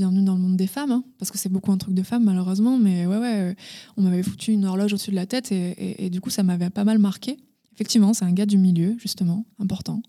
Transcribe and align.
bienvenue 0.00 0.22
dans 0.22 0.34
le 0.34 0.40
monde 0.40 0.56
des 0.56 0.66
femmes, 0.66 0.92
hein, 0.92 1.04
parce 1.18 1.30
que 1.30 1.36
c'est 1.36 1.50
beaucoup 1.50 1.70
un 1.72 1.76
truc 1.76 1.92
de 1.92 2.02
femmes 2.02 2.24
malheureusement, 2.24 2.78
mais 2.78 3.04
ouais, 3.04 3.18
ouais, 3.18 3.50
euh, 3.50 3.54
on 3.98 4.02
m'avait 4.02 4.22
foutu 4.22 4.50
une 4.50 4.64
horloge 4.64 4.94
au-dessus 4.94 5.10
de 5.10 5.16
la 5.16 5.26
tête 5.26 5.52
et, 5.52 6.08
du 6.08 6.22
coup 6.22 6.30
ça 6.30 6.42
m'avait 6.42 6.70
pas 6.70 6.84
mal 6.84 6.98
marqué. 6.98 7.36
Effectivement, 7.74 8.14
c'est 8.14 8.24
un 8.24 8.32
gars 8.32 8.46
du 8.46 8.56
milieu, 8.56 8.96
justement, 8.98 9.44
important, 9.58 10.00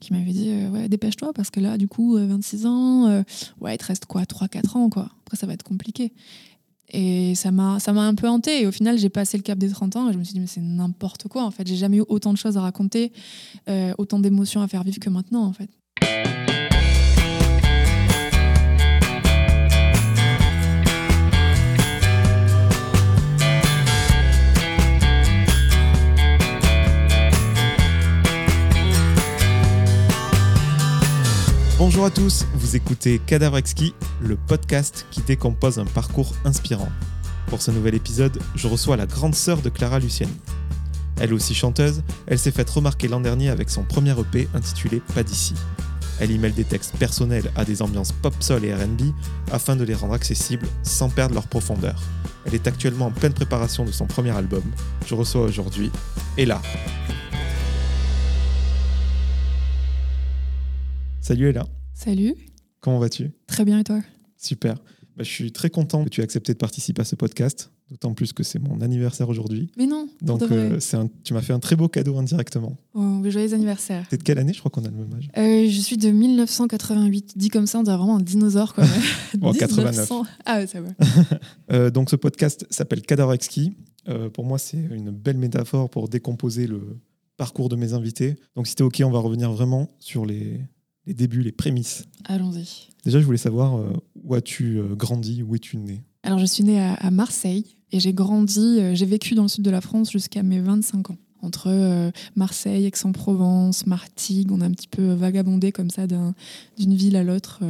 qui 0.00 0.12
m'avait 0.12 0.32
dit 0.32 0.48
euh, 0.50 0.68
Ouais, 0.70 0.88
dépêche-toi, 0.88 1.32
parce 1.32 1.50
que 1.50 1.60
là, 1.60 1.78
du 1.78 1.86
coup, 1.86 2.16
euh, 2.16 2.26
26 2.26 2.66
ans, 2.66 3.06
euh, 3.06 3.22
ouais, 3.60 3.76
il 3.76 3.78
te 3.78 3.84
reste 3.84 4.06
quoi 4.06 4.22
3-4 4.22 4.76
ans, 4.76 4.90
quoi. 4.90 5.10
Après, 5.24 5.36
ça 5.36 5.46
va 5.46 5.52
être 5.52 5.62
compliqué. 5.62 6.12
Et 6.88 7.36
ça 7.36 7.52
m'a 7.52 7.78
ça 7.78 7.92
m'a 7.92 8.02
un 8.02 8.14
peu 8.16 8.28
hanté. 8.28 8.62
Et 8.62 8.66
au 8.66 8.72
final, 8.72 8.98
j'ai 8.98 9.10
passé 9.10 9.36
le 9.36 9.44
cap 9.44 9.58
des 9.58 9.70
30 9.70 9.94
ans 9.94 10.08
et 10.08 10.12
je 10.12 10.18
me 10.18 10.24
suis 10.24 10.34
dit 10.34 10.40
Mais 10.40 10.48
c'est 10.48 10.60
n'importe 10.60 11.28
quoi, 11.28 11.44
en 11.44 11.52
fait. 11.52 11.66
J'ai 11.68 11.76
jamais 11.76 11.98
eu 11.98 12.04
autant 12.08 12.32
de 12.32 12.38
choses 12.38 12.56
à 12.56 12.62
raconter, 12.62 13.12
autant 13.98 14.18
d'émotions 14.18 14.60
à 14.60 14.66
faire 14.66 14.82
vivre 14.82 14.98
que 14.98 15.10
maintenant, 15.10 15.44
en 15.44 15.52
fait. 15.52 15.70
Bonjour 31.88 32.04
à 32.04 32.10
tous, 32.10 32.46
vous 32.54 32.74
écoutez 32.74 33.20
Cadavre 33.20 33.58
Exquis, 33.58 33.94
le 34.20 34.34
podcast 34.34 35.06
qui 35.12 35.20
décompose 35.20 35.78
un 35.78 35.84
parcours 35.84 36.34
inspirant. 36.44 36.88
Pour 37.46 37.62
ce 37.62 37.70
nouvel 37.70 37.94
épisode, 37.94 38.36
je 38.56 38.66
reçois 38.66 38.96
la 38.96 39.06
grande 39.06 39.36
sœur 39.36 39.62
de 39.62 39.68
Clara 39.68 40.00
Luciani. 40.00 40.36
Elle 41.20 41.32
aussi 41.32 41.54
chanteuse, 41.54 42.02
elle 42.26 42.40
s'est 42.40 42.50
faite 42.50 42.68
remarquer 42.70 43.06
l'an 43.06 43.20
dernier 43.20 43.50
avec 43.50 43.70
son 43.70 43.84
premier 43.84 44.18
EP 44.18 44.48
intitulé 44.52 45.00
Pas 45.14 45.22
d'ici. 45.22 45.54
Elle 46.18 46.32
y 46.32 46.38
mêle 46.38 46.54
des 46.54 46.64
textes 46.64 46.96
personnels 46.96 47.52
à 47.54 47.64
des 47.64 47.82
ambiances 47.82 48.10
pop-soul 48.10 48.64
et 48.64 48.74
RB 48.74 49.02
afin 49.52 49.76
de 49.76 49.84
les 49.84 49.94
rendre 49.94 50.14
accessibles 50.14 50.66
sans 50.82 51.08
perdre 51.08 51.34
leur 51.34 51.46
profondeur. 51.46 52.02
Elle 52.46 52.56
est 52.56 52.66
actuellement 52.66 53.06
en 53.06 53.12
pleine 53.12 53.32
préparation 53.32 53.84
de 53.84 53.92
son 53.92 54.06
premier 54.06 54.36
album. 54.36 54.64
Je 55.06 55.14
reçois 55.14 55.42
aujourd'hui 55.42 55.92
Ella. 56.36 56.60
Salut 61.20 61.48
Ella, 61.48 61.66
Salut, 62.06 62.36
comment 62.80 63.00
vas-tu? 63.00 63.32
Très 63.48 63.64
bien 63.64 63.80
et 63.80 63.82
toi? 63.82 64.00
Super. 64.36 64.74
Bah, 65.16 65.24
je 65.24 65.28
suis 65.28 65.50
très 65.50 65.70
content 65.70 66.04
que 66.04 66.08
tu 66.08 66.20
aies 66.20 66.24
accepté 66.24 66.52
de 66.52 66.58
participer 66.58 67.00
à 67.00 67.04
ce 67.04 67.16
podcast, 67.16 67.72
d'autant 67.90 68.14
plus 68.14 68.32
que 68.32 68.44
c'est 68.44 68.60
mon 68.60 68.80
anniversaire 68.80 69.28
aujourd'hui. 69.28 69.72
Mais 69.76 69.86
non, 69.88 70.06
Donc, 70.22 70.42
euh, 70.42 70.78
un- 70.92 71.08
tu 71.24 71.34
m'as 71.34 71.40
fait 71.40 71.52
un 71.52 71.58
très 71.58 71.74
beau 71.74 71.88
cadeau 71.88 72.16
indirectement. 72.16 72.76
Oh, 72.94 73.20
joyeux 73.28 73.54
anniversaire. 73.54 74.06
T'es 74.08 74.18
de 74.18 74.22
quelle 74.22 74.38
année? 74.38 74.52
Je 74.52 74.60
crois 74.60 74.70
qu'on 74.70 74.84
a 74.84 74.88
le 74.88 74.94
même 74.94 75.12
âge. 75.14 75.28
Euh, 75.36 75.68
je 75.68 75.80
suis 75.80 75.96
de 75.96 76.10
1988. 76.12 77.32
Dit 77.36 77.48
comme 77.48 77.66
ça, 77.66 77.80
on 77.80 77.82
dirait 77.82 77.96
vraiment 77.96 78.18
un 78.18 78.22
dinosaure. 78.22 78.72
Quoi. 78.72 78.84
Bon, 79.38 79.52
89. 79.52 79.90
1900. 79.90 80.26
Ah, 80.44 80.58
ouais, 80.58 80.68
ça 80.68 80.80
va. 80.80 80.90
Euh, 81.72 81.90
donc, 81.90 82.10
ce 82.10 82.14
podcast 82.14 82.66
s'appelle 82.70 83.02
Cadavre 83.02 83.32
Exquis. 83.32 83.76
Euh, 84.08 84.30
pour 84.30 84.44
moi, 84.44 84.58
c'est 84.58 84.76
une 84.78 85.10
belle 85.10 85.38
métaphore 85.38 85.90
pour 85.90 86.08
décomposer 86.08 86.68
le 86.68 87.00
parcours 87.36 87.68
de 87.68 87.74
mes 87.74 87.94
invités. 87.94 88.36
Donc, 88.54 88.68
si 88.68 88.76
t'es 88.76 88.84
OK, 88.84 89.02
on 89.04 89.10
va 89.10 89.18
revenir 89.18 89.50
vraiment 89.50 89.90
sur 89.98 90.24
les, 90.24 90.60
les 91.06 91.14
débuts, 91.14 91.42
les 91.42 91.52
prémices. 91.52 92.04
Allons-y. 92.24 92.88
Déjà, 93.04 93.20
je 93.20 93.24
voulais 93.24 93.38
savoir 93.38 93.76
euh, 93.78 93.92
où 94.24 94.34
as-tu 94.34 94.78
euh, 94.78 94.94
grandi, 94.94 95.42
où 95.42 95.54
es-tu 95.54 95.76
né? 95.76 96.02
Alors, 96.22 96.38
je 96.38 96.44
suis 96.46 96.64
née 96.64 96.80
à, 96.80 96.94
à 96.94 97.10
Marseille 97.10 97.76
et 97.92 98.00
j'ai 98.00 98.12
grandi, 98.12 98.78
euh, 98.80 98.94
j'ai 98.94 99.06
vécu 99.06 99.34
dans 99.34 99.42
le 99.42 99.48
sud 99.48 99.64
de 99.64 99.70
la 99.70 99.80
France 99.80 100.10
jusqu'à 100.10 100.42
mes 100.42 100.60
25 100.60 101.10
ans. 101.10 101.16
Entre 101.42 102.10
Marseille, 102.34 102.86
Aix-en-Provence, 102.86 103.86
Martigues, 103.86 104.50
on 104.50 104.60
a 104.62 104.64
un 104.66 104.70
petit 104.72 104.88
peu 104.88 105.12
vagabondé 105.12 105.70
comme 105.70 105.90
ça 105.90 106.06
d'un- 106.08 106.34
d'une 106.76 106.94
ville 106.94 107.14
à 107.14 107.22
l'autre. 107.22 107.60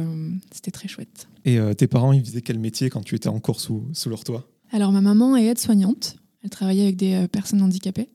C'était 0.51 0.71
très 0.71 0.87
chouette. 0.87 1.27
Et 1.45 1.59
tes 1.77 1.85
parents, 1.85 2.11
ils 2.13 2.23
faisaient 2.25 2.41
quel 2.41 2.57
métier 2.59 2.89
quand 2.89 3.01
tu 3.03 3.13
étais 3.13 3.27
encore 3.27 3.59
sous, 3.59 3.83
sous 3.93 4.09
leur 4.09 4.23
toit? 4.23 4.49
Alors, 4.71 4.91
ma 4.93 5.01
maman 5.01 5.35
est 5.35 5.45
aide-soignante. 5.45 6.15
Elle 6.43 6.49
travaillait 6.49 6.83
avec 6.83 6.95
des 6.95 7.27
personnes 7.27 7.61
handicapées. 7.61 8.09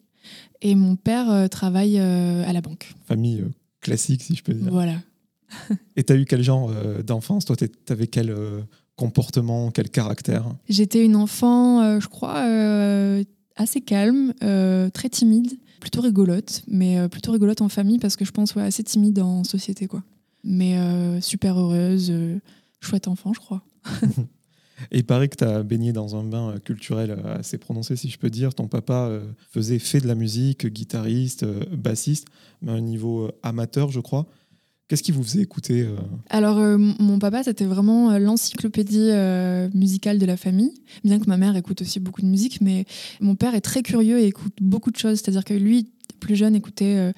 Et 0.63 0.75
mon 0.75 0.97
père 0.97 1.49
travaille 1.51 1.99
à 1.99 2.53
la 2.53 2.61
banque. 2.61 2.95
Famille 3.05 3.45
classique, 3.83 4.23
si 4.23 4.35
je 4.35 4.43
peux 4.43 4.55
dire. 4.55 4.73
Voilà. 4.73 4.97
Et 5.97 6.05
t'as 6.05 6.17
eu 6.17 6.25
quel 6.25 6.43
genre 6.43 6.71
euh, 6.71 7.03
d'enfance? 7.03 7.45
Toi, 7.45 7.57
t'es- 7.57 7.69
t'avais 7.69 8.07
quel 8.07 8.31
euh, 8.31 8.61
comportement, 8.97 9.71
quel 9.71 9.91
caractère? 9.91 10.47
J'étais 10.69 11.05
une 11.05 11.17
enfant, 11.17 11.83
euh, 11.83 12.01
je 12.01 12.09
crois, 12.09 12.43
assez 13.57 13.81
calme, 13.81 14.33
très 14.93 15.09
timide, 15.11 15.53
plutôt 15.81 16.01
rigolote, 16.01 16.63
mais 16.69 17.09
plutôt 17.09 17.33
rigolote 17.33 17.61
en 17.63 17.69
famille 17.69 17.99
parce 17.99 18.17
que 18.17 18.25
je 18.25 18.31
pense 18.31 18.55
ouais, 18.55 18.63
assez 18.63 18.85
timide 18.85 19.19
en 19.21 19.45
société. 19.45 19.87
quoi. 19.87 20.03
Mais 20.45 20.77
super 21.21 21.59
heureuse, 21.59 22.13
chouette 22.81 23.09
enfant, 23.09 23.33
je 23.33 23.41
crois. 23.41 23.63
Et 24.91 24.99
il 24.99 25.05
paraît 25.05 25.29
que 25.29 25.37
t'as 25.37 25.63
baigné 25.63 25.93
dans 25.93 26.17
un 26.17 26.25
bain 26.25 26.55
culturel 26.65 27.17
assez 27.25 27.57
prononcé, 27.59 27.95
si 27.97 28.09
je 28.09 28.19
peux 28.19 28.31
dire. 28.31 28.55
Ton 28.55 28.67
papa 28.67 29.11
faisait 29.51 29.79
fait 29.79 30.01
de 30.01 30.09
la 30.09 30.15
musique, 30.15 30.67
guitariste, 30.67 31.45
bassiste, 31.71 32.27
mais 32.63 32.73
à 32.73 32.75
un 32.75 32.81
niveau 32.81 33.31
amateur, 33.43 33.91
je 33.91 34.01
crois. 34.01 34.27
Qu'est-ce 34.93 35.03
qui 35.03 35.13
vous 35.13 35.23
faisait 35.23 35.41
écouter 35.41 35.85
euh 35.85 35.97
Alors, 36.29 36.59
euh, 36.59 36.77
mon 36.77 37.19
papa, 37.19 37.43
c'était 37.43 37.65
vraiment 37.65 38.11
euh, 38.11 38.19
l'encyclopédie 38.19 39.11
musicale 39.73 40.19
de 40.19 40.27
la 40.27 40.37
famille, 40.37 40.75
bien 41.03 41.19
que 41.19 41.25
ma 41.29 41.39
mère 41.39 41.57
écoute 41.57 41.81
aussi 41.81 41.99
beaucoup 41.99 42.21
de 42.21 42.27
musique, 42.27 42.61
mais 42.61 42.85
mon 43.19 43.35
père 43.35 43.55
est 43.55 43.63
très 43.63 43.83
curieux 43.83 44.19
et 44.19 44.27
écoute 44.27 44.53
beaucoup 44.61 44.91
de 44.91 44.99
choses. 44.99 45.21
C'est-à-dire 45.21 45.47
que 45.47 45.55
lui, 45.55 45.89
plus 46.21 46.37
jeune, 46.37 46.55
écoutait 46.55 47.11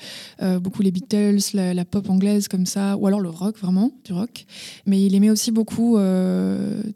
beaucoup 0.60 0.82
les 0.82 0.92
Beatles, 0.92 1.40
la, 1.52 1.84
pop 1.84 2.08
anglaise 2.08 2.46
comme 2.46 2.64
ça, 2.64 2.96
ou 2.96 3.08
alors 3.08 3.18
le 3.18 3.28
rock, 3.28 3.58
vraiment, 3.58 3.90
du 4.04 4.12
rock. 4.12 4.46
Mais 4.86 5.02
il 5.02 5.12
aimait 5.16 5.30
aussi 5.30 5.50
beaucoup 5.50 5.98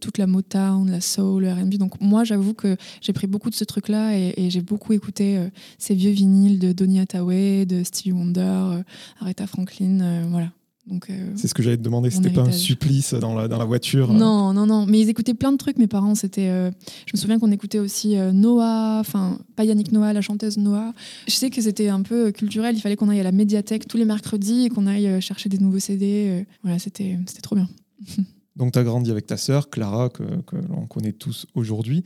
toute 0.01 0.19
la 0.19 0.29
Motown, 0.29 0.89
la 0.89 1.01
soul, 1.01 1.43
le 1.43 1.53
R&B. 1.53 1.75
Donc 1.75 2.01
moi, 2.01 2.23
j'avoue 2.23 2.55
que 2.55 2.77
j'ai 3.01 3.13
pris 3.13 3.27
beaucoup 3.27 3.51
de 3.51 3.57
ce 3.57 3.65
truc-là 3.65 4.17
et, 4.17 4.33
et 4.37 4.49
j'ai 4.49 4.63
beaucoup 4.63 4.93
écouté 4.93 5.41
ces 5.77 5.97
vieux 5.97 6.13
vinyles 6.13 6.61
de 6.61 6.71
Donny 6.71 7.01
Hathaway, 7.01 7.67
de 7.67 7.83
Stevie 7.83 8.13
Wonder, 8.13 8.83
Aretha 9.21 9.49
Franklin, 9.49 10.29
voilà. 10.31 10.53
Donc, 10.89 11.11
euh, 11.11 11.33
C'est 11.37 11.49
ce 11.49 11.55
que 11.55 11.63
j'allais 11.63 11.77
te 11.77 11.83
demander. 11.83 12.11
C'était 12.11 12.31
pas 12.31 12.43
un 12.43 12.53
supplice 12.53 13.15
dans 13.15 13.35
la, 13.35 13.47
dans 13.47 13.59
la 13.59 13.65
voiture 13.65 14.11
euh 14.11 14.15
Non, 14.15 14.53
non, 14.53 14.67
non. 14.67 14.87
Mais 14.87 15.01
ils 15.01 15.09
écoutaient 15.09 15.35
plein 15.35 15.53
de 15.53 15.59
trucs, 15.59 15.79
mes 15.79 15.87
parents. 15.87 16.15
C'était, 16.15 16.49
euh, 16.49 16.71
je 17.07 17.13
me 17.15 17.19
souviens 17.19 17.39
qu'on 17.39 17.53
écoutait 17.53 17.79
aussi 17.79 18.17
euh, 18.17 18.33
Noah, 18.33 18.99
enfin, 19.01 19.39
pas 19.57 19.65
Yannick 19.65 19.93
Noah, 19.93 20.13
la 20.13 20.23
chanteuse 20.23 20.57
Noah. 20.57 20.95
Je 21.27 21.35
sais 21.35 21.51
que 21.51 21.61
c'était 21.61 21.89
un 21.89 22.03
peu 22.03 22.33
culturel. 22.33 22.77
Il 22.77 22.81
fallait 22.81 22.97
qu'on 22.97 23.11
aille 23.11 23.21
à 23.21 23.25
la 23.25 23.33
médiathèque 23.33 23.87
tous 23.87 23.99
les 23.99 24.07
mercredis 24.07 24.65
et 24.65 24.69
qu'on 24.71 24.87
aille 24.87 25.21
chercher 25.21 25.49
des 25.49 25.59
nouveaux 25.59 25.79
CD. 25.79 26.47
Voilà, 26.63 26.79
c'était, 26.79 27.19
c'était 27.27 27.43
trop 27.43 27.57
bien. 27.57 27.69
Donc, 28.57 28.73
tu 28.73 28.79
as 28.79 28.85
grandi 28.85 29.11
avec 29.11 29.27
ta 29.27 29.37
sœur, 29.37 29.71
Clara, 29.71 30.09
que, 30.09 30.25
que 30.47 30.57
l'on 30.57 30.87
connaît 30.87 31.13
tous 31.13 31.47
aujourd'hui. 31.55 32.03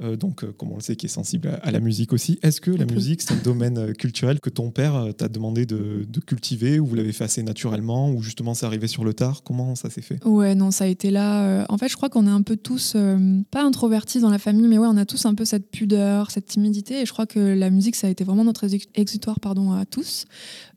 Euh, 0.00 0.16
donc, 0.16 0.42
euh, 0.42 0.52
comme 0.52 0.72
on 0.72 0.76
le 0.76 0.80
sait, 0.80 0.96
qui 0.96 1.06
est 1.06 1.10
sensible 1.10 1.48
à, 1.48 1.54
à 1.56 1.70
la 1.70 1.80
musique 1.80 2.12
aussi. 2.12 2.38
Est-ce 2.42 2.60
que 2.60 2.70
la 2.70 2.86
musique, 2.86 3.20
c'est 3.20 3.34
un 3.34 3.42
domaine 3.42 3.78
euh, 3.78 3.92
culturel 3.92 4.40
que 4.40 4.48
ton 4.48 4.70
père 4.70 5.08
t'a 5.16 5.28
demandé 5.28 5.66
de, 5.66 6.06
de 6.08 6.20
cultiver, 6.20 6.80
ou 6.80 6.86
vous 6.86 6.94
l'avez 6.94 7.12
fait 7.12 7.24
assez 7.24 7.42
naturellement, 7.42 8.10
ou 8.10 8.22
justement 8.22 8.54
c'est 8.54 8.66
arrivé 8.66 8.86
sur 8.86 9.04
le 9.04 9.12
tard? 9.12 9.42
Comment 9.44 9.74
ça 9.74 9.90
s'est 9.90 10.00
fait? 10.00 10.24
Ouais, 10.24 10.54
non, 10.54 10.70
ça 10.70 10.84
a 10.84 10.86
été 10.86 11.10
là. 11.10 11.66
En 11.68 11.78
fait, 11.78 11.88
je 11.88 11.96
crois 11.96 12.08
qu'on 12.08 12.26
est 12.26 12.30
un 12.30 12.42
peu 12.42 12.56
tous, 12.56 12.96
pas 13.50 13.62
introvertis 13.62 14.20
dans 14.20 14.30
la 14.30 14.38
famille, 14.38 14.66
mais 14.66 14.78
ouais, 14.78 14.88
on 14.88 14.96
a 14.96 15.04
tous 15.04 15.26
un 15.26 15.34
peu 15.34 15.44
cette 15.44 15.70
pudeur, 15.70 16.30
cette 16.30 16.46
timidité. 16.46 17.02
Et 17.02 17.06
je 17.06 17.12
crois 17.12 17.26
que 17.26 17.38
la 17.38 17.70
musique, 17.70 17.96
ça 17.96 18.06
a 18.06 18.10
été 18.10 18.24
vraiment 18.24 18.44
notre 18.44 18.66
exutoire 18.94 19.40
pardon, 19.40 19.72
à 19.72 19.84
tous. 19.84 20.26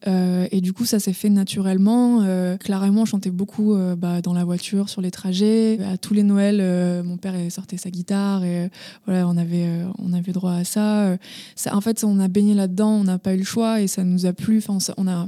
Euh, 0.08 0.48
et 0.52 0.62
du 0.62 0.74
coup, 0.74 0.86
ça 0.86 1.00
s'est 1.00 1.14
fait 1.14 1.30
naturellement. 1.30 2.22
Euh, 2.24 2.58
Clara 2.58 2.88
et 2.88 2.92
moi, 2.92 3.04
on 3.04 3.06
chantait 3.06 3.32
beaucoup 3.32 3.74
euh, 3.74 3.96
bah, 3.96 4.22
dans 4.22 4.34
la 4.34 4.44
voiture, 4.44 4.90
sur 4.90 5.02
les 5.02 5.12
trajets. 5.12 5.80
À 5.84 5.98
tous 5.98 6.14
les 6.14 6.24
Noëls, 6.24 7.04
mon 7.04 7.18
père 7.18 7.36
sortait 7.50 7.78
sa 7.78 7.90
guitare 7.90 8.44
et 8.44 8.70
voilà, 9.06 9.28
on 9.28 9.38
avait, 9.38 9.68
euh, 9.68 9.88
on 10.00 10.14
avait 10.14 10.32
droit 10.32 10.54
à 10.54 10.64
ça. 10.64 11.06
Euh, 11.06 11.18
ça. 11.56 11.76
En 11.76 11.82
fait, 11.82 12.04
on 12.04 12.20
a 12.20 12.28
baigné 12.28 12.54
là-dedans, 12.54 12.92
on 12.92 13.04
n'a 13.04 13.20
pas 13.20 13.34
eu 13.34 13.38
le 13.40 13.44
choix 13.44 13.82
et 13.82 13.88
ça 13.88 14.04
nous 14.04 14.26
a 14.26 14.34
plu. 14.34 14.58
Enfin, 14.60 14.74
on 14.76 14.78
s- 14.80 14.92
on 14.98 15.08
a 15.08 15.28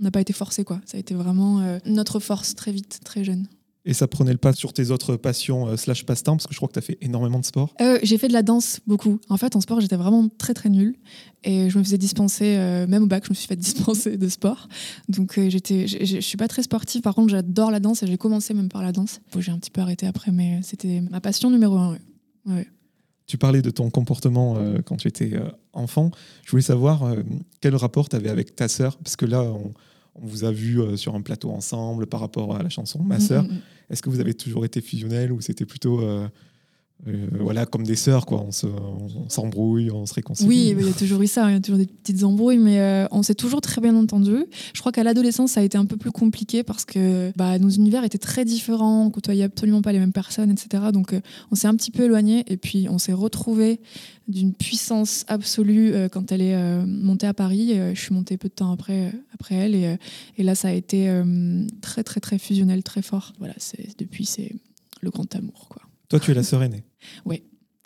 on 0.00 0.04
n'a 0.04 0.10
pas 0.10 0.20
été 0.20 0.32
forcé 0.32 0.64
quoi. 0.64 0.80
Ça 0.84 0.96
a 0.96 1.00
été 1.00 1.14
vraiment 1.14 1.60
euh, 1.60 1.78
notre 1.86 2.18
force 2.18 2.54
très 2.56 2.72
vite, 2.72 3.00
très 3.04 3.22
jeune. 3.22 3.46
Et 3.84 3.94
ça 3.94 4.06
prenait 4.06 4.30
le 4.32 4.38
pas 4.38 4.52
sur 4.52 4.72
tes 4.72 4.90
autres 4.90 5.16
passions 5.16 5.66
euh, 5.66 5.76
slash 5.76 6.04
passe-temps, 6.06 6.36
parce 6.36 6.46
que 6.46 6.54
je 6.54 6.58
crois 6.58 6.68
que 6.68 6.72
tu 6.74 6.78
as 6.78 6.82
fait 6.82 6.98
énormément 7.00 7.40
de 7.40 7.44
sport. 7.44 7.74
Euh, 7.80 7.98
j'ai 8.04 8.16
fait 8.16 8.28
de 8.28 8.32
la 8.32 8.42
danse 8.44 8.78
beaucoup. 8.86 9.18
En 9.28 9.36
fait, 9.36 9.54
en 9.56 9.60
sport, 9.60 9.80
j'étais 9.80 9.96
vraiment 9.96 10.28
très 10.38 10.54
très 10.54 10.68
nulle 10.70 10.94
et 11.44 11.68
je 11.68 11.78
me 11.78 11.82
faisais 11.84 11.98
dispenser, 11.98 12.54
euh, 12.58 12.86
même 12.86 13.02
au 13.04 13.06
bac, 13.06 13.24
je 13.24 13.30
me 13.30 13.34
suis 13.34 13.46
fait 13.48 13.56
dispenser 13.70 14.16
de 14.16 14.28
sport. 14.28 14.68
Donc 15.08 15.38
j'étais, 15.48 15.86
je 15.88 16.20
suis 16.20 16.36
pas 16.36 16.46
très 16.48 16.62
sportive. 16.62 17.00
Par 17.02 17.14
contre, 17.16 17.30
j'adore 17.30 17.70
la 17.72 17.80
danse 17.80 18.02
et 18.04 18.06
j'ai 18.06 18.18
commencé 18.18 18.54
même 18.54 18.68
par 18.68 18.82
la 18.82 18.92
danse. 18.92 19.20
J'ai 19.38 19.50
un 19.52 19.58
petit 19.58 19.70
peu 19.70 19.80
arrêté 19.80 20.06
après, 20.06 20.30
mais 20.32 20.60
c'était 20.62 21.00
ma 21.10 21.20
passion 21.20 21.50
numéro 21.50 21.76
un. 21.76 21.92
ouais. 21.92 22.00
Ouais. 22.46 22.66
Tu 23.26 23.38
parlais 23.38 23.62
de 23.62 23.70
ton 23.70 23.90
comportement 23.90 24.56
euh, 24.56 24.78
quand 24.84 24.96
tu 24.96 25.08
étais 25.08 25.34
euh, 25.34 25.48
enfant. 25.72 26.10
Je 26.44 26.50
voulais 26.50 26.62
savoir 26.62 27.04
euh, 27.04 27.22
quel 27.60 27.74
rapport 27.76 28.08
tu 28.08 28.16
avais 28.16 28.28
avec 28.28 28.56
ta 28.56 28.68
sœur, 28.68 28.98
parce 28.98 29.16
que 29.16 29.26
là, 29.26 29.42
on, 29.42 29.72
on 30.14 30.26
vous 30.26 30.44
a 30.44 30.52
vu 30.52 30.80
sur 30.96 31.14
un 31.14 31.22
plateau 31.22 31.50
ensemble 31.50 32.06
par 32.06 32.20
rapport 32.20 32.54
à 32.54 32.62
la 32.62 32.68
chanson 32.68 33.02
Ma 33.02 33.20
sœur. 33.20 33.44
Mm, 33.44 33.48
mm, 33.48 33.52
mm. 33.52 33.60
Est-ce 33.90 34.02
que 34.02 34.10
vous 34.10 34.20
avez 34.20 34.34
toujours 34.34 34.64
été 34.64 34.80
fusionnel 34.80 35.32
ou 35.32 35.40
c'était 35.40 35.64
plutôt 35.64 36.00
euh, 37.08 37.26
voilà, 37.40 37.66
comme 37.66 37.84
des 37.84 37.96
sœurs, 37.96 38.26
quoi. 38.26 38.40
On 38.46 38.52
se- 38.52 38.66
on 38.66 39.28
s'embrouille, 39.28 39.90
on, 39.90 40.06
se 40.06 40.14
réconcilie. 40.14 40.48
Oui, 40.48 40.74
il 40.78 40.86
y 40.86 40.88
a 40.88 40.92
toujours 40.92 41.20
eu 41.22 41.26
ça, 41.26 41.50
il 41.50 41.54
y 41.54 41.56
a 41.56 41.60
toujours 41.60 41.78
des 41.78 41.86
petites 41.86 42.22
embrouilles, 42.22 42.58
mais 42.58 42.78
euh, 42.78 43.06
on 43.10 43.22
s'est 43.24 43.34
toujours 43.34 43.60
très 43.60 43.80
bien 43.80 43.96
entendu. 43.96 44.36
Je 44.72 44.80
crois 44.80 44.92
qu'à 44.92 45.02
l'adolescence, 45.02 45.52
ça 45.52 45.60
a 45.60 45.62
été 45.64 45.76
un 45.76 45.84
peu 45.84 45.96
plus 45.96 46.12
compliqué 46.12 46.62
parce 46.62 46.84
que 46.84 47.32
bah, 47.36 47.58
nos 47.58 47.70
univers 47.70 48.04
étaient 48.04 48.18
très 48.18 48.44
différents, 48.44 49.06
on 49.06 49.10
côtoyait 49.10 49.42
absolument 49.44 49.82
pas 49.82 49.92
les 49.92 49.98
mêmes 49.98 50.12
personnes, 50.12 50.50
etc. 50.50 50.84
Donc 50.92 51.12
euh, 51.12 51.20
on 51.50 51.56
s'est 51.56 51.66
un 51.66 51.74
petit 51.74 51.90
peu 51.90 52.04
éloignés 52.04 52.44
et 52.46 52.56
puis 52.56 52.86
on 52.88 52.98
s'est 52.98 53.12
retrouvés 53.12 53.80
d'une 54.28 54.54
puissance 54.54 55.24
absolue 55.26 55.92
quand 56.12 56.30
elle 56.30 56.40
est 56.42 56.84
montée 56.86 57.26
à 57.26 57.34
Paris. 57.34 57.74
Je 57.92 58.00
suis 58.00 58.14
montée 58.14 58.36
peu 58.36 58.48
de 58.48 58.54
temps 58.54 58.70
après, 58.70 59.12
après 59.34 59.56
elle 59.56 59.74
et, 59.74 59.96
et 60.38 60.42
là, 60.44 60.54
ça 60.54 60.68
a 60.68 60.72
été 60.72 61.10
très, 61.80 62.04
très, 62.04 62.20
très 62.20 62.38
fusionnel, 62.38 62.84
très 62.84 63.02
fort. 63.02 63.32
Voilà, 63.40 63.54
c'est- 63.58 63.98
depuis, 63.98 64.24
c'est 64.24 64.52
le 65.00 65.10
grand 65.10 65.34
amour, 65.34 65.66
quoi, 65.68 65.82
Toi, 66.08 66.20
tu 66.20 66.30
es 66.30 66.34
la 66.34 66.44
sœur 66.44 66.62
aînée. 66.62 66.84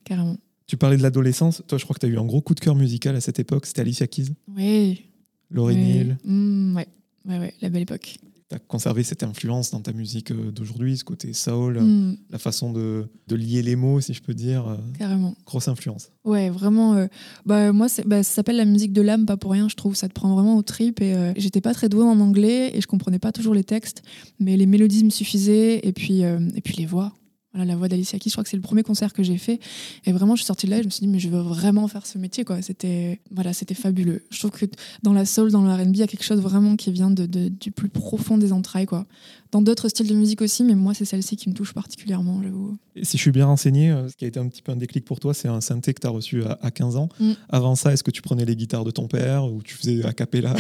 Carrément. 0.05 0.37
Tu 0.67 0.77
parlais 0.77 0.97
de 0.97 1.03
l'adolescence. 1.03 1.63
Toi, 1.69 1.79
je 1.79 1.85
crois 1.85 1.95
que 1.95 2.01
tu 2.01 2.07
as 2.07 2.09
eu 2.09 2.19
un 2.19 2.25
gros 2.25 2.41
coup 2.41 2.55
de 2.55 2.61
cœur 2.61 2.75
musical 2.75 3.15
à 3.15 3.21
cette 3.21 3.39
époque. 3.39 3.67
C'était 3.67 3.83
Alicia 3.83 4.07
Keys, 4.07 4.31
Oui. 4.57 5.05
Laurie 5.51 5.75
oui. 5.77 5.81
Neal. 5.81 6.19
Mm, 6.25 6.77
ouais. 6.77 6.89
ouais, 7.29 7.39
ouais, 7.39 7.55
la 7.61 7.69
belle 7.69 7.83
époque. 7.83 8.17
Tu 8.49 8.55
as 8.55 8.59
conservé 8.61 9.03
cette 9.03 9.23
influence 9.25 9.73
dans 9.73 9.81
ta 9.81 9.93
musique 9.93 10.31
euh, 10.33 10.51
d'aujourd'hui, 10.53 10.97
ce 10.97 11.05
côté 11.05 11.33
soul, 11.33 11.81
Mm, 11.81 12.17
la 12.31 12.39
façon 12.39 12.73
de, 12.73 13.07
de 13.29 13.37
lier 13.37 13.63
les 13.63 13.75
mots, 13.77 14.01
si 14.01 14.13
je 14.15 14.23
peux 14.23 14.35
dire. 14.35 14.67
euh, 14.69 14.77
carrément. 14.99 15.35
grosse 15.45 15.67
influence. 15.69 16.11
Ouais, 16.25 16.51
vraiment. 16.51 16.95
euh, 16.95 17.07
bah, 17.45 17.73
moi, 17.73 17.87
bah, 18.05 18.23
ça 18.25 18.33
s'appelle 18.35 18.57
la 18.57 18.65
musique 18.65 18.93
de 18.93 19.03
l'âme, 19.03 19.25
pas 19.27 19.37
pour 19.37 19.53
rien, 19.53 19.69
je 19.69 19.75
trouve. 19.77 19.95
Ça 19.97 20.09
te 20.09 20.13
prend 20.15 20.33
vraiment 20.35 20.57
au 20.57 20.63
trip. 20.63 21.01
Et 21.01 21.15
euh, 21.15 21.33
j'étais 21.37 21.61
pas 21.61 21.75
très 21.75 21.89
douée 21.89 22.05
en 22.05 22.19
anglais 22.21 22.71
et 22.77 22.81
je 22.81 22.87
comprenais 22.89 23.19
pas 23.21 23.31
toujours 23.33 23.55
les 23.55 23.65
textes, 23.65 24.03
mais 24.41 24.57
les 24.57 24.67
mélodies 24.67 25.05
me 25.05 25.11
suffisaient 25.11 25.81
et 25.87 25.93
puis, 25.93 26.25
euh, 26.25 26.41
et 26.57 26.61
puis 26.61 26.75
les 26.77 26.87
voix. 26.87 27.13
Voilà, 27.57 27.73
la 27.73 27.77
voix 27.77 27.89
d'Alicia 27.89 28.19
Keys, 28.19 28.29
je 28.29 28.35
crois 28.35 28.45
que 28.45 28.51
c'est 28.51 28.57
le 28.57 28.63
premier 28.63 28.83
concert 28.83 29.15
que 29.15 29.23
j'ai 29.23 29.39
fait. 29.39 29.59
Et 30.05 30.13
vraiment, 30.13 30.37
je 30.37 30.43
suis 30.43 30.47
sortie 30.47 30.67
de 30.67 30.73
là 30.73 30.79
et 30.79 30.83
je 30.83 30.87
me 30.87 30.91
suis 30.91 31.01
dit, 31.01 31.09
mais 31.09 31.19
je 31.19 31.31
veux 31.31 31.41
vraiment 31.41 31.89
faire 31.89 32.05
ce 32.05 32.19
métier. 32.19 32.45
quoi. 32.45 32.61
C'était 32.61 33.19
voilà, 33.31 33.55
c'était 33.55 33.75
fabuleux. 33.75 34.25
Je 34.31 34.39
trouve 34.39 34.51
que 34.51 34.67
dans 35.03 35.15
la 35.15 35.25
soul, 35.25 35.51
dans 35.51 35.63
le 35.63 35.73
RB, 35.73 35.95
il 35.95 35.97
y 35.97 36.03
a 36.03 36.07
quelque 36.07 36.25
chose 36.25 36.41
vraiment 36.41 36.77
qui 36.77 36.93
vient 36.93 37.11
de, 37.11 37.25
du 37.27 37.71
plus 37.71 37.89
profond 37.89 38.37
des 38.37 38.53
entrailles. 38.53 38.87
quoi. 38.87 39.07
Dans 39.53 39.63
d'autres 39.63 39.89
styles 39.89 40.09
de 40.09 40.15
musique 40.15 40.43
aussi, 40.43 40.65
mais 40.65 40.75
moi, 40.75 40.93
c'est 40.95 41.05
celle-ci 41.05 41.37
qui 41.37 41.49
me 41.49 41.55
touche 41.55 41.73
particulièrement, 41.73 42.41
j'avoue. 42.43 42.77
Si 43.03 43.17
je 43.17 43.23
suis 43.23 43.31
bien 43.31 43.47
renseigné, 43.47 43.91
euh, 43.91 44.09
ce 44.09 44.17
qui 44.17 44.25
a 44.25 44.29
été 44.29 44.41
un 44.41 44.49
petit 44.49 44.63
peu 44.63 44.73
un 44.73 44.77
déclic 44.77 45.05
pour 45.05 45.21
toi, 45.21 45.35
c'est 45.35 45.49
un 45.49 45.61
synthé 45.61 45.93
que 45.95 46.01
tu 46.01 46.07
as 46.07 46.11
reçu 46.11 46.43
à, 46.45 46.59
à 46.63 46.71
15 46.71 46.97
ans. 46.97 47.09
Mm. 47.21 47.33
Avant 47.49 47.75
ça, 47.77 47.93
est-ce 47.93 48.03
que 48.03 48.11
tu 48.11 48.23
prenais 48.23 48.45
les 48.45 48.57
guitares 48.57 48.85
de 48.85 48.91
ton 48.91 49.07
père 49.07 49.45
ou 49.45 49.63
tu 49.63 49.75
faisais 49.75 50.05
a 50.05 50.13
cappella 50.13 50.55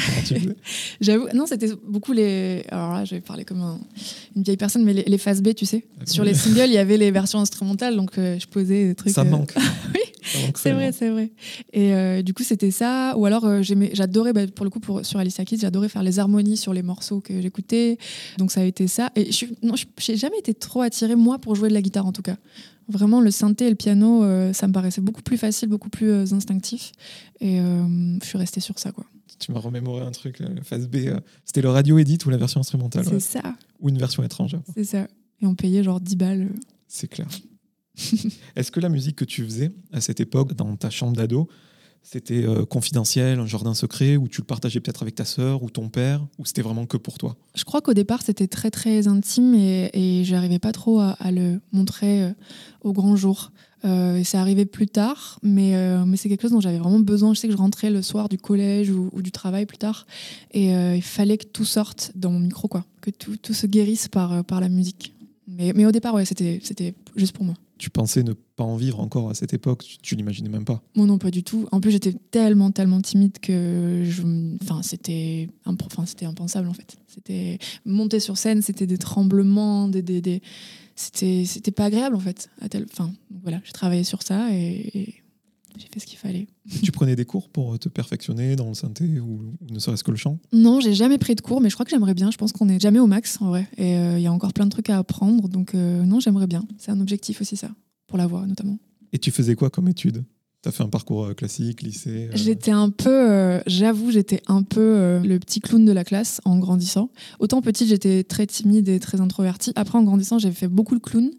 J'avoue, 1.01 1.27
non, 1.35 1.47
c'était 1.47 1.71
beaucoup 1.87 2.13
les. 2.13 2.65
Alors 2.69 2.93
là, 2.93 3.05
je 3.05 3.15
vais 3.15 3.21
parler 3.21 3.45
comme 3.45 3.61
un- 3.61 3.81
une 4.35 4.43
vieille 4.43 4.57
personne, 4.57 4.85
mais 4.85 4.93
les, 4.93 5.05
les 5.05 5.19
phases 5.19 5.43
B, 5.43 5.55
tu 5.55 5.67
sais. 5.67 5.85
Sur 6.05 6.25
les 6.25 6.35
singles, 6.35 6.67
il 6.69 6.73
y 6.75 6.79
avait 6.79 6.97
les 6.97 7.11
versions 7.11 7.39
instrumentales, 7.41 7.97
donc 7.97 8.19
euh, 8.19 8.39
je 8.39 8.47
posais 8.47 8.89
des 8.89 8.95
trucs. 8.95 9.13
Ça 9.13 9.23
euh, 9.23 9.25
manque. 9.25 9.55
Oui, 9.95 10.01
Ça 10.01 10.01
manque 10.01 10.06
C'est 10.55 10.73
vrai, 10.73 10.93
c'est 10.93 11.11
vrai. 11.11 11.33
Et 11.73 11.95
euh, 11.95 12.23
du 12.23 12.35
coup, 12.35 12.43
c'était 12.43 12.71
ça. 12.71 13.17
Ou 13.17 13.27
alors, 13.27 13.45
euh, 13.45 13.63
j'adorais, 13.63 14.33
bah, 14.33 14.47
pour 14.49 14.65
le 14.65 14.71
coup, 14.71 14.81
pour, 14.81 15.05
sur 15.05 15.19
Alicia 15.19 15.45
Keys, 15.45 15.59
j'adorais 15.59 15.89
faire 15.89 16.03
les 16.03 16.19
harmonies 16.19 16.57
sur 16.57 16.73
les 16.73 16.83
morceaux 16.83 17.21
que 17.21 17.41
j'écoutais. 17.41 17.99
Donc, 18.39 18.51
ça 18.51 18.61
a 18.61 18.65
été 18.65 18.87
ça. 18.87 19.11
Et 19.17 19.31
je 19.33 19.47
non, 19.63 19.75
n'ai 19.75 20.17
jamais 20.17 20.39
été 20.39 20.55
trop 20.55 20.83
attirée, 20.83 21.17
moi, 21.17 21.39
pour 21.39 21.55
jouer 21.55 21.69
de 21.69 21.75
la 21.75 21.83
guitare, 21.83 22.07
en 22.07 22.13
tout 22.13 22.23
cas. 22.23 22.37
Vraiment, 22.89 23.21
le 23.21 23.31
synthé 23.31 23.67
et 23.67 23.71
le 23.71 23.77
piano, 23.77 24.23
euh, 24.23 24.53
ça 24.53 24.69
me 24.69 24.73
paraissait 24.73 25.01
beaucoup 25.01 25.23
plus 25.23 25.39
facile, 25.39 25.69
beaucoup 25.69 25.91
plus 25.91 26.33
instinctif. 26.33 26.93
Et 27.41 27.59
je 27.59 28.27
suis 28.27 28.39
restée 28.39 28.61
sur 28.61 28.79
ça, 28.79 28.93
quoi. 28.93 29.05
Tu 29.39 29.53
m'as 29.53 29.61
remémoré 29.61 30.01
un 30.01 30.13
truc, 30.13 30.43
phase 30.63 30.89
B. 30.89 31.11
C'était 31.45 31.61
le 31.61 31.69
radio 31.69 31.99
edit 31.99 32.19
ou 32.25 32.31
la 32.31 32.39
version 32.39 32.61
instrumentale 32.61 33.05
C'est 33.05 33.13
ouais. 33.13 33.21
ça, 33.21 33.43
Ou 33.81 33.91
une 33.91 33.99
version 33.99 34.23
étrangère. 34.23 34.63
c'est 34.75 34.85
ça. 34.85 35.07
Et 35.43 35.47
on 35.47 35.55
payait 35.55 35.83
genre 35.83 36.01
10 36.01 36.17
balles. 36.17 36.49
C'est 36.89 37.09
clair. 37.09 37.27
Est-ce 38.57 38.71
que 38.71 38.81
la 38.81 38.89
musique 38.89 39.17
que 39.17 39.25
tu 39.25 39.45
faisais 39.45 39.73
à 39.93 40.01
cette 40.01 40.21
époque, 40.21 40.55
dans 40.55 40.77
ta 40.77 40.91
chambre 40.91 41.17
d'ado, 41.17 41.49
c'était 42.03 42.45
euh, 42.45 42.65
confidentiel, 42.65 43.41
un 43.41 43.47
jardin 43.47 43.75
secret, 43.75 44.17
ou 44.17 44.29
tu 44.29 44.41
le 44.41 44.47
partageais 44.47 44.81
peut-être 44.81 45.03
avec 45.03 45.17
ta 45.17 45.25
sœur 45.25 45.63
ou 45.63 45.71
ton 45.71 45.89
père, 45.89 46.25
ou 46.39 46.45
c'était 46.45 46.63
vraiment 46.63 46.87
que 46.87 46.97
pour 46.97 47.19
toi? 47.19 47.37
Je 47.55 47.65
crois 47.65 47.81
qu'au 47.81 47.95
départ, 47.95 48.23
c'était 48.23 48.47
très 48.47 48.71
très 48.71 49.09
intime 49.09 49.55
et, 49.55 49.91
et 49.93 50.25
j'arrivais 50.25 50.61
pas 50.61 50.73
trop 50.73 51.01
à, 51.01 51.17
le 51.33 51.61
montrer 51.73 52.23
euh, 52.23 52.33
au 52.83 52.93
grand 52.93 53.17
jour. 53.17 53.51
Euh, 53.87 54.23
c'est 54.25 54.39
arrivé 54.39 54.65
plus 54.67 54.87
tard, 54.87 55.39
mais, 55.43 55.77
euh, 55.77 56.05
mais 56.05 56.17
c'est 56.17 56.29
quelque 56.29 56.43
chose 56.43 56.51
dont 56.51 56.61
j'avais 56.61 56.79
vraiment 56.79 56.99
besoin. 56.99 57.35
Je 57.35 57.41
sais 57.41 57.47
que 57.47 57.53
je 57.53 57.59
rentrais 57.59 57.91
le 57.91 58.03
soir 58.03 58.29
du 58.29 58.39
collège 58.39 58.91
ou, 58.91 59.11
du 59.23 59.31
travail 59.31 59.67
plus 59.67 59.79
tard, 59.79 60.07
et 60.53 60.75
euh, 60.75 60.97
il 60.97 61.03
fallait 61.03 61.39
que 61.39 61.47
tout 61.47 61.65
sorte 61.65 62.13
dans 62.15 62.31
mon 62.31 62.41
micro, 62.41 62.69
quoi, 62.69 62.85
que 63.01 63.11
tout, 63.11 63.37
se 63.53 63.67
guérisse 63.67 64.09
par, 64.09 64.43
la 64.51 64.69
musique. 64.69 65.15
Mais, 65.47 65.73
mais 65.75 65.87
au 65.87 65.93
départ, 65.93 66.15
ouais, 66.15 66.25
c'était 66.25 66.95
juste 67.15 67.33
pour 67.33 67.45
moi. 67.45 67.55
Tu 67.79 67.91
pensais 67.91 68.23
ne 68.23 68.33
pas 68.33 68.65
en 68.65 68.77
vivre 68.77 69.01
encore 69.01 69.29
à 69.29 69.35
cette 69.35 69.53
époque, 69.53 69.85
tu, 70.03 70.17
l'imaginais 70.17 70.49
même 70.49 70.65
pas. 70.65 70.83
Moi 70.95 71.07
non, 71.07 71.19
pas 71.19 71.31
du 71.31 71.43
tout. 71.43 71.69
En 71.73 71.81
plus, 71.81 71.91
j'étais 71.91 72.15
tellement, 72.31 72.71
tellement 72.71 73.03
timide 73.03 73.39
que 73.39 74.03
enfin, 74.63 74.83
c'était, 74.83 75.49
enfin, 75.67 76.05
impensable 76.23 76.69
en 76.69 76.73
fait. 76.73 76.97
C'était 77.07 77.59
monter 77.85 78.21
sur 78.21 78.39
scène, 78.39 78.63
c'était 78.63 78.87
des 78.87 78.99
tremblements, 78.99 79.89
des, 79.89 80.03
des, 80.03 80.43
c'était, 80.95 81.45
c'était 81.45 81.71
pas 81.71 81.85
agréable 81.85 82.17
en 82.17 82.21
fait. 82.21 82.49
À 82.63 82.69
tel, 82.69 82.87
enfin, 82.91 83.13
voilà, 83.43 83.61
j'ai 83.65 83.73
travaillé 83.73 84.05
sur 84.05 84.23
ça 84.23 84.49
et 84.53 85.23
j'ai 85.79 85.89
fait 85.93 86.01
ce 86.01 86.07
qu'il 86.07 86.19
fallait. 86.19 86.47
tu 86.83 86.93
prenais 86.93 87.17
des 87.17 87.25
cours 87.25 87.49
pour 87.49 87.79
te 87.79 87.89
perfectionner 87.89 88.57
dans 88.57 88.69
le 88.69 88.75
synthé 88.75 89.21
ou, 89.21 89.53
ne 89.71 89.79
serait-ce 89.79 90.05
que 90.05 90.11
le 90.11 90.17
chant? 90.17 90.39
Non, 90.53 90.81
j'ai 90.81 90.95
jamais 90.95 91.19
pris 91.19 91.35
de 91.35 91.41
cours, 91.41 91.61
mais 91.61 91.71
je 91.71 91.75
crois 91.75 91.85
que 91.85 91.91
j'aimerais 91.91 92.15
bien. 92.15 92.31
Je 92.31 92.37
pense 92.37 92.53
qu'on 92.53 92.67
n'est 92.67 92.81
jamais 92.81 92.99
au 92.99 93.07
max 93.07 93.41
en 93.41 93.49
vrai, 93.49 93.69
et 93.77 93.97
euh, 93.97 94.19
il 94.19 94.23
y 94.23 94.27
a 94.27 94.33
encore 94.33 94.53
plein 94.53 94.65
de 94.65 94.71
trucs 94.71 94.91
à 94.91 94.99
apprendre. 94.99 95.49
Donc 95.49 95.75
euh, 95.75 96.05
non, 96.05 96.21
j'aimerais 96.21 96.47
bien. 96.47 96.65
C'est 96.79 96.91
un 96.91 97.01
objectif 97.01 97.41
aussi 97.41 97.57
ça, 97.57 97.71
pour 98.07 98.19
la 98.19 98.27
voix 98.27 98.47
notamment. 98.47 98.79
Et 99.13 99.19
tu 99.19 99.31
faisais 99.31 99.55
quoi 99.55 99.71
comme 99.71 99.89
études 99.89 100.25
Tu 100.67 100.71
as 100.71 100.73
fait 100.73 100.83
un 100.83 100.89
parcours 100.89 101.27
euh, 101.27 101.33
classique, 101.33 101.83
lycée 101.83 102.29
euh, 102.29 102.33
J'étais 102.35 102.73
un 102.73 102.91
peu, 102.91 103.31
euh, 103.31 103.61
j'avoue, 103.69 104.11
j'étais 104.11 104.43
un 104.49 104.65
peu 104.65 105.21
le 105.23 105.39
petit 105.39 105.61
clown 105.61 105.85
de 105.85 105.93
la 105.93 106.03
classe 106.03 106.41
en 106.45 106.59
grandissant. 106.59 107.09
Autant 107.39 107.63
petite, 107.63 107.87
j'étais 107.87 108.25
très 108.25 108.49
timide 108.49 108.89
et 108.89 108.99
très 108.99 109.21
introvertie. 109.21 109.71
Après, 109.77 109.97
en 109.97 110.03
grandissant, 110.03 110.41
j'ai 110.41 110.51
fait 110.51 110.67
beaucoup 110.67 110.97
de 110.97 111.01
clown. 111.01 111.31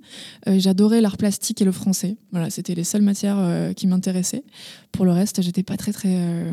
J'adorais 0.46 1.02
l'art 1.02 1.18
plastique 1.18 1.62
et 1.62 1.66
le 1.66 1.74
français. 1.74 2.16
Voilà, 2.32 2.50
c'était 2.50 2.74
les 2.74 2.86
seules 2.86 3.02
matières 3.02 3.74
qui 3.76 3.86
m'intéressaient. 3.88 4.46
Pour 4.94 5.04
le 5.04 5.12
reste, 5.12 5.42
j'étais 5.42 5.64
pas 5.64 5.76
très, 5.76 5.92
très. 5.92 6.46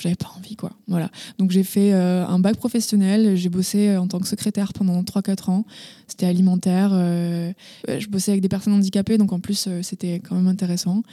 J'avais 0.00 0.16
pas 0.16 0.32
envie, 0.36 0.56
quoi. 0.56 0.72
Voilà. 0.88 1.10
Donc, 1.38 1.52
j'ai 1.52 1.62
fait 1.62 1.92
un 1.92 2.40
bac 2.40 2.56
professionnel. 2.56 3.36
J'ai 3.36 3.48
bossé 3.48 3.96
en 3.96 4.08
tant 4.08 4.18
que 4.18 4.26
secrétaire 4.26 4.72
pendant 4.72 5.00
3-4 5.02 5.50
ans. 5.50 5.64
C'était 6.08 6.26
alimentaire. 6.26 6.90
je 6.90 8.08
bossais 8.08 8.32
avec 8.32 8.42
des 8.42 8.48
personnes 8.48 8.72
handicapées, 8.72 9.18
donc 9.18 9.32
en 9.32 9.38
plus, 9.38 9.68
c'était 9.82 10.18
quand 10.18 10.34
même 10.34 10.48
intéressant. 10.48 11.04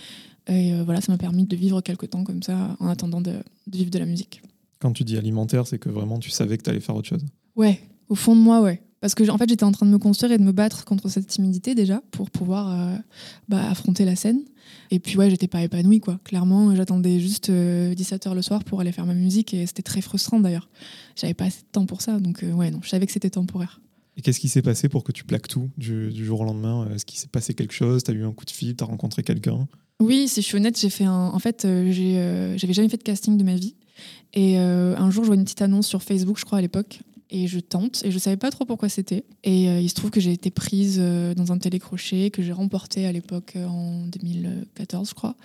Et 0.47 0.73
euh, 0.73 0.83
voilà, 0.83 1.01
ça 1.01 1.11
m'a 1.11 1.17
permis 1.17 1.45
de 1.45 1.55
vivre 1.55 1.81
quelques 1.81 2.09
temps 2.09 2.23
comme 2.23 2.43
ça, 2.43 2.75
en 2.79 2.87
attendant 2.87 3.21
de, 3.21 3.33
de 3.67 3.77
vivre 3.77 3.89
de 3.89 3.99
la 3.99 4.05
musique. 4.05 4.41
Quand 4.79 4.91
tu 4.91 5.03
dis 5.03 5.17
alimentaire, 5.17 5.67
c'est 5.67 5.79
que 5.79 5.89
vraiment 5.89 6.19
tu 6.19 6.29
savais 6.29 6.57
que 6.57 6.63
tu 6.63 6.69
allais 6.69 6.79
faire 6.79 6.95
autre 6.95 7.07
chose. 7.07 7.25
Ouais, 7.55 7.79
au 8.09 8.15
fond 8.15 8.35
de 8.35 8.41
moi, 8.41 8.61
ouais. 8.61 8.81
Parce 9.01 9.13
que 9.13 9.29
en 9.29 9.37
fait, 9.37 9.47
j'étais 9.47 9.63
en 9.63 9.71
train 9.71 9.85
de 9.85 9.91
me 9.91 9.99
construire 9.99 10.31
et 10.31 10.37
de 10.37 10.43
me 10.43 10.51
battre 10.51 10.85
contre 10.85 11.09
cette 11.09 11.27
timidité 11.27 11.75
déjà 11.75 12.01
pour 12.11 12.31
pouvoir 12.31 12.71
euh, 12.71 12.97
bah, 13.49 13.69
affronter 13.69 14.05
la 14.05 14.15
scène. 14.15 14.41
Et 14.91 14.99
puis 14.99 15.17
ouais, 15.17 15.29
j'étais 15.29 15.47
pas 15.47 15.61
épanouie 15.61 15.99
quoi. 15.99 16.19
Clairement, 16.23 16.75
j'attendais 16.75 17.19
juste 17.19 17.51
17h 17.51 18.33
le 18.33 18.41
soir 18.41 18.63
pour 18.63 18.81
aller 18.81 18.91
faire 18.91 19.05
ma 19.05 19.13
musique 19.13 19.53
et 19.53 19.65
c'était 19.67 19.83
très 19.83 20.01
frustrant 20.01 20.39
d'ailleurs. 20.39 20.69
J'avais 21.15 21.33
pas 21.35 21.45
assez 21.45 21.61
de 21.61 21.67
temps 21.71 21.85
pour 21.85 22.01
ça, 22.01 22.19
donc 22.19 22.43
euh, 22.43 22.51
ouais 22.51 22.71
non, 22.71 22.79
je 22.81 22.89
savais 22.89 23.05
que 23.05 23.11
c'était 23.11 23.29
temporaire. 23.29 23.79
Et 24.17 24.21
qu'est-ce 24.21 24.39
qui 24.39 24.49
s'est 24.49 24.61
passé 24.61 24.89
pour 24.89 25.03
que 25.03 25.11
tu 25.11 25.23
plaques 25.23 25.47
tout 25.47 25.69
du, 25.77 26.11
du 26.11 26.25
jour 26.25 26.41
au 26.41 26.45
lendemain? 26.45 26.89
Est-ce 26.93 27.05
qu'il 27.05 27.19
s'est 27.19 27.27
passé 27.27 27.53
quelque 27.53 27.73
chose? 27.73 28.03
Tu 28.03 28.11
as 28.11 28.13
eu 28.13 28.23
un 28.23 28.31
coup 28.31 28.45
de 28.45 28.51
fil? 28.51 28.75
Tu 28.75 28.83
as 28.83 28.87
rencontré 28.87 29.23
quelqu'un? 29.23 29.67
Oui, 30.01 30.27
si 30.27 30.41
je 30.41 30.45
suis 30.45 30.57
honnête, 30.57 30.77
j'ai 30.79 30.89
fait. 30.89 31.07
En 31.07 31.39
fait, 31.39 31.63
euh, 31.65 31.91
euh, 31.97 32.57
j'avais 32.57 32.73
jamais 32.73 32.89
fait 32.89 32.97
de 32.97 33.03
casting 33.03 33.37
de 33.37 33.43
ma 33.43 33.55
vie. 33.55 33.75
Et 34.33 34.59
euh, 34.59 34.95
un 34.97 35.09
jour, 35.09 35.23
je 35.23 35.27
vois 35.27 35.35
une 35.35 35.45
petite 35.45 35.61
annonce 35.61 35.87
sur 35.87 36.03
Facebook, 36.03 36.37
je 36.37 36.43
crois 36.43 36.57
à 36.57 36.61
l'époque, 36.61 36.99
et 37.29 37.47
je 37.47 37.59
tente. 37.59 38.01
Et 38.05 38.11
je 38.11 38.17
savais 38.19 38.37
pas 38.37 38.51
trop 38.51 38.65
pourquoi 38.65 38.89
c'était. 38.89 39.23
Et 39.43 39.69
euh, 39.69 39.79
il 39.81 39.89
se 39.89 39.95
trouve 39.95 40.11
que 40.11 40.19
j'ai 40.19 40.31
été 40.31 40.51
prise 40.51 40.97
euh, 40.99 41.33
dans 41.33 41.51
un 41.51 41.57
télécrochet 41.57 42.29
que 42.31 42.41
j'ai 42.43 42.51
remporté 42.51 43.05
à 43.05 43.11
l'époque 43.11 43.53
euh, 43.55 43.65
en 43.65 44.05
2014, 44.07 45.09
je 45.09 45.13
crois. 45.15 45.35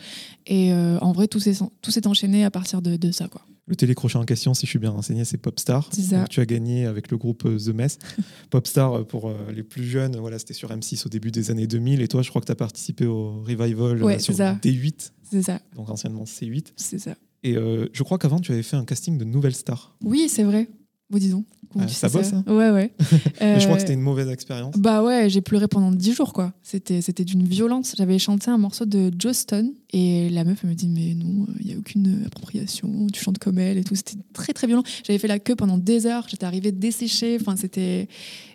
Et 0.46 0.72
euh, 0.72 0.98
en 1.00 1.12
vrai, 1.12 1.26
tout 1.28 1.40
s'est 1.40 2.06
enchaîné 2.06 2.44
à 2.44 2.50
partir 2.50 2.82
de, 2.82 2.96
de 2.96 3.10
ça, 3.12 3.28
quoi. 3.28 3.42
Le 3.66 3.76
télécrochet 3.76 4.16
en 4.18 4.24
question, 4.24 4.52
si 4.52 4.66
je 4.66 4.70
suis 4.70 4.78
bien 4.80 4.90
renseigné, 4.90 5.24
c'est 5.24 5.36
Popstar. 5.38 5.88
C'est 5.92 6.02
ça. 6.02 6.24
Tu 6.28 6.40
as 6.40 6.46
gagné 6.46 6.86
avec 6.86 7.08
le 7.12 7.16
groupe 7.16 7.44
The 7.44 7.68
Mess. 7.68 7.98
Popstar, 8.50 9.06
pour 9.06 9.32
les 9.54 9.62
plus 9.62 9.84
jeunes, 9.84 10.16
voilà, 10.16 10.40
c'était 10.40 10.54
sur 10.54 10.70
M6 10.70 11.06
au 11.06 11.08
début 11.08 11.30
des 11.30 11.52
années 11.52 11.68
2000. 11.68 12.00
Et 12.02 12.08
toi, 12.08 12.22
je 12.22 12.30
crois 12.30 12.40
que 12.40 12.46
tu 12.46 12.52
as 12.52 12.56
participé 12.56 13.06
au 13.06 13.42
Revival 13.42 14.02
Ouais, 14.02 14.18
sur 14.18 14.34
ça. 14.34 14.54
D8, 14.60 15.12
C'est 15.30 15.42
ça, 15.42 15.60
donc 15.76 15.88
anciennement 15.88 16.24
C8. 16.24 16.66
c'est 16.74 16.98
ça. 16.98 17.14
Et 17.44 17.56
euh, 17.56 17.86
je 17.92 18.02
crois 18.02 18.18
qu'avant, 18.18 18.40
tu 18.40 18.50
avais 18.50 18.64
fait 18.64 18.76
un 18.76 18.84
casting 18.84 19.16
de 19.18 19.24
Nouvelle 19.24 19.54
Star. 19.54 19.96
Oui, 20.02 20.28
c'est 20.28 20.42
vrai. 20.42 20.68
Bon, 21.10 21.18
disons. 21.18 21.44
Ah, 21.78 21.86
ça 21.86 22.08
bosse, 22.08 22.32
hein. 22.32 22.42
Ouais, 22.48 22.70
ouais. 22.70 22.92
Mais 23.40 23.60
je 23.60 23.64
crois 23.64 23.72
Euh, 23.72 23.74
que 23.74 23.80
c'était 23.80 23.92
une 23.94 24.00
mauvaise 24.00 24.28
expérience. 24.28 24.74
Bah 24.76 25.04
ouais, 25.04 25.30
j'ai 25.30 25.40
pleuré 25.40 25.68
pendant 25.68 25.92
dix 25.92 26.12
jours, 26.12 26.32
quoi. 26.32 26.52
C'était, 26.62 27.00
c'était 27.00 27.24
d'une 27.24 27.44
violence. 27.44 27.94
J'avais 27.96 28.18
chanté 28.18 28.50
un 28.50 28.58
morceau 28.58 28.86
de 28.86 29.10
Joe 29.16 29.36
Stone 29.36 29.72
et 29.92 30.28
la 30.30 30.42
meuf, 30.44 30.60
elle 30.64 30.70
me 30.70 30.74
dit 30.74 30.88
Mais 30.88 31.14
non, 31.14 31.46
il 31.60 31.66
n'y 31.66 31.74
a 31.74 31.78
aucune 31.78 32.22
appropriation, 32.26 33.06
tu 33.12 33.22
chantes 33.22 33.38
comme 33.38 33.58
elle 33.58 33.78
et 33.78 33.84
tout. 33.84 33.94
C'était 33.94 34.16
très, 34.32 34.52
très 34.52 34.66
violent. 34.66 34.82
J'avais 35.06 35.18
fait 35.20 35.28
la 35.28 35.38
queue 35.38 35.54
pendant 35.54 35.78
des 35.78 36.06
heures, 36.06 36.26
j'étais 36.28 36.44
arrivée 36.46 36.72
desséchée. 36.72 37.38
Enfin, 37.40 37.54
c'était. 37.56 38.08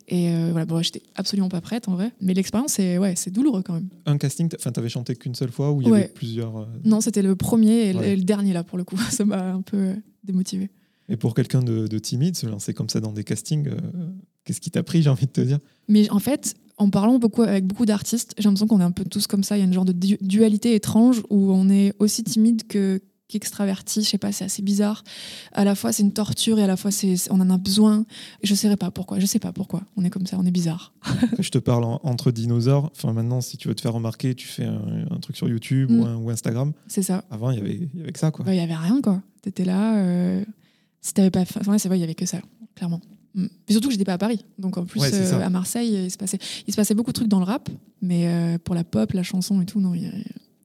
Et 0.08 0.30
euh, 0.30 0.50
voilà, 0.52 0.66
bon, 0.66 0.82
j'étais 0.84 1.02
absolument 1.16 1.50
pas 1.50 1.62
prête 1.62 1.88
en 1.88 1.94
vrai. 1.94 2.12
Mais 2.22 2.34
l'expérience, 2.34 2.74
c'est 2.74 2.98
ouais, 2.98 3.14
c'est 3.16 3.32
douloureux 3.32 3.64
quand 3.64 3.74
même. 3.74 3.88
Un 4.06 4.18
casting, 4.18 4.50
enfin, 4.60 4.72
t'avais 4.72 4.90
chanté 4.90 5.16
qu'une 5.16 5.36
seule 5.36 5.52
fois 5.52 5.72
ou 5.72 5.82
il 5.82 5.88
y 5.88 5.92
Ouais. 5.92 6.00
avait 6.04 6.08
plusieurs. 6.10 6.58
euh, 6.58 6.66
Non, 6.84 7.00
c'était 7.02 7.22
le 7.22 7.36
premier 7.36 7.90
et 7.90 7.94
le- 7.94 8.00
Ouais. 8.00 8.12
et 8.12 8.16
le 8.18 8.24
dernier 8.24 8.52
là 8.54 8.64
pour 8.64 8.78
le 8.78 8.84
coup. 8.84 8.98
Ça 9.10 9.24
m'a 9.26 9.52
un 9.54 9.62
peu 9.62 9.78
euh, 9.78 9.94
démotivée. 10.24 10.70
Et 11.10 11.18
pour 11.18 11.34
quelqu'un 11.36 11.62
de, 11.62 11.88
de 11.88 12.00
timide, 12.00 12.36
se 12.36 12.46
lancer 12.48 12.74
comme 12.74 12.90
ça 12.90 13.00
dans 13.00 13.12
des 13.12 13.24
castings, 13.24 13.68
euh, 13.68 13.78
qu'est-ce 14.44 14.62
qui 14.62 14.72
t'a 14.72 14.84
pris, 14.84 15.02
j'ai 15.04 15.10
envie 15.10 15.28
de 15.28 15.32
te 15.32 15.42
dire? 15.42 15.60
Mais 15.88 16.10
en 16.10 16.20
fait, 16.20 16.56
en 16.78 16.90
parlant 16.90 17.20
beaucoup 17.20 17.44
avec 17.44 17.66
beaucoup 17.66 17.86
d'artistes, 17.86 18.34
j'ai 18.38 18.44
l'impression 18.46 18.68
qu'on 18.68 18.80
est 18.82 18.84
un 18.86 18.92
peu 18.92 19.06
tous 19.06 19.28
comme 19.28 19.44
ça. 19.44 19.56
Il 19.58 19.60
y 19.60 19.64
a 19.64 19.66
une 19.66 19.74
genre 19.74 19.86
de 19.86 19.92
du- 19.94 20.18
dualité 20.22 20.74
étrange 20.76 21.22
où 21.30 21.52
on 21.52 21.70
est 21.70 21.94
aussi 22.00 22.24
timide 22.24 22.66
que 22.68 23.02
qu'extraverti. 23.28 24.04
Je 24.04 24.10
sais 24.10 24.18
pas, 24.20 24.32
c'est 24.32 24.46
assez 24.46 24.62
bizarre. 24.62 25.04
À 25.52 25.64
la 25.64 25.74
fois, 25.74 25.92
c'est 25.92 26.04
une 26.04 26.14
torture 26.14 26.60
et 26.60 26.64
à 26.64 26.68
la 26.68 26.78
fois, 26.78 26.92
c'est 26.92 27.16
on 27.32 27.40
en 27.42 27.50
a 27.50 27.58
besoin. 27.58 28.06
Je 28.44 28.54
sais 28.54 28.76
pas 28.78 28.92
pourquoi. 28.92 29.20
Je 29.20 29.26
sais 29.26 29.40
pas 29.40 29.52
pourquoi. 29.52 29.82
On 29.98 30.04
est 30.04 30.10
comme 30.12 30.28
ça. 30.28 30.38
On 30.40 30.46
est 30.46 30.52
bizarre. 30.52 30.94
Je 31.40 31.50
te 31.50 31.58
parle 31.58 31.84
en- 31.86 32.00
entre 32.04 32.32
dinosaures. 32.32 32.92
Enfin, 32.96 33.14
maintenant, 33.14 33.42
si 33.42 33.58
tu 33.58 33.68
veux 33.68 33.74
te 33.76 33.82
faire 33.82 33.94
remarquer, 33.94 34.36
tu 34.36 34.48
fais 34.48 34.66
un, 34.66 35.08
un 35.10 35.20
truc 35.20 35.36
sur 35.38 35.50
YouTube 35.50 35.90
Mm. 35.92 36.00
ou, 36.00 36.06
un- 36.06 36.16
ou 36.18 36.30
Instagram. 36.30 36.74
C'est 36.88 37.02
ça. 37.04 37.24
Avant, 37.32 37.50
il 37.52 37.58
y 37.58 37.62
avait, 37.62 37.74
il 37.94 38.00
y 38.00 38.04
avait 38.04 38.12
que 38.12 38.20
ça, 38.20 38.30
quoi. 38.32 38.46
Il 38.48 38.56
y 38.56 38.60
avait 38.60 38.76
rien 38.76 39.02
quoi. 39.02 39.22
T'étais 39.42 39.66
là. 39.66 39.98
euh, 39.98 40.44
si 41.06 41.14
t'avais 41.14 41.32
pas. 41.32 41.46
fait- 41.46 41.60
Enfin, 41.60 41.78
c'est 41.78 41.88
vrai, 41.88 41.98
il 41.98 42.02
y 42.02 42.04
avait 42.04 42.16
que 42.16 42.26
ça, 42.26 42.40
clairement. 42.76 43.02
Mm. 43.36 43.44
Mais 43.68 43.72
surtout 43.74 43.88
que 43.90 43.92
j'étais 43.94 44.06
pas 44.06 44.14
à 44.14 44.18
Paris. 44.18 44.44
Donc 44.58 44.78
en 44.78 44.86
plus, 44.86 45.02
Ouais, 45.02 45.14
euh, 45.14 45.42
à 45.42 45.50
Marseille, 45.50 46.06
il 46.06 46.12
se 46.12 46.18
passait, 46.18 46.40
il 46.68 46.72
se 46.72 46.76
passait 46.78 46.96
beaucoup 46.96 47.12
de 47.12 47.16
trucs 47.16 47.28
dans 47.28 47.40
le 47.40 47.46
rap, 47.46 47.70
mais 48.02 48.28
euh, 48.28 48.58
pour 48.58 48.76
la 48.76 48.84
pop, 48.84 49.12
la 49.14 49.24
chanson 49.24 49.62
et 49.62 49.66
tout, 49.66 49.80
non, 49.80 49.94
il 49.94 50.12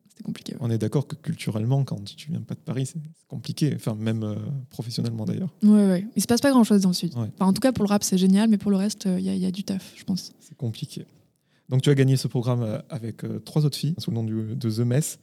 c'était 0.09 0.23
compliqué. 0.23 0.53
ouais. 0.53 0.59
On 0.63 0.71
est 0.71 0.79
d'accord 0.79 1.07
que 1.07 1.17
culturellement, 1.17 1.83
quand 1.85 2.05
tu 2.05 2.31
viens 2.31 2.41
pas 2.43 2.55
de 2.55 2.61
Paris, 2.61 2.87
c'est 2.87 3.01
compliqué. 3.29 3.73
Enfin, 3.75 3.95
même 3.95 4.23
euh, 4.23 4.37
professionnellement 4.71 5.25
d'ailleurs. 5.25 5.53
Ouais, 5.63 5.87
ouais. 5.87 6.07
Il 6.17 6.23
se 6.23 6.27
passe 6.27 6.41
pas 6.41 6.51
grand 6.51 6.65
chose 6.65 6.83
dans 6.83 6.91
le 6.91 6.95
sud. 6.95 7.15
Ouais. 7.17 7.29
Enfin, 7.35 7.47
en 7.47 7.53
tout 7.53 7.61
cas, 7.61 7.73
pour 7.73 7.85
le 7.85 7.89
rap, 7.89 8.03
c'est 8.05 8.19
génial, 8.19 8.49
mais 8.49 8.59
pour 8.59 8.71
le 8.71 8.77
reste, 8.77 9.07
il 9.07 9.25
y, 9.25 9.29
a- 9.31 9.35
il 9.35 9.41
y 9.41 9.47
a 9.47 9.51
du 9.51 9.65
taf, 9.65 9.93
je 9.97 10.05
pense. 10.05 10.33
C'est 10.41 10.57
compliqué. 10.57 11.07
Donc, 11.69 11.83
tu 11.83 11.91
as 11.91 11.95
gagné 11.95 12.17
ce 12.17 12.29
programme 12.29 12.83
avec 12.89 13.23
trois 13.45 13.65
autres 13.65 13.77
filles 13.79 13.95
sous 13.99 14.11
le 14.11 14.17
nom 14.17 14.25
du- 14.25 14.55
de 14.57 14.71
The 14.71 14.81
Mess. 14.81 15.19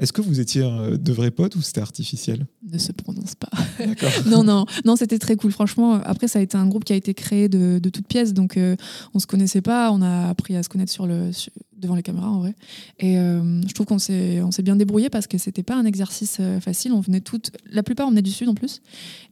Est-ce 0.00 0.12
que 0.12 0.22
vous 0.22 0.40
étiez 0.40 0.62
euh, 0.62 0.96
de 0.96 1.12
vrais 1.12 1.30
potes 1.30 1.54
ou 1.56 1.62
c'était 1.62 1.80
artificiel? 1.82 2.46
Ne 2.72 2.78
se 2.78 2.90
prononce 2.92 3.34
pas. 3.34 3.50
D'accord. 3.78 4.10
non, 4.26 4.42
non, 4.42 4.64
non, 4.84 4.96
c'était 4.96 5.18
très 5.18 5.36
cool. 5.36 5.52
Franchement, 5.52 6.00
après, 6.04 6.26
ça 6.26 6.38
a 6.38 6.42
été 6.42 6.56
un 6.56 6.66
groupe 6.66 6.84
qui 6.84 6.92
a 6.92 6.96
été 6.96 7.12
créé 7.14 7.48
de, 7.48 7.78
de 7.78 7.90
toutes 7.90 8.08
pièces, 8.08 8.32
donc 8.32 8.56
euh, 8.56 8.76
on 9.14 9.18
se 9.18 9.26
connaissait 9.26 9.60
pas. 9.60 9.92
On 9.92 10.00
a 10.02 10.28
appris 10.28 10.56
à 10.56 10.62
se 10.62 10.68
connaître 10.68 10.90
sur 10.90 11.06
le, 11.06 11.32
sur- 11.32 11.52
devant 11.80 11.94
les 11.94 12.02
caméras, 12.02 12.28
en 12.28 12.38
vrai. 12.38 12.54
Et 12.98 13.18
euh, 13.18 13.60
je 13.66 13.72
trouve 13.72 13.86
qu'on 13.86 13.98
s'est, 13.98 14.40
on 14.42 14.50
s'est 14.50 14.62
bien 14.62 14.76
débrouillé 14.76 15.10
parce 15.10 15.26
que 15.26 15.38
c'était 15.38 15.62
pas 15.62 15.76
un 15.76 15.84
exercice 15.84 16.38
euh, 16.40 16.60
facile. 16.60 16.92
On 16.92 17.00
venait 17.00 17.20
toutes, 17.20 17.50
la 17.70 17.82
plupart, 17.82 18.06
on 18.06 18.10
venait 18.10 18.22
du 18.22 18.30
sud 18.30 18.48
en 18.48 18.54
plus. 18.54 18.82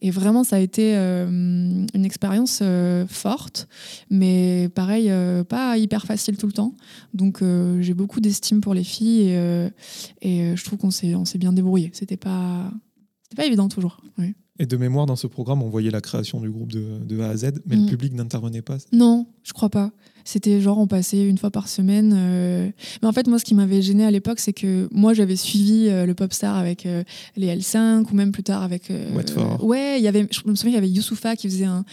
Et 0.03 0.11
vraiment, 0.11 0.45
ça 0.45 0.57
a 0.57 0.59
été 0.59 0.97
euh, 0.97 1.27
une 1.29 2.05
expérience 2.05 2.63
forte, 3.09 3.69
mais 4.11 4.69
pareil, 4.75 5.13
pas 5.49 5.77
hyper 5.77 6.05
facile 6.07 6.37
tout 6.37 6.47
le 6.47 6.53
temps. 6.53 6.75
Donc, 7.15 7.43
j'ai 7.81 7.95
beaucoup 7.95 8.21
d'estime 8.21 8.61
pour 8.61 8.75
les 8.75 8.85
filles 8.85 9.31
et, 10.23 10.57
je 10.57 10.65
trouve 10.65 10.79
qu'on 10.79 10.91
s'est, 10.91 11.15
on 11.15 11.25
s'est 11.25 11.39
bien 11.39 11.53
débrouillé. 11.53 11.91
C'était 11.93 12.17
pas, 12.17 12.71
c'était 13.23 13.37
pas 13.37 13.47
évident 13.47 13.69
toujours. 13.69 14.01
oui. 14.19 14.35
Et 14.61 14.67
de 14.67 14.77
mémoire, 14.77 15.07
dans 15.07 15.15
ce 15.17 15.27
programme, 15.29 15.63
on 15.63 15.69
voyait 15.69 15.91
la 15.91 16.01
création 16.01 16.41
du 16.41 16.51
groupe 16.51 16.73
de, 16.73 16.85
de 17.07 17.21
A 17.21 17.29
à 17.29 17.37
Z, 17.37 17.53
mais 17.67 17.77
Mm. 17.77 17.81
le 17.85 17.87
public 17.87 18.13
n'intervenait 18.15 18.63
pas. 18.63 18.79
Non, 18.93 19.27
je 19.45 19.53
crois 19.53 19.69
pas. 19.71 19.93
C'était 20.25 20.61
genre 20.61 20.79
on 20.79 20.87
passait 20.87 21.27
une 21.27 21.39
fois 21.39 21.51
par 21.51 21.69
semaine. 21.69 22.13
euh, 22.15 22.69
Mais 23.01 23.09
en 23.09 23.13
fait, 23.13 23.27
moi, 23.29 23.39
ce 23.39 23.45
qui 23.45 23.55
m'avait 23.55 23.81
gêné 23.81 24.05
à 24.05 24.11
l'époque, 24.11 24.41
c'est 24.41 24.53
que 24.53 24.89
moi, 24.93 25.15
j'avais 25.15 25.37
suivi 25.37 25.89
euh, 25.89 26.05
le 26.07 26.15
Popstar 26.15 26.57
avec 26.57 26.85
euh, 26.87 27.03
les 27.37 27.47
L5 27.57 28.05
ou 28.11 28.15
même 28.15 28.33
plus 28.33 28.43
tard 28.43 28.63
avec. 28.63 28.91
euh, 28.91 29.15
Watford. 29.15 29.65
ouais, 29.65 30.01
y 30.01 30.09
avait. 30.09 30.27
Je 30.31 30.41
me 30.51 30.55
souviens, 30.55 30.73
il 30.73 30.75
y 30.75 30.79
avait 30.79 30.91
Youssoufa 30.91 31.35
qui 31.37 31.49
faisait 31.49 31.65
un. 31.65 31.85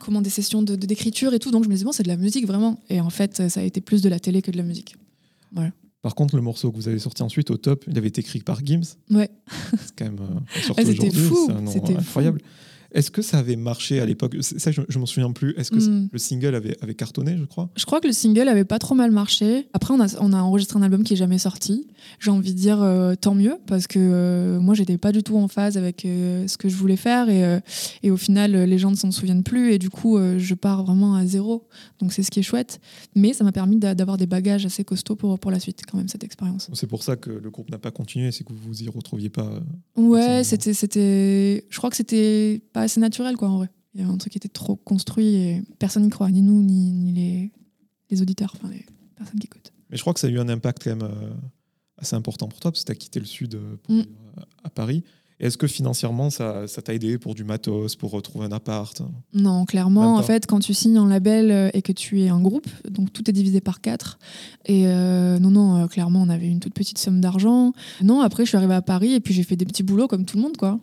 Comment 0.00 0.22
des 0.22 0.30
sessions 0.30 0.62
de- 0.62 0.76
de- 0.76 0.86
d'écriture 0.86 1.34
et 1.34 1.38
tout. 1.38 1.50
Donc 1.50 1.62
je 1.64 1.68
me 1.68 1.74
disais 1.74 1.84
bon, 1.84 1.92
c'est 1.92 2.02
de 2.02 2.08
la 2.08 2.16
musique 2.16 2.46
vraiment. 2.46 2.80
Et 2.88 3.00
en 3.00 3.10
fait, 3.10 3.48
ça 3.50 3.60
a 3.60 3.62
été 3.62 3.80
plus 3.82 4.00
de 4.02 4.08
la 4.08 4.18
télé 4.18 4.40
que 4.42 4.50
de 4.50 4.56
la 4.56 4.62
musique. 4.62 4.96
Par 6.02 6.14
contre, 6.14 6.34
le 6.36 6.42
morceau 6.42 6.70
que 6.70 6.76
vous 6.76 6.88
avez 6.88 6.98
sorti 6.98 7.22
ensuite 7.22 7.50
au 7.50 7.56
top, 7.58 7.84
il 7.86 7.96
avait 7.98 8.08
été 8.08 8.20
écrit 8.22 8.40
par 8.40 8.64
Gims. 8.64 8.80
Ouais. 9.10 9.28
C'est 9.72 9.94
quand 9.98 10.06
même. 10.06 10.18
euh, 10.20 10.60
surtout 10.62 10.80
Ah, 10.82 10.84
c'était 10.86 11.10
fou, 11.10 11.46
c'est 11.70 11.80
fou. 12.32 12.38
Est-ce 12.92 13.10
que 13.10 13.22
ça 13.22 13.38
avait 13.38 13.56
marché 13.56 14.00
à 14.00 14.06
l'époque? 14.06 14.36
Ça, 14.40 14.70
je, 14.70 14.82
je 14.88 14.98
m'en 14.98 15.06
souviens 15.06 15.30
plus. 15.32 15.54
Est-ce 15.56 15.70
que 15.70 15.78
Mm. 15.80 16.08
le 16.12 16.18
single 16.18 16.54
avait, 16.54 16.76
avait 16.82 16.94
cartonné, 16.94 17.36
je 17.38 17.44
crois? 17.44 17.70
Je 17.76 17.84
crois 17.86 18.00
que 18.00 18.06
le 18.06 18.12
single 18.12 18.48
avait 18.48 18.64
pas 18.64 18.78
trop 18.78 18.94
mal 18.94 19.10
marché. 19.10 19.68
Après, 19.72 19.94
on 19.94 20.00
a, 20.00 20.06
on 20.20 20.32
a 20.32 20.38
enregistré 20.42 20.78
un 20.78 20.82
album 20.82 21.02
qui 21.04 21.14
est 21.14 21.16
jamais 21.16 21.38
sorti. 21.38 21.86
J'ai 22.18 22.30
envie 22.30 22.52
de 22.54 22.58
dire 22.58 22.82
euh, 22.82 23.14
tant 23.14 23.34
mieux 23.34 23.56
parce 23.66 23.86
que 23.86 23.98
euh, 24.00 24.60
moi, 24.60 24.74
j'étais 24.74 24.98
pas 24.98 25.12
du 25.12 25.22
tout 25.22 25.36
en 25.36 25.48
phase 25.48 25.76
avec 25.76 26.04
euh, 26.04 26.46
ce 26.48 26.56
que 26.58 26.68
je 26.68 26.76
voulais 26.76 26.96
faire 26.96 27.28
et, 27.28 27.44
euh, 27.44 27.60
et 28.02 28.10
au 28.10 28.16
final, 28.16 28.52
les 28.52 28.78
gens 28.78 28.90
ne 28.90 28.96
s'en 28.96 29.10
souviennent 29.10 29.42
plus 29.44 29.72
et 29.72 29.78
du 29.78 29.90
coup, 29.90 30.18
je 30.38 30.54
pars 30.54 30.84
vraiment 30.84 31.14
à 31.14 31.24
zéro. 31.26 31.68
Donc, 32.00 32.12
c'est 32.12 32.22
ce 32.22 32.30
qui 32.30 32.40
est 32.40 32.42
chouette. 32.44 32.80
Mais 33.14 33.32
ça 33.32 33.44
m'a 33.44 33.52
permis 33.52 33.76
d'a- 33.76 33.94
d'avoir 33.94 34.16
des 34.16 34.26
bagages 34.26 34.66
assez 34.66 34.84
costauds 34.84 35.16
pour, 35.16 35.38
pour 35.38 35.50
la 35.50 35.60
suite, 35.60 35.82
quand 35.90 35.96
même, 35.98 36.08
cette 36.08 36.24
expérience. 36.24 36.68
C'est 36.72 36.86
pour 36.86 37.02
ça 37.02 37.16
que 37.16 37.30
le 37.30 37.50
groupe 37.50 37.70
n'a 37.70 37.78
pas 37.78 37.90
continué, 37.90 38.32
c'est 38.32 38.44
que 38.44 38.52
vous 38.52 38.58
vous 38.68 38.82
y 38.82 38.88
retrouviez 38.88 39.28
pas. 39.30 39.50
Ouais, 39.96 40.42
c'était. 40.44 40.72
Je 41.68 41.76
crois 41.78 41.90
que 41.90 41.96
c'était 41.96 42.62
pas 42.72 42.79
assez 42.82 43.00
naturel, 43.00 43.36
quoi, 43.36 43.48
en 43.48 43.56
vrai. 43.58 43.70
Il 43.94 44.00
y 44.00 44.04
avait 44.04 44.12
un 44.12 44.16
truc 44.18 44.32
qui 44.32 44.38
était 44.38 44.48
trop 44.48 44.76
construit 44.76 45.34
et 45.34 45.62
personne 45.78 46.04
n'y 46.04 46.10
croit, 46.10 46.30
ni 46.30 46.42
nous, 46.42 46.62
ni, 46.62 46.92
ni 46.92 47.12
les, 47.12 47.52
les 48.10 48.22
auditeurs, 48.22 48.52
enfin, 48.56 48.68
les 48.72 48.84
personnes 49.16 49.38
qui 49.40 49.46
écoutent. 49.46 49.72
Mais 49.90 49.96
je 49.96 50.02
crois 50.02 50.14
que 50.14 50.20
ça 50.20 50.28
a 50.28 50.30
eu 50.30 50.38
un 50.38 50.48
impact 50.48 50.84
quand 50.84 50.90
même 50.96 51.02
euh, 51.02 51.30
assez 51.98 52.14
important 52.14 52.46
pour 52.48 52.60
toi, 52.60 52.70
parce 52.70 52.82
que 52.84 52.86
tu 52.86 52.92
as 52.92 52.94
quitté 52.94 53.18
le 53.20 53.26
Sud 53.26 53.54
euh, 53.56 53.76
pour 53.82 53.94
Mm. 53.96 54.04
à- 54.36 54.46
à 54.64 54.70
Paris. 54.70 55.02
Est-ce 55.40 55.56
que 55.56 55.66
financièrement, 55.66 56.28
ça 56.28 56.66
ça 56.68 56.82
t'a 56.82 56.92
aidé 56.92 57.16
pour 57.16 57.34
du 57.34 57.44
matos, 57.44 57.96
pour 57.96 58.10
retrouver 58.10 58.44
un 58.44 58.52
appart? 58.52 59.00
Non, 59.32 59.64
clairement, 59.64 60.16
en 60.16 60.22
fait, 60.22 60.46
quand 60.46 60.60
tu 60.60 60.74
signes 60.74 60.98
en 60.98 61.06
label 61.06 61.50
euh, 61.50 61.70
et 61.72 61.80
que 61.80 61.92
tu 61.92 62.20
es 62.20 62.28
un 62.28 62.40
groupe, 62.40 62.68
donc 62.88 63.10
tout 63.12 63.28
est 63.28 63.32
divisé 63.32 63.62
par 63.62 63.80
quatre. 63.80 64.18
Et 64.66 64.86
euh, 64.86 65.38
non, 65.38 65.50
non, 65.50 65.76
euh, 65.76 65.86
clairement, 65.86 66.20
on 66.20 66.28
avait 66.28 66.46
une 66.46 66.60
toute 66.60 66.74
petite 66.74 66.98
somme 66.98 67.22
d'argent. 67.22 67.72
Non, 68.02 68.20
après, 68.20 68.44
je 68.44 68.50
suis 68.50 68.56
arrivée 68.58 68.74
à 68.74 68.82
Paris 68.82 69.14
et 69.14 69.20
puis 69.20 69.32
j'ai 69.32 69.42
fait 69.42 69.56
des 69.56 69.64
petits 69.64 69.82
boulots 69.82 70.08
comme 70.08 70.26
tout 70.26 70.36
le 70.36 70.42
monde, 70.42 70.58
quoi. 70.58 70.78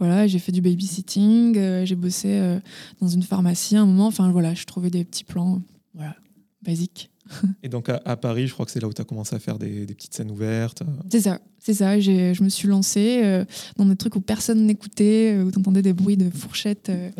Voilà, 0.00 0.26
j'ai 0.26 0.40
fait 0.40 0.50
du 0.50 0.60
babysitting, 0.60 1.56
euh, 1.56 1.84
j'ai 1.84 1.94
bossé 1.94 2.58
dans 3.00 3.08
une 3.08 3.22
pharmacie 3.22 3.76
à 3.76 3.82
un 3.82 3.86
moment. 3.86 4.08
Enfin, 4.08 4.30
voilà, 4.32 4.54
je 4.54 4.64
trouvais 4.64 4.90
des 4.90 5.04
petits 5.04 5.24
plans, 5.24 5.60
voilà, 5.94 6.16
basiques. 6.62 7.09
Et 7.62 7.68
donc 7.68 7.88
à, 7.88 8.00
à 8.04 8.16
Paris, 8.16 8.46
je 8.46 8.52
crois 8.54 8.66
que 8.66 8.72
c'est 8.72 8.80
là 8.80 8.88
où 8.88 8.92
tu 8.92 9.00
as 9.00 9.04
commencé 9.04 9.34
à 9.34 9.38
faire 9.38 9.58
des, 9.58 9.86
des 9.86 9.94
petites 9.94 10.14
scènes 10.14 10.30
ouvertes. 10.30 10.82
C'est 11.10 11.20
ça, 11.20 11.40
c'est 11.58 11.74
ça. 11.74 11.98
Je 12.00 12.42
me 12.42 12.48
suis 12.48 12.68
lancée 12.68 13.20
euh, 13.22 13.44
dans 13.76 13.84
des 13.86 13.96
trucs 13.96 14.16
où 14.16 14.20
personne 14.20 14.66
n'écoutait, 14.66 15.34
euh, 15.34 15.44
où 15.44 15.50
t'entendais 15.50 15.82
des 15.82 15.92
bruits 15.92 16.16
de 16.16 16.30
fourchettes, 16.30 16.88
euh, 16.90 17.10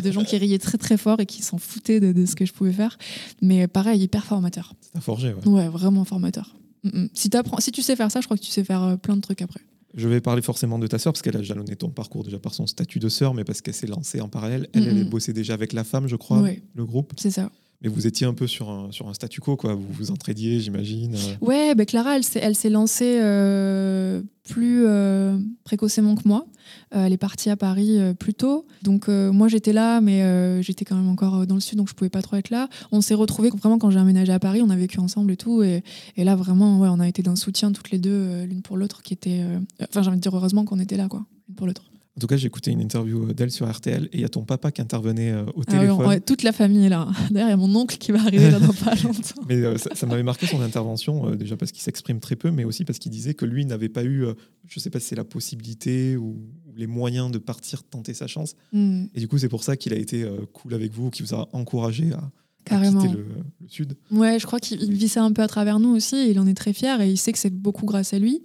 de 0.00 0.10
gens 0.10 0.24
qui 0.24 0.36
riaient 0.36 0.58
très 0.58 0.78
très 0.78 0.96
fort 0.96 1.20
et 1.20 1.26
qui 1.26 1.42
s'en 1.42 1.58
foutaient 1.58 2.00
de, 2.00 2.12
de 2.12 2.26
ce 2.26 2.34
que 2.34 2.44
je 2.44 2.52
pouvais 2.52 2.72
faire. 2.72 2.98
Mais 3.42 3.66
pareil, 3.68 4.00
hyper 4.02 4.24
formateur. 4.24 4.74
T'a 4.92 5.00
forgé, 5.00 5.32
ouais. 5.34 5.48
Ouais, 5.48 5.68
vraiment 5.68 6.04
formateur. 6.04 6.54
Mm, 6.82 7.04
mm. 7.04 7.08
Si, 7.14 7.30
tu 7.72 7.82
sais 7.82 7.96
faire 7.96 8.10
ça, 8.10 8.20
je 8.20 8.26
crois 8.26 8.36
que 8.36 8.42
tu 8.42 8.50
sais 8.50 8.64
faire 8.64 8.98
plein 9.00 9.16
de 9.16 9.20
trucs 9.22 9.42
après. 9.42 9.60
Je 9.96 10.08
vais 10.08 10.20
parler 10.20 10.42
forcément 10.42 10.80
de 10.80 10.88
ta 10.88 10.98
sœur, 10.98 11.12
parce 11.12 11.22
qu'elle 11.22 11.36
a 11.36 11.42
jalonné 11.42 11.76
ton 11.76 11.88
parcours 11.88 12.24
déjà 12.24 12.40
par 12.40 12.52
son 12.52 12.66
statut 12.66 12.98
de 12.98 13.08
sœur, 13.08 13.32
mais 13.32 13.44
parce 13.44 13.60
qu'elle 13.62 13.74
s'est 13.74 13.86
lancée 13.86 14.20
en 14.20 14.28
parallèle. 14.28 14.68
Elle, 14.72 14.88
elle 14.88 14.98
est 14.98 15.04
bossée 15.04 15.32
déjà 15.32 15.54
avec 15.54 15.72
la 15.72 15.84
femme, 15.84 16.08
je 16.08 16.16
crois, 16.16 16.40
Ouais. 16.40 16.62
le 16.74 16.84
groupe. 16.84 17.12
C'est 17.16 17.30
ça. 17.30 17.48
Mais 17.84 17.90
vous 17.90 18.06
étiez 18.06 18.26
un 18.26 18.32
peu 18.32 18.46
sur 18.46 18.70
un, 18.70 18.90
sur 18.92 19.08
un 19.08 19.12
statu 19.12 19.42
quo, 19.42 19.56
quoi. 19.56 19.74
Vous 19.74 19.86
vous 19.90 20.10
entraidiez, 20.10 20.58
j'imagine. 20.58 21.14
euh. 21.14 21.46
Ouais, 21.46 21.74
ben 21.74 21.84
Clara, 21.84 22.16
elle 22.16 22.24
s'est, 22.24 22.70
lancée 22.70 23.18
euh, 23.20 24.22
plus 24.48 24.84
euh, 24.86 25.36
précocement 25.64 26.14
que 26.14 26.26
moi. 26.26 26.46
Elle 26.92 27.12
est 27.12 27.18
partie 27.18 27.50
à 27.50 27.56
Paris 27.56 27.98
plus 28.18 28.32
tôt. 28.32 28.64
Donc 28.80 29.08
moi, 29.08 29.48
j'étais 29.48 29.74
là, 29.74 30.00
mais 30.00 30.62
j'étais 30.62 30.86
quand 30.86 30.96
même 30.96 31.10
encore 31.10 31.46
dans 31.46 31.56
le 31.56 31.60
sud, 31.60 31.76
donc 31.76 31.90
je 31.90 31.94
pouvais 31.94 32.08
pas 32.08 32.22
trop 32.22 32.36
être 32.36 32.48
là. 32.48 32.68
On 32.90 33.02
s'est 33.02 33.14
retrouvés 33.14 33.50
vraiment 33.50 33.78
quand 33.78 33.90
j'ai 33.90 33.98
emménagé 33.98 34.32
à 34.32 34.38
Paris. 34.38 34.62
On 34.62 34.70
a 34.70 34.76
vécu 34.76 34.98
ensemble 34.98 35.32
et 35.32 35.36
tout. 35.36 35.62
Et, 35.62 35.82
et 36.16 36.24
là, 36.24 36.36
vraiment, 36.36 36.78
ouais, 36.80 36.88
on 36.90 37.00
a 37.00 37.08
été 37.08 37.22
d'un 37.22 37.36
soutien 37.36 37.70
toutes 37.72 37.90
les 37.90 37.98
deux, 37.98 38.44
l'une 38.44 38.62
pour 38.62 38.78
l'autre, 38.78 39.02
qui 39.02 39.12
était... 39.12 39.42
Enfin, 39.82 40.02
j'ai 40.02 40.08
envie 40.08 40.16
de 40.16 40.22
dire 40.22 40.34
heureusement 40.34 40.64
qu'on 40.64 40.80
était 40.80 40.96
là, 40.96 41.08
quoi, 41.08 41.26
l'une 41.48 41.56
pour 41.56 41.66
l'autre. 41.66 41.82
En 42.16 42.20
tout 42.20 42.28
cas, 42.28 42.36
j'ai 42.36 42.46
écouté 42.46 42.70
une 42.70 42.80
interview 42.80 43.32
d'elle 43.32 43.50
sur 43.50 43.68
RTL, 43.68 44.04
et 44.04 44.08
il 44.14 44.20
y 44.20 44.24
a 44.24 44.28
ton 44.28 44.44
papa 44.44 44.70
qui 44.70 44.80
intervenait 44.80 45.32
euh, 45.32 45.44
au 45.56 45.62
Ah 45.66 45.72
téléphone. 45.72 46.06
ouais, 46.06 46.20
toute 46.20 46.44
la 46.44 46.52
famille 46.52 46.86
est 46.86 46.88
là. 46.88 47.08
D'ailleurs, 47.32 47.48
il 47.48 47.50
y 47.50 47.54
a 47.54 47.56
mon 47.56 47.74
oncle 47.74 47.98
qui 47.98 48.12
va 48.12 48.20
arriver 48.20 48.52
là 48.52 48.60
dans 48.60 48.72
pas 48.72 48.94
longtemps. 49.02 49.42
Mais 49.48 49.56
euh, 49.56 49.76
ça, 49.78 49.90
ça 49.94 50.06
m'avait 50.06 50.22
marqué 50.22 50.46
son 50.46 50.60
intervention, 50.60 51.28
euh, 51.30 51.34
déjà 51.34 51.56
parce 51.56 51.72
qu'il 51.72 51.82
s'exprime 51.82 52.20
très 52.20 52.36
peu, 52.36 52.52
mais 52.52 52.62
aussi 52.64 52.84
parce 52.84 53.00
qu'il 53.00 53.10
disait 53.10 53.34
que 53.34 53.44
lui 53.44 53.64
n'avait 53.66 53.88
pas 53.88 54.04
eu, 54.04 54.24
euh, 54.26 54.34
je 54.68 54.78
sais 54.78 54.90
pas 54.90 55.00
si 55.00 55.08
c'est 55.08 55.16
la 55.16 55.24
possibilité 55.24 56.16
ou, 56.16 56.36
ou 56.68 56.74
les 56.76 56.86
moyens 56.86 57.32
de 57.32 57.38
partir 57.38 57.82
tenter 57.82 58.14
sa 58.14 58.28
chance. 58.28 58.54
Hmm, 58.72 59.06
Et 59.14 59.18
du 59.18 59.26
coup, 59.26 59.38
c'est 59.38 59.48
pour 59.48 59.64
ça 59.64 59.76
qu'il 59.76 59.92
a 59.92 59.96
été 59.96 60.22
euh, 60.22 60.36
cool 60.52 60.74
avec 60.74 60.92
vous, 60.92 61.10
qui 61.10 61.22
vous 61.24 61.34
a 61.34 61.48
encouragé 61.52 62.12
à, 62.12 62.18
à 62.18 62.30
carrément. 62.64 63.00
quitter 63.02 63.12
le, 63.14 63.26
le 63.60 63.68
Sud. 63.68 63.94
Ouais, 64.12 64.38
je 64.38 64.46
crois 64.46 64.60
qu'il 64.60 64.80
il 64.82 64.92
vit 64.94 65.08
ça 65.08 65.22
un 65.24 65.32
peu 65.32 65.42
à 65.42 65.48
travers 65.48 65.80
nous 65.80 65.96
aussi. 65.96 66.14
et 66.14 66.30
il 66.30 66.38
en 66.38 66.46
est 66.46 66.54
très 66.54 66.72
fier 66.72 67.00
et 67.00 67.10
il 67.10 67.16
sait 67.18 67.32
que 67.32 67.38
c'est 67.40 67.50
beaucoup 67.52 67.86
grâce 67.86 68.14
à 68.14 68.18
lui. 68.20 68.42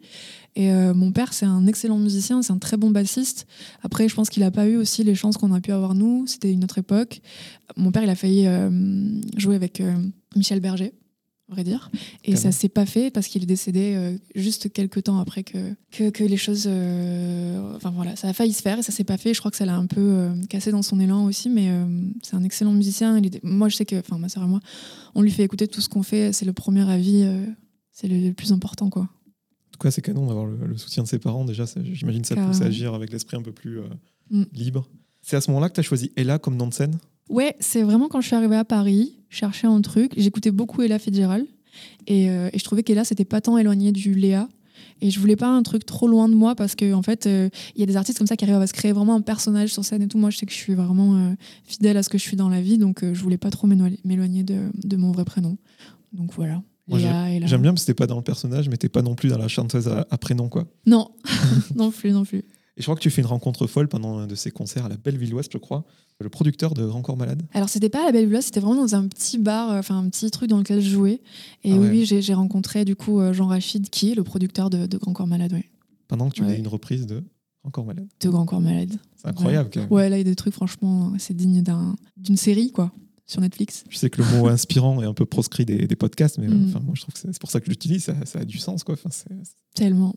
Et 0.56 0.72
euh, 0.72 0.94
mon 0.94 1.12
père, 1.12 1.34
c'est 1.34 1.46
un 1.46 1.68
excellent 1.68 1.98
musicien, 1.98 2.42
c'est 2.42 2.54
un 2.54 2.58
très 2.58 2.78
bon 2.78 2.90
bassiste. 2.92 3.48
Après, 3.84 4.10
je 4.10 4.16
pense 4.16 4.30
qu'il 4.30 4.44
n'a 4.44 4.52
pas 4.52 4.68
eu 4.68 4.76
aussi 4.76 5.04
les 5.04 5.16
chances 5.16 5.38
qu'on 5.38 5.54
a 5.54 5.62
pu 5.62 5.72
avoir 5.72 5.96
nous. 5.96 6.26
C'était 6.28 6.52
une 6.52 6.64
autre 6.64 6.78
époque. 6.78 7.22
Mon 7.78 7.92
père, 7.92 8.04
il 8.04 8.10
a 8.10 8.16
failli 8.16 8.48
euh, 8.48 8.70
jouer 9.38 9.56
avec 9.56 9.80
euh, 9.80 9.96
Michel 10.36 10.60
Berger. 10.60 10.94
à 11.50 11.54
vrai 11.54 11.64
dire. 11.64 11.92
Et 12.24 12.36
ça 12.36 12.52
s'est 12.52 12.70
pas 12.70 12.86
fait 12.86 13.12
parce 13.12 13.28
qu'il 13.28 13.44
est 13.44 13.48
décédé 13.48 14.18
juste 14.36 14.72
quelques 14.72 15.04
temps 15.04 15.20
après 15.20 15.44
que, 15.44 15.74
que, 15.92 16.10
que 16.10 16.24
les 16.24 16.38
choses. 16.38 16.68
enfin 17.76 17.92
voilà, 17.92 18.16
ça 18.16 18.28
a 18.28 18.34
failli 18.34 18.54
se 18.54 18.62
faire 18.62 18.80
et 18.80 18.84
ça 18.84 18.92
s'est 18.92 19.04
pas 19.04 19.18
fait. 19.18 19.34
Je 19.34 19.40
crois 19.40 19.52
que 19.52 19.58
ça 19.58 19.66
l'a 19.66 19.76
un 19.76 19.88
peu 19.88 20.30
cassé 20.50 20.72
dans 20.72 20.82
son 20.82 21.00
élan 21.00 21.26
aussi, 21.26 21.50
mais 21.50 21.72
c'est 22.22 22.36
un 22.36 22.44
excellent 22.44 22.74
musicien. 22.74 23.18
Il 23.18 23.32
Moi, 23.44 23.70
je 23.70 23.78
sais 23.78 23.86
que, 23.86 23.98
enfin, 24.00 24.18
ma 24.18 24.30
sœur 24.30 24.44
et 24.44 24.48
moi, 24.48 24.60
on 25.16 25.22
lui 25.22 25.32
fait 25.32 25.44
écouter 25.44 25.68
tout 25.68 25.82
ce 25.82 25.90
qu'on 25.90 26.04
fait. 26.04 26.34
C'est 26.34 26.46
le 26.46 26.54
premier 26.54 26.88
avis, 26.90 27.28
c'est 27.92 28.08
le, 28.08 28.20
le 28.20 28.34
plus 28.34 28.52
important, 28.52 28.90
quoi. 28.90 29.10
Tout 29.80 29.88
cas, 29.88 29.92
c'est 29.92 30.02
canon 30.02 30.28
d'avoir 30.28 30.46
le, 30.46 30.58
le 30.68 30.78
soutien 30.78 31.04
de 31.04 31.08
ses 31.08 31.20
parents. 31.20 31.46
Déjà, 31.46 31.64
j'imagine 31.94 32.22
que 32.22 32.28
ça 32.28 32.36
pousse 32.36 32.62
à 32.62 32.66
agir 32.66 32.94
avec 32.94 33.12
l'esprit 33.14 33.38
un 33.38 33.42
peu 33.42 33.52
plus 33.54 33.80
euh, 33.80 33.84
Mm. 34.32 34.44
libre. 34.54 34.88
C'est 35.24 35.38
à 35.38 35.42
ce 35.42 35.50
moment-là 35.50 35.70
que 35.70 35.74
tu 35.76 35.80
as 35.80 35.84
choisi 35.84 36.12
Ella 36.16 36.38
comme 36.38 36.56
nom 36.56 36.68
de 36.68 36.74
scène? 36.74 36.98
Ouais, 37.30 37.56
c'est 37.60 37.82
vraiment 37.82 38.08
quand 38.10 38.22
je 38.22 38.28
suis 38.28 38.36
arrivée 38.36 38.58
à 38.58 38.66
Paris, 38.66 39.16
je 39.30 39.38
cherchais 39.38 39.66
un 39.68 39.82
truc. 39.82 40.12
J'écoutais 40.18 40.52
beaucoup 40.52 40.82
Ella 40.84 41.00
Fitzgerald 41.00 41.48
et, 42.08 42.30
euh, 42.30 42.50
et 42.54 42.60
je 42.60 42.64
trouvais 42.64 42.84
qu'Ella 42.84 43.04
c'était 43.06 43.26
pas 43.26 43.42
tant 43.42 43.58
éloigné 43.58 43.92
du 43.92 44.14
Léa. 44.14 44.48
Et 45.02 45.10
je 45.12 45.20
voulais 45.20 45.36
pas 45.38 45.48
un 45.48 45.64
truc 45.64 45.86
trop 45.86 46.08
loin 46.08 46.28
de 46.30 46.36
moi 46.36 46.54
parce 46.56 46.76
que 46.76 46.94
en 46.94 47.02
fait, 47.02 47.26
euh, 47.26 47.50
il 47.76 47.80
y 47.80 47.84
a 47.84 47.86
des 47.86 47.96
artistes 47.96 48.18
comme 48.18 48.28
ça 48.28 48.36
qui 48.36 48.44
arrivent 48.46 48.58
à 48.62 48.68
se 48.68 48.74
créer 48.74 48.92
vraiment 48.92 49.16
un 49.16 49.22
personnage 49.22 49.72
sur 49.74 49.84
scène 49.86 50.02
et 50.02 50.08
tout. 50.08 50.18
Moi, 50.18 50.30
je 50.30 50.38
sais 50.38 50.46
que 50.46 50.52
je 50.52 50.58
suis 50.58 50.76
vraiment 50.76 51.16
euh, 51.16 51.34
fidèle 51.64 51.96
à 51.98 52.04
ce 52.04 52.10
que 52.10 52.18
je 52.18 52.24
suis 52.24 52.36
dans 52.38 52.50
la 52.50 52.62
vie, 52.62 52.78
donc 52.78 53.04
je 53.04 53.22
voulais 53.24 53.38
pas 53.38 53.50
trop 53.50 53.66
m'éloigner 53.66 54.00
m'éloigner 54.04 54.44
de, 54.44 54.70
de 54.76 54.96
mon 54.98 55.12
vrai 55.12 55.26
prénom. 55.26 55.58
Donc 56.14 56.34
voilà. 56.36 56.62
J'aime 56.98 57.62
bien 57.62 57.72
parce 57.74 57.84
que 57.84 57.88
t'es 57.88 57.94
pas 57.96 58.08
dans 58.08 58.18
le 58.18 58.24
personnage, 58.24 58.70
mais 58.70 58.78
t'es 58.78 58.90
pas 58.90 59.02
non 59.02 59.16
plus 59.16 59.30
dans 59.30 59.38
la 59.38 59.48
chanteuse 59.48 59.88
à, 59.88 60.06
à 60.10 60.18
prénom, 60.18 60.50
quoi. 60.50 60.66
Non, 60.86 61.12
non 61.76 61.92
plus, 61.92 62.12
non 62.12 62.24
plus. 62.26 62.40
Et 62.78 62.82
je 62.82 62.84
crois 62.84 62.96
que 62.96 63.02
tu 63.02 63.10
fais 63.10 63.22
une 63.22 63.28
rencontre 63.28 63.68
folle 63.68 63.90
pendant 63.90 64.20
un 64.20 64.28
de 64.28 64.36
ces 64.36 64.52
concerts 64.52 64.86
à 64.86 64.90
la 64.90 64.96
Bellevilloise, 64.98 65.48
je 65.52 65.58
crois. 65.58 65.84
Le 66.22 66.30
producteur 66.30 66.74
de 66.74 66.86
Grand 66.86 67.02
Corps 67.02 67.18
Malade. 67.18 67.44
Alors, 67.54 67.68
c'était 67.70 67.90
pas 67.90 68.02
à 68.04 68.06
la 68.06 68.12
Belle 68.12 68.28
Villa, 68.28 68.42
c'était 68.42 68.60
vraiment 68.60 68.82
dans 68.82 68.96
un 68.96 69.08
petit 69.08 69.38
bar, 69.38 69.72
euh, 69.72 69.80
enfin 69.80 69.98
un 69.98 70.10
petit 70.10 70.30
truc 70.32 70.50
dans 70.50 70.58
lequel 70.58 70.82
je 70.82 70.90
jouais. 70.90 71.22
Et 71.64 71.72
Ah 71.74 71.78
ouais. 71.78 71.90
oui, 71.90 72.06
j'ai 72.06 72.34
rencontré 72.34 72.84
du 72.86 72.96
coup 72.96 73.20
euh, 73.20 73.32
Jean 73.34 73.48
Rachid, 73.48 73.90
qui 73.90 74.12
est 74.12 74.16
le 74.16 74.24
producteur 74.24 74.70
de, 74.70 74.86
de 74.86 74.98
Grand 74.98 75.14
Corps 75.14 75.28
Malade, 75.28 75.54
ouais. 75.54 75.66
Pendant 76.08 76.30
que 76.30 76.36
tu 76.36 76.42
Ouais. 76.42 76.50
faisais 76.50 76.60
une 76.60 76.68
reprise 76.68 77.06
de 77.06 77.24
Grand 77.64 77.72
Corps 77.72 77.86
Malade. 77.86 78.08
De 78.22 78.30
Grand 78.30 78.46
Corps 78.46 78.62
Malade. 78.62 78.94
C'est 79.18 79.28
incroyable, 79.28 79.70
quand 79.74 79.80
même. 79.82 79.92
Ouais, 79.92 80.10
là, 80.10 80.16
il 80.18 80.20
y 80.20 80.22
a 80.22 80.26
des 80.26 80.36
trucs, 80.36 80.54
franchement, 80.54 81.14
c'est 81.20 81.36
digne 81.36 81.62
d'un- 81.62 81.96
d'une 82.18 82.38
série, 82.38 82.72
quoi, 82.72 82.92
sur 83.30 83.42
Netflix. 83.42 83.84
Je 83.90 83.98
sais 83.98 84.10
que 84.10 84.22
le 84.22 84.28
mot 84.38 84.48
inspirant 84.48 85.02
est 85.02 85.06
un 85.06 85.14
peu 85.14 85.26
proscrit 85.26 85.66
des, 85.66 85.88
des 85.88 85.96
podcasts, 85.96 86.38
mais 86.40 86.48
Mm. 86.48 86.66
enfin, 86.70 86.80
moi, 86.84 86.94
je 86.96 87.02
trouve 87.02 87.14
que 87.14 87.20
c'est 87.20 87.40
pour 87.40 87.52
ça 87.52 87.60
que 87.60 87.66
je 87.68 87.72
l'utilise. 87.72 88.04
Ça, 88.04 88.16
ça 88.26 88.40
a 88.40 88.46
du 88.46 88.58
sens, 88.58 88.84
quoi. 88.84 88.94
Enfin, 88.96 89.10
c'est- 89.12 89.30
Tellement. 89.76 90.14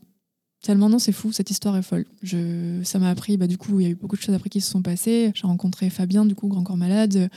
Tellement, 0.63 0.87
non, 0.87 0.97
c'est 0.97 1.11
fou, 1.11 1.33
cette 1.33 1.51
histoire 1.51 1.75
est 1.75 1.81
folle. 1.81 2.05
Je, 2.21 2.79
ça 2.85 2.97
m'a 2.97 3.09
appris, 3.09 3.35
bah, 3.35 3.47
du 3.47 3.57
coup, 3.57 3.81
il 3.81 3.83
y 3.83 3.85
a 3.85 3.89
eu 3.89 3.95
beaucoup 3.95 4.15
de 4.15 4.21
choses 4.21 4.33
après 4.33 4.49
qui 4.49 4.61
se 4.61 4.71
sont 4.71 4.81
passées. 4.81 5.33
J'ai 5.35 5.45
rencontré 5.45 5.89
Fabien, 5.89 6.25
du 6.25 6.35
coup, 6.35 6.47
Grand 6.47 6.63
Corps 6.63 6.77
Malade, 6.77 7.29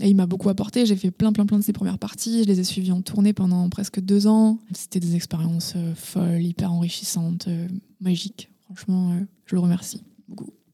et 0.00 0.08
il 0.10 0.16
m'a 0.16 0.26
beaucoup 0.26 0.48
apporté. 0.48 0.84
J'ai 0.84 0.96
fait 0.96 1.12
plein, 1.12 1.32
plein, 1.32 1.46
plein 1.46 1.60
de 1.60 1.64
ses 1.64 1.72
premières 1.72 1.98
parties. 1.98 2.42
Je 2.42 2.48
les 2.48 2.58
ai 2.58 2.64
suivies 2.64 2.90
en 2.90 3.00
tournée 3.00 3.32
pendant 3.32 3.68
presque 3.68 4.00
deux 4.00 4.26
ans. 4.26 4.58
C'était 4.74 4.98
des 4.98 5.14
expériences 5.14 5.74
euh, 5.76 5.94
folles, 5.94 6.42
hyper 6.42 6.72
enrichissantes, 6.72 7.46
euh, 7.46 7.68
magiques. 8.00 8.50
Franchement, 8.64 9.12
euh, 9.12 9.20
je 9.46 9.54
le 9.54 9.60
remercie. 9.60 10.02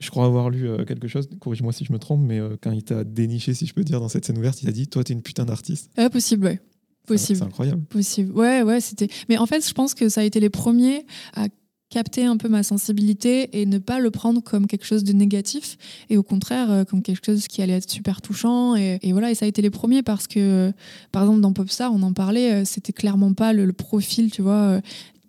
Je 0.09 0.11
crois 0.11 0.25
avoir 0.25 0.49
lu 0.49 0.67
euh, 0.67 0.87
quelque 0.87 1.07
chose, 1.07 1.29
corrige-moi 1.39 1.71
si 1.75 1.85
je 1.85 1.93
me 1.93 1.99
trompe, 1.99 2.23
mais 2.23 2.39
euh, 2.39 2.57
quand 2.63 2.73
il 2.73 2.83
t'a 2.83 3.05
déniché, 3.05 3.53
si 3.53 3.67
je 3.67 3.75
peux 3.75 3.85
dire, 3.85 4.01
dans 4.01 4.09
cette 4.09 4.25
scène 4.25 4.39
ouverte, 4.39 4.63
il 4.63 4.69
a 4.71 4.73
dit 4.73 4.89
Toi, 4.89 5.05
t'es 5.05 5.13
une 5.13 5.21
putain 5.21 5.45
d'artiste. 5.45 5.91
Ah, 5.99 6.09
possible, 6.09 6.47
ouais. 6.47 6.61
C'est- 6.63 7.09
Possible. 7.13 7.39
C'est 7.41 7.45
incroyable. 7.45 7.83
Possible. 7.85 8.33
Ouais, 8.33 8.63
ouais, 8.63 8.81
c'était. 8.81 9.09
Mais 9.29 9.37
en 9.37 9.45
fait, 9.45 9.69
je 9.69 9.75
pense 9.75 9.93
que 9.93 10.09
ça 10.09 10.23
a 10.23 10.25
été 10.25 10.41
les 10.41 10.49
premiers 10.49 11.05
à 11.35 11.49
capter 11.91 12.25
un 12.25 12.39
peu 12.39 12.49
ma 12.49 12.63
sensibilité 12.63 13.61
et 13.61 13.67
ne 13.67 13.77
pas 13.77 13.99
le 14.01 14.11
prendre 14.11 14.43
comme 14.43 14.67
quelque 14.67 14.87
chose 14.87 15.05
de 15.05 15.13
négatif 15.13 15.77
et 16.09 16.17
au 16.17 16.23
contraire 16.23 16.71
euh, 16.71 16.85
comme 16.85 17.03
quelque 17.03 17.23
chose 17.25 17.47
qui 17.49 17.61
allait 17.61 17.75
être 17.75 17.91
super 17.91 18.23
touchant 18.23 18.77
et, 18.77 18.99
et 19.03 19.13
voilà 19.13 19.31
et 19.31 19.35
ça 19.35 19.45
a 19.45 19.49
été 19.49 19.61
les 19.63 19.71
premiers 19.71 20.03
parce 20.03 20.27
que 20.27 20.71
par 21.13 21.23
exemple 21.23 21.41
dans 21.41 21.55
Popstar 21.55 21.91
on 21.95 22.03
en 22.03 22.13
parlait 22.13 22.67
c'était 22.67 22.93
clairement 22.93 23.33
pas 23.33 23.55
le, 23.55 23.65
le 23.65 23.73
profil 23.73 24.31
tu 24.31 24.43
vois 24.43 24.83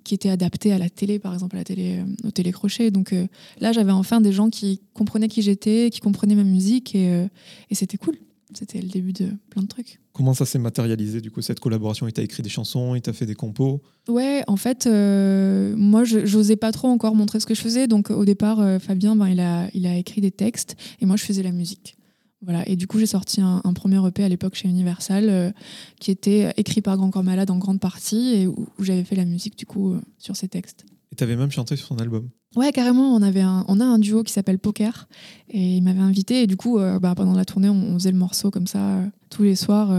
qui 0.09 0.15
était 0.15 0.29
adapté 0.31 0.73
à 0.73 0.79
la 0.79 0.89
télé 0.89 1.19
par 1.19 1.35
exemple 1.35 1.55
à 1.55 1.59
la 1.59 1.63
télé 1.63 1.99
euh, 1.99 2.27
au 2.27 2.31
télécrochet 2.31 2.89
donc 2.89 3.13
euh, 3.13 3.27
là 3.59 3.73
j'avais 3.73 3.91
enfin 3.91 4.21
des 4.21 4.31
gens 4.31 4.49
qui 4.49 4.81
comprenaient 4.95 5.27
qui 5.27 5.43
j'étais 5.43 5.91
qui 5.91 5.99
comprenaient 5.99 6.33
ma 6.33 6.43
musique 6.43 6.95
et, 6.95 7.09
euh, 7.09 7.27
et 7.69 7.75
c'était 7.75 7.97
cool 7.97 8.15
c'était 8.55 8.81
le 8.81 8.87
début 8.87 9.13
de 9.13 9.29
plein 9.51 9.61
de 9.61 9.67
trucs 9.67 9.99
Comment 10.11 10.33
ça 10.33 10.45
s'est 10.45 10.59
matérialisé, 10.59 11.21
du 11.21 11.31
coup, 11.31 11.41
cette 11.41 11.61
collaboration? 11.61 12.05
Il 12.05 12.11
t'a 12.11 12.21
écrit 12.21 12.43
des 12.43 12.49
chansons, 12.49 12.93
il 12.93 13.01
t'a 13.01 13.13
fait 13.13 13.25
des 13.25 13.35
compos? 13.35 13.81
Ouais, 14.09 14.43
en 14.47 14.57
fait, 14.57 14.85
euh, 14.85 15.73
moi, 15.77 16.03
je 16.03 16.25
j'osais 16.25 16.57
pas 16.57 16.73
trop 16.73 16.89
encore 16.89 17.15
montrer 17.15 17.39
ce 17.39 17.45
que 17.45 17.53
je 17.53 17.61
faisais. 17.61 17.87
Donc, 17.87 18.09
au 18.09 18.25
départ, 18.25 18.81
Fabien, 18.81 19.15
ben, 19.15 19.29
il, 19.29 19.39
a, 19.39 19.69
il 19.73 19.87
a 19.87 19.95
écrit 19.95 20.19
des 20.19 20.31
textes 20.31 20.75
et 20.99 21.05
moi, 21.05 21.15
je 21.15 21.23
faisais 21.23 21.41
la 21.41 21.53
musique. 21.53 21.98
Voilà. 22.41 22.67
Et 22.69 22.75
du 22.75 22.88
coup, 22.88 23.00
j'ai 23.00 23.05
sorti 23.05 23.41
un, 23.41 23.62
un 23.63 23.74
premier 23.74 24.05
EP 24.08 24.24
à 24.24 24.29
l'époque 24.29 24.55
chez 24.55 24.69
Universal 24.69 25.29
euh, 25.29 25.51
qui 26.00 26.10
était 26.12 26.53
écrit 26.58 26.81
par 26.81 26.96
Grand 26.96 27.10
Corps 27.10 27.24
Malade 27.24 27.51
en 27.51 27.58
grande 27.58 27.79
partie 27.81 28.34
et 28.36 28.48
où, 28.48 28.67
où 28.77 28.84
j'avais 28.84 29.03
fait 29.03 29.15
la 29.15 29.25
musique, 29.25 29.58
du 29.58 29.65
coup, 29.65 29.91
euh, 29.93 30.01
sur 30.17 30.36
ces 30.38 30.48
textes. 30.48 30.86
Et 31.12 31.15
t'avais 31.15 31.36
même 31.36 31.51
chanté 31.51 31.75
sur 31.75 31.88
son 31.88 31.98
album. 31.98 32.30
Ouais, 32.56 32.71
carrément. 32.71 33.13
On, 33.13 33.21
avait 33.21 33.41
un, 33.41 33.65
on 33.67 33.80
a 33.82 33.86
un 33.86 33.99
duo 33.99 34.23
qui 34.23 34.32
s'appelle 34.32 34.58
Poker 34.58 35.10
et 35.49 35.78
il 35.78 35.82
m'avait 35.84 35.99
invité. 35.99 36.43
Et 36.43 36.47
du 36.47 36.56
coup, 36.56 36.80
euh, 36.80 36.97
bah, 36.97 37.13
pendant 37.13 37.34
la 37.34 37.43
tournée, 37.45 37.67
on, 37.69 37.73
on 37.73 37.93
faisait 37.95 38.12
le 38.12 38.17
morceau 38.17 38.52
comme 38.52 38.67
ça 38.67 39.04
tous 39.30 39.43
les 39.43 39.56
soirs. 39.56 39.89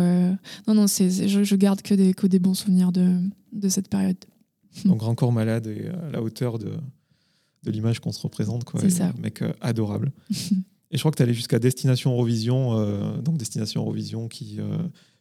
Non, 0.66 0.74
non, 0.74 0.87
c'est 0.87 1.29
je, 1.29 1.44
je 1.44 1.57
garde 1.57 1.83
que 1.83 1.94
des, 1.94 2.14
que 2.14 2.26
des 2.26 2.38
bons 2.38 2.55
souvenirs 2.55 2.90
de, 2.90 3.20
de 3.53 3.68
cette 3.68 3.88
période. 3.88 4.16
Donc, 4.85 4.98
Grand 4.98 5.14
Corps 5.14 5.33
Malade 5.33 5.66
et 5.66 5.88
à 5.88 6.11
la 6.11 6.22
hauteur 6.22 6.59
de, 6.59 6.72
de 7.64 7.70
l'image 7.70 8.00
qu'on 8.00 8.12
se 8.12 8.22
représente. 8.22 8.64
quoi. 8.64 8.81
C'est 8.81 8.90
ça. 8.90 9.09
un 9.09 9.20
Mec 9.20 9.44
adorable. 9.61 10.11
et 10.90 10.96
je 10.96 11.00
crois 11.00 11.12
que 11.12 11.16
t'es 11.16 11.22
allé 11.22 11.35
jusqu'à 11.35 11.59
Destination 11.59 12.12
Eurovision. 12.12 12.79
euh, 12.79 13.18
donc, 13.18 13.37
Destination 13.37 13.83
Eurovision 13.83 14.29
qui 14.29 14.57
euh, 14.59 14.76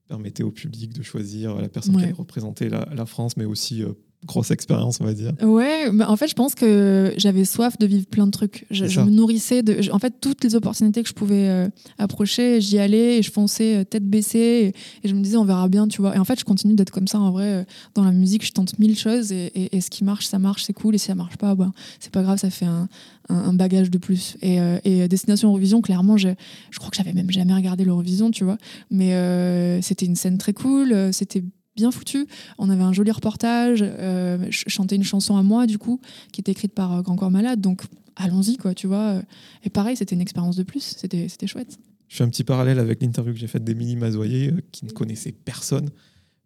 permettait 0.08 0.43
au 0.43 0.51
public 0.51 0.93
de 0.93 1.03
choisir 1.03 1.55
la 1.55 1.69
personne 1.69 1.95
qui 1.97 2.03
allait 2.03 2.12
représenter 2.12 2.69
la, 2.69 2.88
la 2.93 3.05
France, 3.05 3.38
mais 3.38 3.45
aussi 3.45 3.84
euh, 3.84 3.93
grosse 4.25 4.51
expérience, 4.51 4.99
on 5.01 5.05
va 5.05 5.13
dire. 5.13 5.32
Ouais, 5.41 5.89
mais 5.91 6.03
en 6.03 6.15
fait, 6.17 6.27
je 6.27 6.34
pense 6.36 6.53
que 6.53 7.13
j'avais 7.17 7.45
soif 7.45 7.77
de 7.79 7.86
vivre 7.86 8.05
plein 8.05 8.25
de 8.25 8.32
trucs. 8.32 8.65
Je, 8.69 8.86
me 9.05 9.10
nourrissais 9.10 9.63
de. 9.63 9.82
je- 9.82 9.91
en 9.91 9.99
fait, 9.99 10.13
toutes 10.21 10.43
les 10.43 10.55
opportunités 10.55 11.01
que 11.03 11.10
je 11.10 11.13
pouvais 11.13 11.47
euh, 11.47 11.67
approcher, 11.97 12.60
j'y 12.62 12.77
allais 12.79 13.17
et 13.19 13.21
je 13.21 13.32
fonçais 13.32 13.77
euh, 13.77 13.84
tête 13.86 14.05
baissée. 14.08 14.73
Et, 15.03 15.05
et 15.05 15.10
je 15.10 15.15
me 15.15 15.21
disais, 15.21 15.38
on 15.38 15.45
verra 15.45 15.67
bien, 15.69 15.88
tu 15.88 16.01
vois. 16.01 16.15
Et 16.15 16.19
en 16.19 16.25
fait, 16.25 16.39
je 16.39 16.45
continue 16.45 16.75
d'être 16.75 16.91
comme 16.91 17.08
ça 17.08 17.19
en 17.19 17.32
vrai. 17.32 17.45
euh, 17.45 17.63
dans 17.95 18.03
la 18.03 18.12
musique, 18.12 18.45
je 18.45 18.51
tente 18.51 18.77
mille 18.77 18.97
choses 18.97 19.32
et, 19.32 19.45
et- 19.55 19.77
et 19.77 19.82
ce 19.82 19.89
qui 19.89 20.03
marche, 20.03 20.25
ça 20.27 20.38
marche, 20.39 20.63
c'est 20.63 20.73
cool. 20.73 20.95
Et 20.95 20.97
si 20.97 21.08
ça 21.08 21.15
marche 21.15 21.38
pas, 21.38 21.55
ben, 21.55 21.71
c'est 21.99 22.12
pas 22.12 22.21
grave, 22.21 22.38
ça 22.38 22.49
fait 22.49 22.65
un, 22.65 22.88
un- 23.29 23.36
un 23.36 23.53
bagage 23.53 23.89
de 23.89 23.97
plus. 23.97 24.36
Et, 24.41 24.60
euh, 24.60 24.77
et 24.84 25.08
Destination 25.08 25.47
Eurovision, 25.49 25.82
clairement, 25.82 26.17
je, 26.17 26.29
je 26.71 26.77
crois 26.79 26.89
que 26.91 26.97
j'avais 26.97 27.13
même 27.13 27.32
jamais 27.32 27.53
regardé 27.53 27.86
l'Eurovision, 27.86 28.32
tu 28.32 28.43
vois. 28.43 28.58
Mais 28.91 29.13
euh, 29.13 29.82
c'était 29.82 30.05
une 30.05 30.15
scène 30.17 30.38
très 30.38 30.53
cool, 30.53 30.93
c'était 31.13 31.43
bien 31.79 31.91
foutu. 31.91 32.27
On 32.57 32.69
avait 32.69 32.83
un 32.83 32.93
joli 32.93 33.11
reportage. 33.11 33.81
euh, 33.83 34.37
je 34.49 34.63
chantais 34.67 34.95
une 34.95 35.03
chanson 35.03 35.37
à 35.37 35.43
moi, 35.43 35.65
du 35.65 35.77
coup, 35.77 35.99
qui 36.31 36.41
était 36.41 36.51
écrite 36.51 36.73
par 36.73 36.93
euh, 36.93 37.01
Grand 37.01 37.15
Corps 37.15 37.31
Malade. 37.31 37.61
Donc, 37.61 37.83
allons-y, 38.15 38.57
quoi, 38.57 38.73
tu 38.73 38.87
vois. 38.87 39.21
Et 39.63 39.69
pareil, 39.69 39.95
c'était 39.95 40.15
une 40.15 40.21
expérience 40.21 40.55
de 40.55 40.63
plus. 40.63 40.95
C'était 40.97 41.47
chouette. 41.47 41.79
Je 42.09 42.17
fais 42.17 42.23
un 42.23 42.29
petit 42.29 42.43
parallèle 42.43 42.79
avec 42.79 43.01
l'interview 43.01 43.33
que 43.33 43.39
j'ai 43.39 43.47
faite 43.47 43.63
d'Émilie 43.63 43.95
Mazoyer, 43.95 44.49
euh, 44.49 44.61
qui 44.71 44.85
ne 44.85 44.91
connaissait 44.91 45.31
personne. 45.31 45.89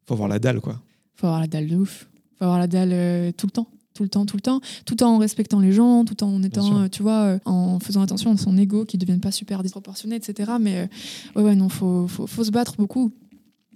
faut 0.05 0.13
avoir 0.13 0.27
la 0.29 0.37
dalle, 0.39 0.59
quoi. 0.61 0.81
Faut 1.15 1.27
avoir 1.27 1.39
la 1.41 1.47
dalle 1.47 1.67
de 1.67 1.75
ouf. 1.77 2.09
Faut 2.37 2.43
avoir 2.45 2.59
la 2.59 2.67
dalle 2.67 2.91
euh, 2.91 3.31
tout 3.35 3.47
le 3.47 3.51
temps. 3.51 3.67
Tout 3.93 4.01
le 4.01 4.09
temps, 4.09 4.25
tout 4.25 4.35
le 4.37 4.41
temps, 4.41 4.59
tout 4.87 5.03
en 5.03 5.19
respectant 5.19 5.59
les 5.59 5.71
gens, 5.71 6.03
tout 6.03 6.23
en 6.23 6.41
étant, 6.41 6.81
euh, 6.81 6.87
tu 6.87 7.03
vois, 7.03 7.21
euh, 7.25 7.39
en 7.45 7.79
faisant 7.79 8.01
attention 8.01 8.31
à 8.33 8.37
son 8.37 8.57
ego 8.57 8.85
qui 8.85 8.97
ne 8.97 9.01
devienne 9.01 9.19
pas 9.19 9.31
super 9.31 9.61
disproportionné, 9.61 10.15
etc. 10.15 10.53
Mais 10.59 10.75
euh, 10.77 10.87
ouais, 11.35 11.43
ouais, 11.43 11.55
non, 11.55 11.69
faut, 11.69 12.07
faut, 12.07 12.25
faut 12.25 12.43
se 12.43 12.49
battre 12.49 12.73
beaucoup. 12.75 13.11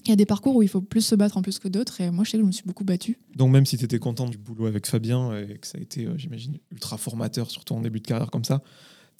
Il 0.07 0.11
y 0.11 0.13
a 0.13 0.15
des 0.15 0.25
parcours 0.25 0.55
où 0.55 0.63
il 0.63 0.69
faut 0.69 0.81
plus 0.81 1.01
se 1.01 1.15
battre 1.15 1.35
en 1.35 1.41
plus 1.41 1.59
que 1.59 1.67
d'autres, 1.67 1.99
et 1.99 2.11
moi, 2.11 2.23
je 2.23 2.31
sais 2.31 2.37
que 2.37 2.43
je 2.43 2.47
me 2.47 2.51
suis 2.51 2.63
beaucoup 2.65 2.85
battue. 2.85 3.19
Donc 3.35 3.51
même 3.51 3.65
si 3.65 3.77
tu 3.77 3.83
étais 3.83 3.99
content 3.99 4.27
du 4.27 4.37
boulot 4.37 4.65
avec 4.65 4.87
Fabien 4.87 5.37
et 5.37 5.57
que 5.57 5.67
ça 5.67 5.77
a 5.77 5.81
été, 5.81 6.05
euh, 6.05 6.17
j'imagine, 6.17 6.59
ultra 6.71 6.97
formateur, 6.97 7.51
surtout 7.51 7.73
en 7.73 7.81
début 7.81 7.99
de 7.99 8.07
carrière 8.07 8.31
comme 8.31 8.45
ça, 8.45 8.63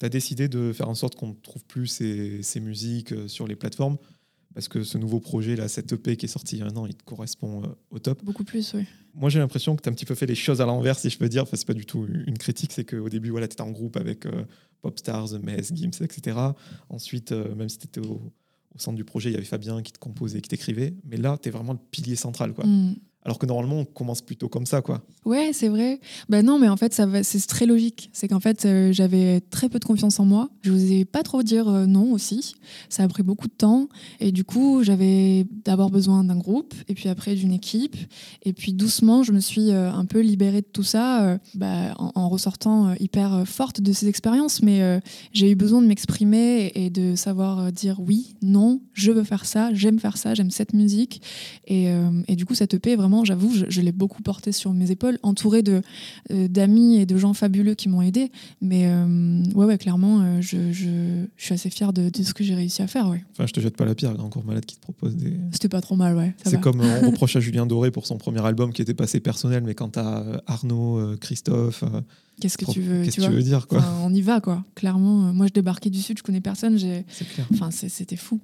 tu 0.00 0.06
as 0.06 0.08
décidé 0.08 0.48
de 0.48 0.72
faire 0.72 0.88
en 0.88 0.94
sorte 0.94 1.14
qu'on 1.14 1.28
ne 1.28 1.34
trouve 1.34 1.64
plus 1.64 1.88
ces, 1.88 2.42
ces 2.42 2.60
musiques 2.60 3.12
euh, 3.12 3.28
sur 3.28 3.46
les 3.46 3.56
plateformes? 3.56 3.98
Parce 4.54 4.66
que 4.66 4.82
ce 4.82 4.98
nouveau 4.98 5.20
projet, 5.20 5.56
là, 5.56 5.68
cette 5.68 5.92
EP 5.92 6.16
qui 6.16 6.26
est 6.26 6.28
sorti 6.28 6.56
il 6.56 6.60
y 6.60 6.62
a 6.62 6.66
un 6.66 6.76
an, 6.76 6.86
il 6.86 6.94
te 6.94 7.04
correspond 7.04 7.62
euh, 7.62 7.68
au 7.90 7.98
top. 7.98 8.24
Beaucoup 8.24 8.44
plus, 8.44 8.74
oui. 8.74 8.86
Moi, 9.14 9.30
j'ai 9.30 9.38
l'impression 9.38 9.76
que 9.76 9.82
tu 9.82 9.88
as 9.88 9.92
un 9.92 9.94
petit 9.94 10.04
peu 10.04 10.14
fait 10.14 10.26
les 10.26 10.34
choses 10.34 10.60
à 10.60 10.66
l'envers, 10.66 10.98
si 10.98 11.10
je 11.10 11.18
peux 11.18 11.28
dire. 11.28 11.42
Enfin, 11.42 11.56
c'est 11.56 11.66
pas 11.66 11.74
du 11.74 11.86
tout 11.86 12.06
une 12.26 12.38
critique, 12.38 12.72
c'est 12.72 12.84
qu'au 12.84 13.08
début, 13.08 13.30
voilà, 13.30 13.46
tu 13.46 13.52
étais 13.52 13.62
en 13.62 13.70
groupe 13.70 13.96
avec 13.96 14.26
euh, 14.26 14.44
Popstars, 14.80 15.38
Mess, 15.42 15.72
Gims, 15.74 16.02
etc. 16.02 16.38
Ensuite, 16.88 17.32
euh, 17.32 17.54
même 17.54 17.68
si 17.68 17.78
tu 17.78 17.86
étais 17.86 18.00
au, 18.00 18.32
au 18.74 18.78
centre 18.78 18.96
du 18.96 19.04
projet, 19.04 19.30
il 19.30 19.32
y 19.32 19.36
avait 19.36 19.44
Fabien 19.44 19.82
qui 19.82 19.92
te 19.92 19.98
composait, 19.98 20.40
qui 20.40 20.48
t'écrivait. 20.48 20.94
Mais 21.04 21.16
là, 21.16 21.38
tu 21.40 21.48
es 21.48 21.52
vraiment 21.52 21.72
le 21.72 21.78
pilier 21.90 22.16
central. 22.16 22.52
Quoi. 22.52 22.66
Mm. 22.66 22.96
Alors 23.28 23.38
que 23.38 23.44
normalement, 23.44 23.80
on 23.80 23.84
commence 23.84 24.22
plutôt 24.22 24.48
comme 24.48 24.64
ça, 24.64 24.80
quoi. 24.80 25.02
Ouais, 25.26 25.50
c'est 25.52 25.68
vrai. 25.68 26.00
Ben 26.30 26.42
non, 26.42 26.58
mais 26.58 26.70
en 26.70 26.78
fait, 26.78 26.98
c'est 27.22 27.46
très 27.46 27.66
logique. 27.66 28.08
C'est 28.14 28.28
qu'en 28.28 28.40
fait, 28.40 28.64
euh, 28.64 28.90
j'avais 28.90 29.42
très 29.42 29.68
peu 29.68 29.78
de 29.78 29.84
confiance 29.84 30.18
en 30.18 30.24
moi. 30.24 30.48
Je 30.62 30.72
n'osais 30.72 31.04
pas 31.04 31.22
trop 31.22 31.42
dire 31.42 31.68
euh, 31.68 31.84
non 31.84 32.12
aussi. 32.12 32.54
Ça 32.88 33.02
a 33.02 33.08
pris 33.08 33.22
beaucoup 33.22 33.46
de 33.46 33.52
temps. 33.52 33.90
Et 34.20 34.32
du 34.32 34.44
coup, 34.44 34.82
j'avais 34.82 35.46
d'abord 35.66 35.90
besoin 35.90 36.24
d'un 36.24 36.38
groupe, 36.38 36.72
et 36.88 36.94
puis 36.94 37.10
après 37.10 37.34
d'une 37.34 37.52
équipe. 37.52 37.98
Et 38.44 38.54
puis 38.54 38.72
doucement, 38.72 39.22
je 39.22 39.32
me 39.32 39.40
suis 39.40 39.72
euh, 39.72 39.92
un 39.92 40.06
peu 40.06 40.20
libérée 40.20 40.62
de 40.62 40.66
tout 40.72 40.82
ça 40.82 41.38
bah, 41.54 41.94
en, 41.98 42.30
ressortant 42.30 42.94
hyper 42.98 43.46
forte 43.46 43.82
de 43.82 43.92
ces 43.92 44.08
expériences. 44.08 44.62
Mais 44.62 45.00
j'ai 45.34 45.50
eu 45.50 45.54
besoin 45.54 45.82
de 45.82 45.86
m'exprimer 45.86 46.72
et 46.74 46.88
de 46.88 47.14
savoir 47.14 47.70
dire 47.72 48.00
oui, 48.00 48.34
non, 48.40 48.80
je 48.94 49.12
veux 49.12 49.24
faire 49.24 49.44
ça, 49.44 49.74
j'aime 49.74 49.98
faire 49.98 50.16
ça, 50.16 50.32
j'aime 50.32 50.50
cette 50.50 50.72
musique. 50.72 51.20
Et, 51.66 51.92
du 52.30 52.46
coup, 52.46 52.54
cette 52.54 52.72
EP, 52.72 52.96
vraiment, 52.96 53.17
j'avoue, 53.24 53.52
je, 53.68 53.80
l'ai 53.80 53.92
beaucoup 53.92 54.22
porté 54.22 54.52
sur 54.52 54.72
mes 54.72 54.90
épaules, 54.90 55.18
entouré 55.22 55.62
de 55.62 55.82
euh, 56.30 56.48
d'amis 56.48 56.96
et 56.96 57.06
de 57.06 57.16
gens 57.16 57.34
fabuleux 57.34 57.74
qui 57.74 57.88
m'ont 57.88 58.02
aidé. 58.02 58.30
Mais 58.60 58.86
euh, 58.86 59.42
ouais, 59.54 59.66
ouais, 59.66 59.78
clairement, 59.78 60.20
euh, 60.20 60.40
je, 60.40 60.72
je, 60.72 61.24
suis 61.36 61.54
assez 61.54 61.70
fière 61.70 61.92
de, 61.92 62.10
ce 62.22 62.34
que 62.34 62.44
j'ai 62.44 62.54
réussi 62.54 62.82
à 62.82 62.86
faire. 62.86 63.08
Ouais. 63.08 63.24
Enfin, 63.32 63.46
je 63.46 63.52
te 63.52 63.60
jette 63.60 63.76
pas 63.76 63.84
la 63.84 63.94
pierre, 63.94 64.12
il 64.14 64.20
encore 64.20 64.44
malade 64.44 64.64
qui 64.64 64.76
te 64.76 64.80
propose 64.80 65.16
des. 65.16 65.34
C'était 65.52 65.68
pas 65.68 65.80
trop 65.80 65.96
mal, 65.96 66.16
ouais. 66.16 66.34
C'est 66.44 66.60
comme 66.60 66.80
on 66.80 67.06
reproche 67.10 67.36
à 67.36 67.40
Julien 67.40 67.66
Doré 67.66 67.90
pour 67.90 68.06
son 68.06 68.18
premier 68.18 68.44
album 68.44 68.72
qui 68.72 68.82
était 68.82 68.94
passé 68.94 69.20
personnel, 69.20 69.62
mais 69.64 69.74
quand 69.74 69.90
t'as 69.90 70.24
Arnaud, 70.46 71.16
Christophe. 71.20 71.84
Qu'est-ce 72.40 72.56
que 72.56 72.70
tu 72.70 72.80
veux, 72.80 73.02
Qu'est-ce 73.04 73.16
que 73.16 73.22
tu 73.22 73.30
veux 73.30 73.42
dire 73.42 73.66
quoi? 73.66 73.84
On 74.02 74.14
y 74.14 74.20
va 74.20 74.40
quoi. 74.40 74.64
Clairement, 74.76 75.32
moi 75.32 75.46
je 75.48 75.52
débarquais 75.52 75.90
du 75.90 76.00
sud, 76.00 76.18
je 76.18 76.22
connais 76.22 76.40
personne. 76.40 76.78
C'est 76.78 77.28
clair. 77.28 77.46
Enfin, 77.52 77.70
c'était 77.70 78.16
fou. 78.16 78.40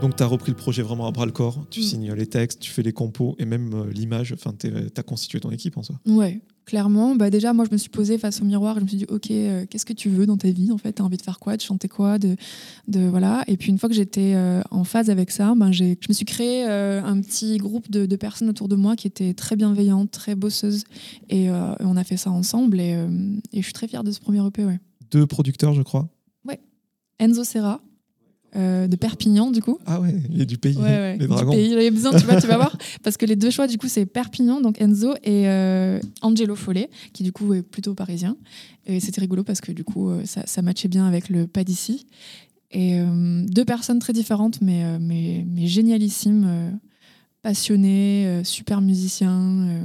Donc, 0.00 0.16
tu 0.16 0.22
as 0.22 0.26
repris 0.26 0.50
le 0.50 0.56
projet 0.56 0.82
vraiment 0.82 1.06
à 1.06 1.10
bras 1.12 1.24
le 1.24 1.32
corps. 1.32 1.64
Tu 1.70 1.80
mm. 1.80 1.82
signes 1.82 2.12
les 2.12 2.26
textes, 2.26 2.60
tu 2.60 2.70
fais 2.70 2.82
les 2.82 2.92
compos 2.92 3.36
et 3.38 3.44
même 3.44 3.72
euh, 3.74 3.90
l'image. 3.90 4.32
Enfin, 4.32 4.52
tu 4.58 4.68
as 4.68 5.02
constitué 5.02 5.40
ton 5.40 5.50
équipe 5.50 5.76
en 5.78 5.82
soi. 5.82 5.96
Ouais, 6.06 6.42
clairement. 6.66 7.14
Bah, 7.14 7.30
déjà, 7.30 7.52
moi, 7.52 7.64
je 7.64 7.72
me 7.72 7.78
suis 7.78 7.88
posée 7.88 8.18
face 8.18 8.42
au 8.42 8.44
miroir. 8.44 8.76
Je 8.76 8.82
me 8.82 8.88
suis 8.88 8.98
dit, 8.98 9.06
OK, 9.08 9.30
euh, 9.30 9.64
qu'est-ce 9.68 9.86
que 9.86 9.92
tu 9.92 10.10
veux 10.10 10.26
dans 10.26 10.36
ta 10.36 10.50
vie 10.50 10.72
En 10.72 10.78
fait, 10.78 10.94
tu 10.94 11.02
as 11.02 11.04
envie 11.04 11.16
de 11.16 11.22
faire 11.22 11.38
quoi? 11.38 11.56
De 11.56 11.62
chanter 11.62 11.88
quoi? 11.88 12.18
De, 12.18 12.36
de, 12.88 13.00
voilà. 13.00 13.44
Et 13.46 13.56
puis, 13.56 13.70
une 13.70 13.78
fois 13.78 13.88
que 13.88 13.94
j'étais 13.94 14.34
euh, 14.34 14.62
en 14.70 14.84
phase 14.84 15.10
avec 15.10 15.30
ça, 15.30 15.54
ben, 15.56 15.72
je 15.72 15.84
me 15.84 16.12
suis 16.12 16.26
créé 16.26 16.64
un 16.64 17.20
petit 17.20 17.56
groupe 17.56 17.90
de, 17.90 18.04
de, 18.04 18.16
personnes 18.16 18.50
autour 18.50 18.68
de 18.68 18.76
moi 18.76 18.96
qui 18.96 19.06
étaient 19.06 19.32
très 19.32 19.56
bienveillantes, 19.56 20.10
très 20.10 20.34
bosseuses. 20.34 20.84
Et 21.30 21.48
on 21.50 21.96
a 21.96 22.04
fait 22.04 22.16
ça 22.16 22.30
ensemble. 22.30 22.80
Et, 22.80 22.90
et, 23.52 23.60
je 23.60 23.62
suis 23.62 23.72
très 23.72 23.88
fière 23.88 24.04
de 24.04 24.10
ce 24.10 24.20
premier 24.20 24.44
EP. 24.46 24.64
Ouais. 24.64 24.80
Deux 25.10 25.26
producteurs, 25.26 25.74
je 25.74 25.82
crois. 25.82 26.08
Ouais. 26.44 26.60
Enzo 27.18 27.44
Serra 27.44 27.80
euh, 28.56 28.86
de 28.86 28.96
Perpignan, 28.96 29.50
du 29.50 29.60
coup. 29.60 29.78
Ah 29.84 30.00
ouais, 30.00 30.14
il 30.30 30.38
y 30.38 30.42
a 30.42 30.44
du 30.44 30.58
pays, 30.58 30.76
les 30.76 31.26
dragons. 31.26 31.50
Du 31.50 31.56
pays, 31.56 31.72
il 31.72 31.82
y 31.82 31.90
besoin, 31.90 32.12
tu 32.12 32.24
vois, 32.24 32.40
tu 32.40 32.46
vas 32.46 32.56
voir. 32.56 32.76
Parce 33.02 33.16
que 33.16 33.26
les 33.26 33.34
deux 33.34 33.50
choix, 33.50 33.66
du 33.66 33.78
coup, 33.78 33.88
c'est 33.88 34.06
Perpignan, 34.06 34.60
donc 34.60 34.80
Enzo, 34.80 35.14
et 35.24 35.48
euh, 35.48 35.98
Angelo 36.22 36.54
Follet, 36.54 36.88
qui 37.12 37.24
du 37.24 37.32
coup 37.32 37.52
est 37.54 37.62
plutôt 37.62 37.94
parisien. 37.94 38.36
Et 38.86 39.00
c'était 39.00 39.20
rigolo 39.20 39.42
parce 39.42 39.60
que 39.60 39.72
du 39.72 39.82
coup, 39.82 40.10
euh, 40.10 40.24
ça, 40.24 40.42
ça 40.46 40.62
matchait 40.62 40.88
bien 40.88 41.06
avec 41.06 41.28
le 41.28 41.46
pas 41.46 41.64
d'ici. 41.64 42.06
Et 42.70 43.00
deux 43.46 43.64
personnes 43.64 44.00
très 44.00 44.12
différentes, 44.12 44.60
mais, 44.60 44.98
mais, 44.98 45.46
mais 45.46 45.68
génialissimes, 45.68 46.76
passionnés, 47.40 48.40
super 48.42 48.80
musiciens. 48.80 49.80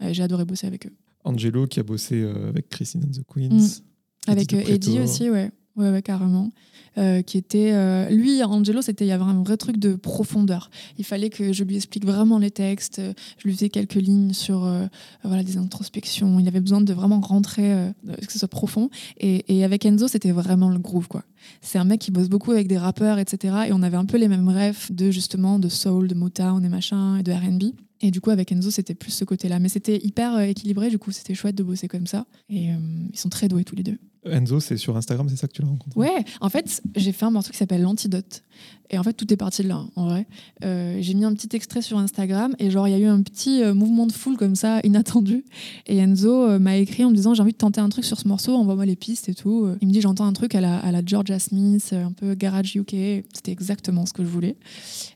J'ai 0.00 0.22
adoré 0.22 0.44
bosser 0.44 0.68
avec 0.68 0.86
eux. 0.86 0.92
Angelo 1.24 1.66
qui 1.66 1.80
a 1.80 1.82
bossé 1.82 2.22
avec 2.22 2.68
Christine 2.68 3.02
and 3.04 3.10
the 3.10 3.24
Queens. 3.26 3.80
Mm. 4.28 4.30
Avec 4.30 4.52
Eddie 4.52 5.00
aussi, 5.00 5.30
ouais. 5.30 5.50
Ouais, 5.76 5.90
ouais, 5.90 6.02
carrément. 6.02 6.52
Euh, 6.98 7.22
qui 7.22 7.38
était 7.38 7.70
euh, 7.72 8.10
lui 8.10 8.42
Angelo 8.42 8.82
c'était 8.82 9.06
il 9.06 9.08
y 9.08 9.12
avait 9.12 9.24
un 9.24 9.42
vrai 9.42 9.56
truc 9.56 9.78
de 9.78 9.94
profondeur 9.94 10.70
il 10.98 11.06
fallait 11.06 11.30
que 11.30 11.50
je 11.50 11.64
lui 11.64 11.76
explique 11.76 12.04
vraiment 12.04 12.36
les 12.36 12.50
textes 12.50 13.00
je 13.38 13.48
lui 13.48 13.54
faisais 13.54 13.70
quelques 13.70 13.94
lignes 13.94 14.34
sur 14.34 14.66
euh, 14.66 14.84
voilà 15.24 15.42
des 15.42 15.56
introspections 15.56 16.38
il 16.38 16.46
avait 16.48 16.60
besoin 16.60 16.82
de 16.82 16.92
vraiment 16.92 17.18
rentrer 17.20 17.74
que 18.06 18.30
ce 18.30 18.38
soit 18.38 18.48
profond 18.48 18.90
et, 19.16 19.56
et 19.56 19.64
avec 19.64 19.86
Enzo 19.86 20.06
c'était 20.06 20.32
vraiment 20.32 20.68
le 20.68 20.78
groove 20.78 21.08
quoi 21.08 21.24
c'est 21.62 21.78
un 21.78 21.84
mec 21.84 21.98
qui 21.98 22.10
bosse 22.10 22.28
beaucoup 22.28 22.50
avec 22.50 22.68
des 22.68 22.76
rappeurs 22.76 23.18
etc 23.18 23.56
et 23.68 23.72
on 23.72 23.82
avait 23.82 23.96
un 23.96 24.04
peu 24.04 24.18
les 24.18 24.28
mêmes 24.28 24.50
rêves 24.50 24.88
de 24.90 25.10
justement 25.10 25.58
de 25.58 25.70
soul 25.70 26.08
de 26.08 26.14
Motown 26.14 26.62
et 26.62 26.68
machin 26.68 27.16
et 27.16 27.22
de 27.22 27.32
R&B 27.32 27.74
et 28.04 28.10
du 28.10 28.20
coup, 28.20 28.30
avec 28.30 28.50
Enzo, 28.50 28.72
c'était 28.72 28.96
plus 28.96 29.12
ce 29.12 29.24
côté-là. 29.24 29.60
Mais 29.60 29.68
c'était 29.68 29.96
hyper 29.96 30.40
équilibré, 30.40 30.90
du 30.90 30.98
coup, 30.98 31.12
c'était 31.12 31.34
chouette 31.34 31.54
de 31.54 31.62
bosser 31.62 31.86
comme 31.86 32.08
ça. 32.08 32.26
Et 32.50 32.64
ils 33.12 33.16
sont 33.16 33.28
très 33.28 33.46
doués 33.46 33.62
tous 33.62 33.76
les 33.76 33.84
deux. 33.84 33.96
Enzo, 34.24 34.60
c'est 34.60 34.76
sur 34.76 34.96
Instagram, 34.96 35.28
c'est 35.28 35.36
ça 35.36 35.48
que 35.48 35.52
tu 35.52 35.62
l'as 35.62 35.68
rencontré 35.68 35.98
Ouais, 35.98 36.24
en 36.40 36.48
fait, 36.48 36.80
j'ai 36.94 37.12
fait 37.12 37.24
un 37.24 37.30
morceau 37.30 37.50
qui 37.50 37.56
s'appelle 37.56 37.82
L'Antidote. 37.82 38.42
Et 38.90 38.98
en 38.98 39.02
fait, 39.02 39.14
tout 39.14 39.32
est 39.32 39.36
parti 39.36 39.62
de 39.62 39.68
là, 39.68 39.84
en 39.96 40.06
vrai. 40.06 40.26
Euh, 40.64 40.98
j'ai 41.00 41.14
mis 41.14 41.24
un 41.24 41.32
petit 41.32 41.56
extrait 41.56 41.80
sur 41.82 41.98
Instagram 41.98 42.54
et 42.58 42.70
genre, 42.70 42.86
il 42.86 42.92
y 42.92 42.94
a 42.94 42.98
eu 42.98 43.06
un 43.06 43.22
petit 43.22 43.62
euh, 43.62 43.74
mouvement 43.74 44.06
de 44.06 44.12
foule 44.12 44.36
comme 44.36 44.54
ça, 44.54 44.80
inattendu. 44.84 45.44
Et 45.86 45.96
Enzo 45.96 46.44
euh, 46.44 46.58
m'a 46.58 46.76
écrit 46.76 47.04
en 47.04 47.10
me 47.10 47.16
disant 47.16 47.34
J'ai 47.34 47.42
envie 47.42 47.52
de 47.52 47.56
tenter 47.56 47.80
un 47.80 47.88
truc 47.88 48.04
sur 48.04 48.20
ce 48.20 48.28
morceau, 48.28 48.54
envoie-moi 48.54 48.84
les 48.84 48.96
pistes 48.96 49.28
et 49.28 49.34
tout. 49.34 49.68
Il 49.80 49.88
me 49.88 49.92
dit 49.92 50.02
J'entends 50.02 50.26
un 50.26 50.32
truc 50.34 50.54
à 50.54 50.60
la 50.60 51.02
Georgia 51.04 51.38
Smith, 51.38 51.92
un 51.92 52.12
peu 52.12 52.34
garage 52.34 52.76
UK. 52.76 52.90
C'était 53.32 53.50
exactement 53.50 54.06
ce 54.06 54.12
que 54.12 54.22
je 54.22 54.28
voulais. 54.28 54.56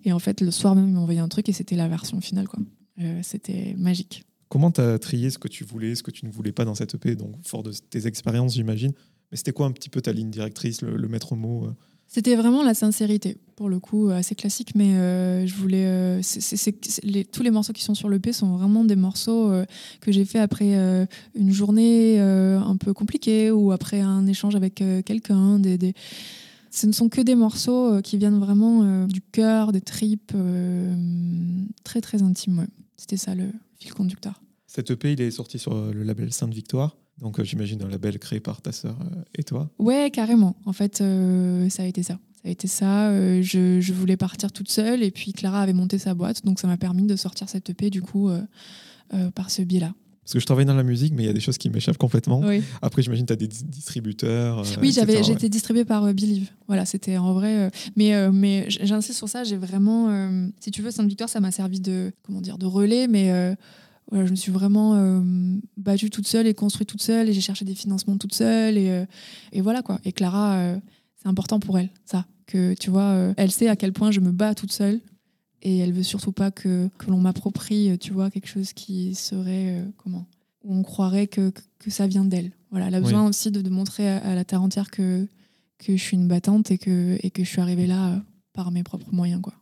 Et 0.05 0.13
en 0.13 0.19
fait, 0.19 0.41
le 0.41 0.51
soir 0.51 0.75
même, 0.75 0.89
il 0.89 0.95
m'a 0.95 1.01
envoyé 1.01 1.21
un 1.21 1.29
truc 1.29 1.49
et 1.49 1.53
c'était 1.53 1.77
la 1.77 1.87
version 1.87 2.21
finale, 2.21 2.49
quoi. 2.49 2.61
c'était 3.23 3.75
magique. 3.79 4.25
Comment 4.49 4.71
tu 4.71 4.81
as 4.81 4.99
trié 4.99 5.31
ce 5.31 5.39
que 5.39 5.49
tu 5.49 5.65
voulais, 5.65 5.95
ce 5.95 6.03
que 6.03 6.11
tu 6.11 6.25
ne 6.25 6.31
voulais 6.31 6.53
pas 6.53 6.65
dans 6.65 6.75
cette 6.75 6.95
EP 6.95 7.17
Donc, 7.17 7.35
fort 7.43 7.63
de 7.63 7.73
tes 7.73 8.07
expériences, 8.07 8.55
j'imagine. 8.55 8.93
Mais 9.31 9.37
c'était 9.37 9.53
quoi 9.53 9.67
un 9.67 9.73
petit 9.73 9.89
peu 9.89 10.01
ta 10.01 10.13
ligne 10.13 10.31
directrice, 10.31 10.83
le, 10.83 11.09
maître 11.09 11.35
mot 11.35 11.65
euh? 11.65 11.73
C'était 12.07 12.37
vraiment 12.37 12.63
la 12.63 12.75
sincérité, 12.75 13.37
pour 13.57 13.69
le 13.69 13.81
coup, 13.81 14.11
assez 14.11 14.37
classique, 14.37 14.77
mais 14.77 14.95
euh, 14.95 15.45
je 15.45 15.55
voulais. 15.57 15.85
Euh, 15.85 17.25
tous 17.33 17.43
les 17.43 17.51
morceaux 17.51 17.73
qui 17.73 17.83
sont 17.83 17.97
sur 17.97 18.09
l'EP 18.09 18.33
sont 18.33 18.57
vraiment 18.57 18.85
des 18.85 18.95
morceaux 18.95 19.51
que 20.01 20.13
j'ai 20.13 20.25
fait 20.25 20.39
après 20.39 20.77
une 21.35 21.51
journée 21.51 22.21
un 22.21 22.77
peu 22.77 22.95
compliquée 22.95 23.51
ou 23.51 23.73
après 23.73 24.01
un 24.01 24.29
échange 24.29 24.55
avec 24.55 24.85
quelqu'un. 25.05 25.59
Des... 25.59 25.95
Ce 26.71 26.87
ne 26.87 26.93
sont 26.93 27.09
que 27.09 27.21
des 27.21 27.35
morceaux 27.35 28.01
qui 28.03 28.19
viennent 28.19 28.39
vraiment 28.39 29.09
du 29.09 29.21
cœur, 29.21 29.73
des 29.73 29.81
tripes, 29.81 30.33
très 31.83 32.01
très 32.01 32.23
intimes. 32.23 32.69
C'était 32.97 33.17
ça 33.17 33.35
le 33.35 33.47
fil 33.79 33.93
conducteur. 33.93 34.41
Cet 34.67 34.91
EP, 34.91 35.13
il 35.13 35.21
est 35.21 35.31
sorti 35.31 35.59
sur 35.59 35.75
le 35.93 36.03
label 36.03 36.33
Sainte 36.33 36.53
Victoire. 36.53 36.97
Donc, 37.21 37.41
euh, 37.41 37.45
j'imagine 37.45 37.83
un 37.83 37.89
label 37.89 38.19
créé 38.19 38.41
par 38.41 38.61
ta 38.61 38.73
sœur 38.73 38.97
euh, 39.01 39.23
et 39.35 39.43
toi 39.43 39.71
Ouais, 39.79 40.11
carrément. 40.13 40.57
En 40.67 40.73
fait, 40.73 41.01
euh, 41.01 41.69
ça 41.71 41.83
a 41.83 41.87
été 41.87 42.03
ça. 42.03 42.19
Ça 42.43 42.49
a 42.49 42.51
été 42.51 42.69
ça. 42.69 43.41
Je, 43.43 43.81
je, 43.81 43.93
voulais 43.93 44.17
partir 44.17 44.53
toute 44.53 44.71
seule 44.71 45.03
et 45.03 45.11
puis 45.11 45.33
Clara 45.33 45.63
avait 45.63 45.73
monté 45.73 45.99
sa 45.99 46.15
boîte. 46.15 46.45
Donc, 46.45 46.61
ça 46.61 46.67
m'a 46.67 46.77
permis 46.77 47.05
de 47.05 47.17
sortir 47.17 47.49
cette 47.49 47.71
EP, 47.71 47.91
du 47.91 48.03
coup, 48.03 48.31
par 49.35 49.51
ce 49.51 49.63
biais-là. 49.63 49.95
Parce 50.27 50.35
que 50.35 50.41
je 50.41 50.47
travaille 50.47 50.65
dans 50.65 50.75
la 50.75 50.83
musique, 50.83 51.15
mais 51.15 51.23
il 51.23 51.27
y 51.27 51.29
a 51.29 51.33
des 51.33 51.41
choses 51.41 51.57
qui 51.57 51.71
m'échappent 51.71 51.99
complètement. 51.99 52.43
Après, 52.83 53.01
j'imagine 53.01 53.25
que 53.27 53.33
tu 53.33 53.33
as 53.33 53.37
des 53.37 53.47
distributeurs. 53.47 54.65
oui, 54.83 54.93
j'avais, 54.93 55.23
j'ai 55.23 55.33
été 55.33 55.49
distribuée 55.49 55.85
par 55.85 56.13
Believe. 56.13 56.51
Voilà, 56.67 56.85
c'était 56.85 57.17
en 57.17 57.33
vrai. 57.33 57.71
mais 57.97 58.31
mais 58.33 58.67
j'insiste 58.69 59.19
sur 59.19 59.29
ça, 59.29 59.45
j'ai 59.45 59.57
vraiment. 59.57 60.11
si 60.61 60.71
tu 60.71 60.83
veux, 60.83 60.91
Sainte-Victoire, 60.91 61.29
ça 61.29 61.41
m'a 61.41 61.53
servi 61.53 61.81
de, 61.81 62.13
comment 62.25 62.41
dire, 62.41 62.59
de 62.59 62.67
relais, 62.67 63.07
mais 63.07 63.57
je 64.13 64.31
me 64.31 64.37
suis 64.37 64.53
vraiment 64.53 64.95
euh, 64.95 65.21
battue 65.77 66.11
toute 66.11 66.27
seule 66.27 66.47
et 66.47 66.55
construite 66.55 66.89
toute 66.89 67.03
seule 67.03 67.29
et 67.29 67.33
j'ai 67.33 67.41
cherché 67.41 67.65
des 67.65 67.75
financements 67.75 68.17
toute 68.17 68.35
seule 68.35 68.79
et, 68.79 68.91
euh, 68.91 69.05
et 69.53 69.61
voilà 69.61 69.83
quoi. 69.83 69.99
Et 70.05 70.13
Clara, 70.13 70.55
euh, 70.57 70.77
c'est 71.17 71.29
important 71.29 71.59
pour 71.61 71.79
elle, 71.79 71.91
ça. 72.05 72.27
Que 72.47 72.75
tu 72.75 72.91
vois, 72.91 73.35
elle 73.37 73.51
sait 73.51 73.67
à 73.67 73.75
quel 73.75 73.93
point 73.93 74.13
je 74.13 74.21
me 74.21 74.31
bats 74.31 74.55
toute 74.55 74.71
seule 74.71 75.01
et 75.67 75.79
elle 75.79 75.93
veut 75.93 76.05
surtout 76.05 76.31
pas 76.31 76.53
que, 76.53 76.89
que 76.97 77.11
l'on 77.11 77.19
m'approprie, 77.19 77.99
tu 77.99 78.13
vois, 78.13 78.31
quelque 78.31 78.47
chose 78.47 78.73
qui 78.73 79.17
serait 79.17 79.83
comment 79.97 80.27
où 80.63 80.75
on 80.75 80.83
croirait 80.83 81.27
que, 81.27 81.53
que, 81.79 81.91
ça 81.91 82.07
vient 82.07 82.25
d'elle. 82.25 82.53
Voilà, 82.71 82.89
elle 82.89 82.95
a 82.95 83.01
besoin 83.01 83.27
aussi 83.27 83.51
de, 83.51 83.63
de 83.63 83.71
montrer 83.71 84.09
à, 84.09 84.35
la 84.35 84.45
terre 84.45 84.63
entière 84.63 84.91
que, 84.91 85.27
que 85.79 85.97
je 85.97 86.03
suis 86.03 86.17
une 86.17 86.29
battante 86.29 86.71
et 86.71 86.79
que, 86.79 87.19
et 87.21 87.31
que 87.31 87.43
je 87.45 87.49
suis 87.49 87.61
arrivée 87.61 87.87
là 87.87 88.21
par 88.53 88.71
mes 88.71 88.83
propres 88.83 89.13
moyens 89.13 89.41
quoi. 89.43 89.55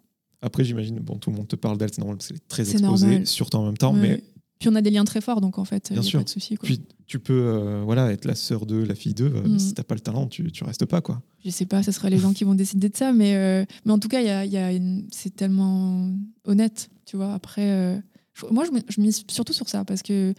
Après, 0.43 0.63
j'imagine, 0.63 1.01
bon, 1.01 1.17
tout 1.17 1.31
le 1.31 1.37
monde 1.37 1.49
te 1.49 1.57
parle 1.57 1.79
d'elle, 1.79 1.89
c'est 1.91 2.01
normal 2.01 2.19
parce 2.19 2.29
qu'elle 2.29 2.37
est 2.37 2.49
très 2.49 2.71
exposée, 2.71 3.25
surtout 3.25 3.57
en 3.57 3.65
même 3.65 3.79
temps, 3.79 3.95
mais 3.95 4.23
puis 4.59 4.69
on 4.69 4.75
a 4.75 4.83
des 4.83 4.91
liens 4.91 5.05
très 5.05 5.21
forts, 5.21 5.41
donc 5.41 5.59
en 5.59 5.65
fait, 5.65 5.91
il 5.91 5.99
n'y 5.99 6.09
a 6.09 6.13
pas 6.13 6.25
de 6.25 6.29
souci. 6.29 6.57
Puis 6.63 6.81
tu 7.07 7.19
peux 7.19 7.33
euh, 7.33 7.83
voilà, 7.85 8.13
être 8.13 8.25
la 8.25 8.35
sœur 8.35 8.67
d'eux, 8.67 8.85
la 8.85 8.95
fille 8.95 9.15
d'eux. 9.15 9.33
Euh, 9.35 9.49
mm. 9.49 9.59
Si 9.59 9.75
tu 9.75 9.81
n'as 9.81 9.85
pas 9.85 9.95
le 9.95 10.01
talent, 10.01 10.27
tu, 10.27 10.51
tu 10.53 10.65
restes 10.65 10.87
pas. 10.87 11.01
quoi. 11.01 11.23
Je 11.45 11.51
sais 11.51 11.67
pas, 11.67 11.83
ce 11.83 11.93
seraient 11.93 12.11
les 12.11 12.19
gens 12.19 12.33
qui 12.33 12.45
vont 12.45 12.55
décider 12.55 12.89
de 12.89 12.97
ça, 12.97 13.13
mais, 13.13 13.35
euh, 13.37 13.65
mais 13.85 13.93
en 13.93 13.99
tout 13.99 14.09
cas, 14.09 14.23
y 14.23 14.31
a, 14.31 14.45
y 14.45 14.57
a 14.57 14.71
c'est 15.11 15.35
tellement 15.35 16.11
honnête. 16.45 16.89
Tu 17.05 17.17
vois, 17.17 17.35
après, 17.35 18.03
moi, 18.51 18.65
je, 18.65 18.71
je 18.89 19.01
mise 19.01 19.25
surtout 19.29 19.53
sur 19.53 19.69
ça 19.69 19.85
parce 19.85 20.03
que 20.03 20.35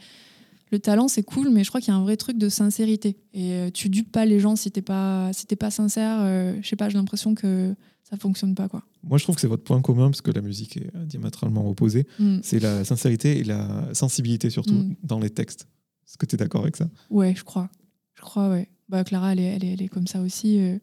le 0.72 0.78
talent, 0.78 1.08
c'est 1.08 1.22
cool, 1.22 1.50
mais 1.50 1.64
je 1.64 1.68
crois 1.68 1.80
qu'il 1.80 1.92
y 1.92 1.96
a 1.96 1.98
un 1.98 2.02
vrai 2.02 2.16
truc 2.16 2.38
de 2.38 2.48
sincérité. 2.48 3.16
Et 3.34 3.70
tu 3.72 3.88
dupes 3.88 4.10
pas 4.10 4.26
les 4.26 4.40
gens 4.40 4.56
si 4.56 4.70
t'es 4.70 4.82
pas, 4.82 5.30
si 5.32 5.46
pas 5.46 5.70
sincère. 5.70 6.18
je 6.60 6.66
sais 6.66 6.76
pas, 6.76 6.88
j'ai 6.88 6.98
l'impression 6.98 7.34
que 7.34 7.74
ça 8.08 8.16
fonctionne 8.16 8.54
pas 8.54 8.68
quoi. 8.68 8.84
Moi 9.02 9.18
je 9.18 9.24
trouve 9.24 9.34
que 9.34 9.40
c'est 9.40 9.48
votre 9.48 9.64
point 9.64 9.80
commun 9.80 10.10
parce 10.10 10.20
que 10.20 10.30
la 10.30 10.40
musique 10.40 10.76
est 10.76 10.90
diamétralement 10.94 11.68
opposée. 11.68 12.06
Mm. 12.18 12.38
C'est 12.42 12.60
la 12.60 12.84
sincérité 12.84 13.38
et 13.38 13.44
la 13.44 13.92
sensibilité 13.94 14.50
surtout 14.50 14.74
mm. 14.74 14.96
dans 15.02 15.18
les 15.18 15.30
textes. 15.30 15.66
Est-ce 16.06 16.16
que 16.18 16.26
tu 16.26 16.36
es 16.36 16.38
d'accord 16.38 16.62
avec 16.62 16.76
ça? 16.76 16.88
Ouais, 17.10 17.34
je 17.36 17.42
crois. 17.42 17.68
Je 18.14 18.22
crois, 18.22 18.48
ouais. 18.48 18.68
Bah, 18.88 19.02
Clara, 19.02 19.32
elle 19.32 19.40
est, 19.40 19.44
elle 19.44 19.64
est, 19.64 19.72
elle 19.72 19.82
est 19.82 19.88
comme 19.88 20.06
ça 20.06 20.20
aussi. 20.20 20.60
Euh. 20.60 20.78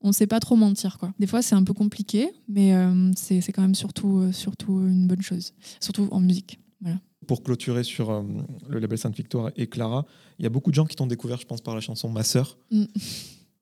on 0.00 0.12
sait 0.12 0.26
pas 0.26 0.40
trop 0.40 0.56
mentir. 0.56 0.98
Quoi. 0.98 1.12
Des 1.18 1.26
fois, 1.26 1.42
c'est 1.42 1.54
un 1.54 1.62
peu 1.62 1.74
compliqué, 1.74 2.30
mais 2.48 2.74
euh, 2.74 3.10
c'est 3.14 3.40
c'est 3.40 3.52
quand 3.52 3.62
même 3.62 3.74
surtout, 3.74 4.18
euh, 4.18 4.32
surtout 4.32 4.80
une 4.86 5.06
bonne 5.06 5.22
chose, 5.22 5.52
surtout 5.80 6.08
en 6.10 6.20
musique. 6.20 6.58
Voilà. 6.80 6.98
Pour 7.26 7.42
clôturer 7.42 7.84
sur 7.84 8.10
euh, 8.10 8.22
le 8.68 8.78
label 8.78 8.98
Sainte-Victoire 8.98 9.50
et 9.56 9.66
Clara, 9.66 10.04
il 10.38 10.42
y 10.42 10.46
a 10.46 10.50
beaucoup 10.50 10.70
de 10.70 10.74
gens 10.74 10.84
qui 10.84 10.96
t'ont 10.96 11.06
découvert, 11.06 11.38
je 11.38 11.46
pense, 11.46 11.60
par 11.60 11.74
la 11.74 11.80
chanson 11.80 12.08
Ma 12.10 12.22
sœur. 12.22 12.58
Mm. 12.70 12.84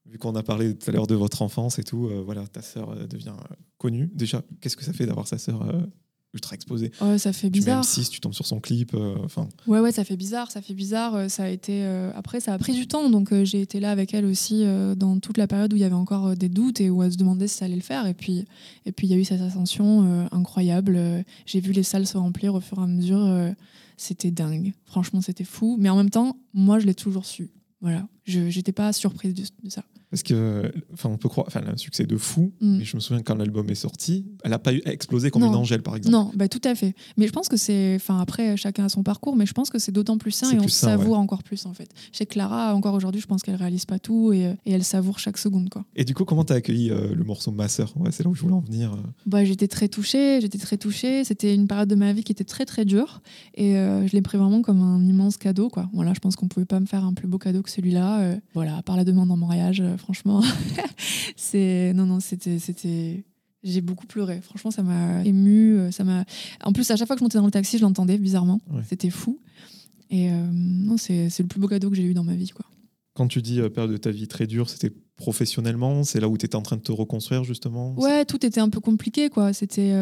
Vu 0.06 0.18
qu'on 0.18 0.34
a 0.34 0.42
parlé 0.42 0.76
tout 0.76 0.90
à 0.90 0.92
l'heure 0.92 1.06
de 1.06 1.14
votre 1.14 1.42
enfance 1.42 1.78
et 1.78 1.84
tout, 1.84 2.08
euh, 2.08 2.22
voilà, 2.24 2.46
ta 2.46 2.60
sœur 2.60 2.90
euh, 2.90 3.06
devient 3.06 3.34
connue. 3.78 4.10
Déjà, 4.14 4.42
qu'est-ce 4.60 4.76
que 4.76 4.84
ça 4.84 4.92
fait 4.92 5.06
d'avoir 5.06 5.28
sa 5.28 5.38
sœur 5.38 5.62
ultra 6.34 6.54
exposée 6.54 6.90
Ouais, 7.00 7.18
ça 7.18 7.32
fait 7.32 7.48
Tu 7.50 7.58
mets 7.58 7.64
bizarre. 7.66 7.84
M6, 7.84 8.08
tu 8.08 8.20
tombes 8.20 8.32
sur 8.32 8.46
son 8.46 8.58
clip. 8.60 8.94
euh, 8.94 9.16
Enfin, 9.24 9.48
Ouais, 9.66 9.80
ouais, 9.80 9.92
ça 9.92 10.02
fait 10.04 10.16
bizarre, 10.16 10.50
ça 10.50 10.62
fait 10.62 10.74
bizarre. 10.74 11.14
Euh, 11.14 11.28
Ça 11.28 11.44
a 11.44 11.48
été 11.48 11.84
euh, 11.84 12.10
après, 12.14 12.40
ça 12.40 12.54
a 12.54 12.58
pris 12.58 12.72
du 12.72 12.86
temps, 12.86 13.10
donc 13.10 13.32
euh, 13.32 13.44
j'ai 13.44 13.60
été 13.60 13.80
là 13.80 13.90
avec 13.90 14.14
elle 14.14 14.24
aussi 14.24 14.64
dans 14.96 15.18
toute 15.20 15.36
la 15.38 15.46
période 15.46 15.72
où 15.72 15.76
il 15.76 15.80
y 15.82 15.84
avait 15.84 15.94
encore 15.94 16.34
des 16.36 16.48
doutes 16.48 16.80
et 16.80 16.88
où 16.90 17.02
elle 17.02 17.12
se 17.12 17.16
demandait 17.18 17.48
si 17.48 17.58
ça 17.58 17.66
allait 17.66 17.74
le 17.76 17.82
faire. 17.82 18.06
Et 18.06 18.14
puis, 18.14 18.44
et 18.86 18.92
puis 18.92 19.06
il 19.06 19.10
y 19.10 19.14
a 19.14 19.16
eu 19.18 19.24
cette 19.24 19.40
ascension 19.42 20.26
incroyable. 20.32 20.98
J'ai 21.46 21.60
vu 21.60 21.72
les 21.72 21.82
salles 21.82 22.06
se 22.06 22.16
remplir 22.16 22.54
au 22.54 22.60
fur 22.60 22.78
et 22.78 22.82
à 22.82 22.86
mesure. 22.86 23.52
c'était 23.96 24.30
dingue. 24.30 24.72
Franchement, 24.86 25.20
c'était 25.20 25.44
fou. 25.44 25.76
Mais 25.78 25.88
en 25.90 25.96
même 25.96 26.10
temps, 26.10 26.36
moi, 26.54 26.78
je 26.78 26.86
l'ai 26.86 26.94
toujours 26.94 27.24
su. 27.26 27.50
Voilà, 27.80 28.06
je 28.24 28.40
n'étais 28.40 28.72
pas 28.72 28.92
surprise 28.92 29.34
de, 29.34 29.42
de 29.64 29.70
ça. 29.70 29.82
parce 30.10 30.22
que, 30.22 30.70
enfin, 30.92 31.08
on 31.08 31.16
peut 31.16 31.28
croire, 31.28 31.46
enfin, 31.48 31.62
un 31.66 31.76
succès 31.76 32.04
de 32.04 32.16
fou. 32.16 32.52
Mm. 32.60 32.78
Mais 32.78 32.84
je 32.84 32.96
me 32.96 33.00
souviens 33.00 33.22
quand 33.22 33.34
l'album 33.34 33.68
est 33.70 33.74
sorti, 33.74 34.26
elle 34.44 34.52
a 34.52 34.58
pas 34.58 34.72
eu, 34.74 34.82
explosé 34.84 35.30
comme 35.30 35.42
Non. 35.42 35.48
une 35.48 35.54
Angèle, 35.56 35.82
par 35.82 35.96
exemple. 35.96 36.12
Non, 36.12 36.30
bah, 36.34 36.48
tout 36.48 36.60
à 36.64 36.74
fait. 36.74 36.94
Mais 37.16 37.26
je 37.26 37.32
pense 37.32 37.48
que 37.48 37.56
c'est. 37.56 37.94
Enfin, 37.96 38.20
après, 38.20 38.56
chacun 38.56 38.84
a 38.84 38.88
son 38.88 39.02
parcours, 39.02 39.34
mais 39.36 39.46
je 39.46 39.52
pense 39.54 39.70
que 39.70 39.78
c'est 39.78 39.92
d'autant 39.92 40.18
plus 40.18 40.30
sain 40.32 40.50
et 40.52 40.58
on 40.60 40.68
sain, 40.68 40.88
savoure 40.98 41.18
encore 41.18 41.42
plus, 41.42 41.66
en 41.66 41.72
fait. 41.74 41.88
Chez 42.12 42.26
Clara, 42.26 42.74
encore 42.74 42.94
aujourd'hui, 42.94 43.20
je 43.20 43.26
pense 43.26 43.42
qu'elle 43.42 43.56
réalise 43.56 43.86
pas 43.86 43.98
tout 43.98 44.32
et, 44.32 44.46
euh, 44.46 44.54
et 44.66 44.72
elle 44.72 44.84
savoure 44.84 45.18
chaque 45.18 45.38
seconde, 45.38 45.68
quoi. 45.70 45.84
Et 45.96 46.04
du 46.04 46.14
coup, 46.14 46.24
comment 46.24 46.44
t'as 46.44 46.54
accueilli 46.56 46.90
euh, 46.90 47.14
le 47.14 47.24
morceau 47.24 47.50
Ma 47.50 47.68
sœur? 47.68 47.92
Ouais, 47.96 48.10
c'est 48.12 48.22
là 48.22 48.30
où 48.30 48.34
je 48.34 48.42
voulais 48.42 48.54
en 48.54 48.60
venir. 48.60 48.92
euh. 48.92 48.96
Bah, 49.26 49.44
j'étais 49.44 49.68
très 49.68 49.88
touchée, 49.88 50.40
j'étais 50.40 50.58
très 50.58 50.76
touchée. 50.76 51.24
C'était 51.24 51.54
une 51.54 51.66
période 51.66 51.88
de 51.88 51.94
ma 51.96 52.12
vie 52.12 52.22
qui 52.22 52.32
était 52.32 52.44
très, 52.44 52.64
très 52.66 52.84
dure. 52.84 53.22
Et 53.54 53.76
euh, 53.76 54.06
je 54.06 54.12
l'ai 54.12 54.22
pris 54.22 54.38
vraiment 54.38 54.62
comme 54.62 54.80
un 54.82 55.04
immense 55.04 55.36
cadeau, 55.38 55.68
quoi. 55.70 55.88
Voilà, 55.92 56.12
je 56.14 56.20
pense 56.20 56.36
qu'on 56.36 56.48
pouvait 56.48 56.66
pas 56.66 56.78
me 56.80 56.86
faire 56.86 57.04
un 57.04 57.14
plus 57.14 57.26
beau 57.28 57.38
cadeau 57.38 57.62
que 57.62 57.70
celui-là. 57.70 58.11
Euh, 58.20 58.36
voilà, 58.54 58.76
à 58.76 58.82
part 58.82 58.96
la 58.96 59.04
demande 59.04 59.30
en 59.30 59.36
mariage, 59.36 59.80
euh, 59.80 59.96
franchement. 59.96 60.42
c'est. 61.36 61.92
Non, 61.94 62.06
non, 62.06 62.20
c'était. 62.20 62.58
c'était... 62.58 63.24
J'ai 63.64 63.80
beaucoup 63.80 64.06
pleuré. 64.06 64.40
Franchement, 64.40 64.70
ça 64.72 64.82
m'a 64.82 65.24
ému. 65.24 65.76
euh, 65.78 65.90
Ça 65.92 66.02
m'a. 66.04 66.24
En 66.64 66.72
plus, 66.72 66.90
à 66.90 66.96
chaque 66.96 67.06
fois 67.06 67.14
que 67.16 67.20
je 67.20 67.24
montais 67.24 67.38
dans 67.38 67.44
le 67.44 67.50
taxi, 67.52 67.78
je 67.78 67.82
l'entendais 67.82 68.18
bizarrement. 68.18 68.60
Ouais. 68.70 68.82
C'était 68.88 69.10
fou. 69.10 69.38
Et 70.10 70.30
euh, 70.30 70.34
non, 70.52 70.96
c'est 70.96 71.30
c'est 71.30 71.42
le 71.42 71.48
plus 71.48 71.60
beau 71.60 71.68
cadeau 71.68 71.88
que 71.88 71.96
j'ai 71.96 72.02
eu 72.04 72.12
dans 72.14 72.24
ma 72.24 72.34
vie, 72.34 72.48
quoi. 72.50 72.66
Quand 73.14 73.28
tu 73.28 73.40
dis 73.40 73.60
période 73.70 73.92
de 73.92 73.96
ta 73.98 74.10
vie 74.10 74.26
très 74.26 74.46
dure, 74.46 74.68
c'était 74.70 74.90
professionnellement 75.16 76.02
C'est 76.02 76.18
là 76.18 76.28
où 76.28 76.36
tu 76.38 76.46
étais 76.46 76.56
en 76.56 76.62
train 76.62 76.76
de 76.76 76.82
te 76.82 76.92
reconstruire, 76.92 77.44
justement 77.44 77.94
Ouais, 77.98 78.24
tout 78.24 78.44
était 78.44 78.60
un 78.60 78.68
peu 78.70 78.80
compliqué, 78.80 79.28
quoi. 79.28 79.52
C'était, 79.52 79.88
il 79.88 79.92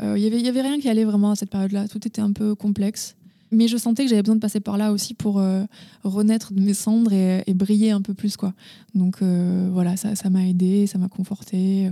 y 0.00 0.26
avait, 0.26 0.38
il 0.38 0.44
y 0.44 0.48
avait 0.48 0.60
rien 0.62 0.78
qui 0.78 0.88
allait 0.88 1.04
vraiment 1.04 1.30
à 1.32 1.36
cette 1.36 1.50
période-là. 1.50 1.88
Tout 1.88 2.06
était 2.06 2.20
un 2.20 2.32
peu 2.32 2.54
complexe. 2.54 3.16
Mais 3.50 3.66
je 3.68 3.76
sentais 3.76 4.04
que 4.04 4.10
j'avais 4.10 4.22
besoin 4.22 4.36
de 4.36 4.40
passer 4.40 4.60
par 4.60 4.76
là 4.76 4.92
aussi 4.92 5.14
pour 5.14 5.38
euh, 5.38 5.64
renaître 6.04 6.52
de 6.52 6.60
mes 6.60 6.74
cendres 6.74 7.12
et, 7.12 7.42
et 7.46 7.54
briller 7.54 7.90
un 7.92 8.02
peu 8.02 8.14
plus, 8.14 8.36
quoi. 8.36 8.52
Donc 8.94 9.22
euh, 9.22 9.68
voilà, 9.72 9.96
ça, 9.96 10.30
m'a 10.30 10.46
aidé, 10.46 10.86
ça 10.86 10.98
m'a 10.98 11.08
conforté. 11.08 11.90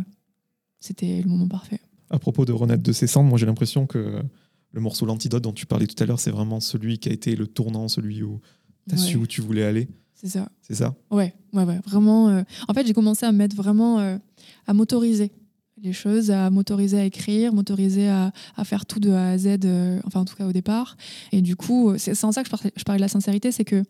C'était 0.81 1.23
le 1.23 1.29
moment 1.29 1.49
parfait. 1.49 1.81
À 2.11 2.19
propos 2.19 2.45
de 2.45 2.53
renaître 2.53 2.83
de 2.83 2.93
ses 2.93 3.07
cendres, 3.07 3.29
moi 3.29 3.39
j'ai 3.39 3.47
l'impression 3.47 3.87
que 3.87 4.23
le 4.73 4.81
morceau 4.81 5.07
L'Antidote 5.07 5.43
dont 5.43 5.53
tu 5.53 5.67
parlais 5.67 5.87
tout 5.87 6.01
à 6.03 6.07
l'heure, 6.07 6.21
c'est 6.21 6.31
vraiment 6.31 6.61
celui 6.61 6.99
qui 6.99 7.09
a 7.09 7.13
été 7.13 7.35
le 7.35 7.47
tournant, 7.47 7.89
celui 7.89 8.23
où 8.23 8.41
tu 8.89 8.95
as 8.95 8.99
Ouais, 8.99 9.05
su 9.07 9.17
où 9.17 9.27
tu 9.27 9.41
voulais 9.41 9.65
aller. 9.65 9.89
c'est 10.15 10.29
ça. 10.29 10.49
C'est 10.61 10.75
ça? 10.75 10.95
Ouais, 11.11 11.35
ouais, 11.55 11.65
ouais. 11.65 11.81
Vraiment. 11.87 12.29
euh, 12.29 12.43
En 12.69 12.75
fait, 12.75 12.87
j'ai 12.87 12.93
commencé 12.93 13.25
à 13.27 13.33
me 13.33 13.39
mettre 13.39 13.57
vraiment 13.57 13.99
euh, 14.01 14.19
à 14.67 14.75
m'autoriser 14.75 15.33
les 15.83 15.93
choses, 15.93 16.31
à 16.31 16.49
m'autoriser 16.51 16.99
à 16.99 17.05
écrire, 17.05 17.53
m'autoriser 17.53 18.09
à, 18.09 18.33
à 18.57 18.65
faire 18.65 18.87
tout 18.87 18.99
de 19.01 19.11
A 19.11 19.31
à 19.31 19.39
Z, 19.39 19.59
euh, 19.65 20.01
enfin 20.07 20.21
en 20.21 20.25
tout 20.25 20.35
cas 20.37 20.47
au 20.47 20.53
départ. 20.53 20.97
Et 21.33 21.43
du 21.43 21.55
coup, 21.57 21.93
c'est 21.99 22.15
c'est 22.15 22.25
en 22.27 22.33
ça 22.33 22.43
que 22.43 22.49
je 22.49 22.51
parlais, 22.51 22.73
je 22.77 22.83
parlais 22.85 22.99
de 22.99 23.03
la 23.03 23.09
sincérité, 23.09 23.53
c'est 23.53 23.65
que 23.65 23.83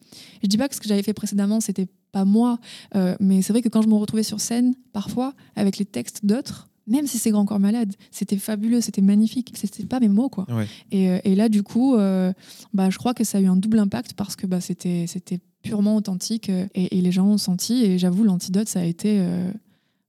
je 0.42 0.48
dis 0.48 0.58
pas 0.58 0.68
que 0.68 0.74
ce 0.74 0.80
que 0.80 0.88
j'avais 0.88 1.02
fait 1.02 1.14
précédemment, 1.14 1.60
c'était 1.60 1.86
pas 2.12 2.24
moi, 2.24 2.58
euh, 2.94 3.14
mais 3.20 3.42
c'est 3.42 3.52
vrai 3.52 3.62
que 3.62 3.68
quand 3.68 3.82
je 3.82 3.88
me 3.88 3.94
retrouvais 3.94 4.22
sur 4.24 4.40
scène, 4.40 4.74
parfois, 4.92 5.34
avec 5.54 5.78
les 5.78 5.84
textes 5.84 6.24
d'autres, 6.26 6.68
même 6.88 7.06
si 7.08 7.18
c'est 7.18 7.30
Grand 7.32 7.44
Corps 7.44 7.58
Malade, 7.58 7.94
c'était 8.12 8.36
fabuleux, 8.36 8.80
c'était 8.80 9.02
magnifique. 9.02 9.52
C'était 9.56 9.84
pas 9.84 9.98
mes 9.98 10.08
mots, 10.08 10.28
quoi. 10.28 10.46
Ouais. 10.48 10.68
Et, 10.92 11.10
euh, 11.10 11.18
et 11.24 11.34
là, 11.34 11.48
du 11.48 11.64
coup, 11.64 11.96
euh, 11.96 12.32
bah, 12.74 12.90
je 12.90 12.96
crois 12.98 13.12
que 13.12 13.24
ça 13.24 13.38
a 13.38 13.40
eu 13.40 13.46
un 13.48 13.56
double 13.56 13.80
impact 13.80 14.12
parce 14.14 14.36
que 14.36 14.46
bah, 14.46 14.60
c'était 14.60 15.06
purement 15.62 15.96
authentique 15.96 16.48
euh, 16.48 16.66
et, 16.76 16.96
et 16.96 17.00
les 17.02 17.10
gens 17.10 17.26
ont 17.26 17.38
senti. 17.38 17.84
Et 17.84 17.98
j'avoue, 17.98 18.22
l'antidote, 18.22 18.68
ça 18.68 18.78
a 18.80 18.84
été. 18.84 19.16
euh, 19.18 19.50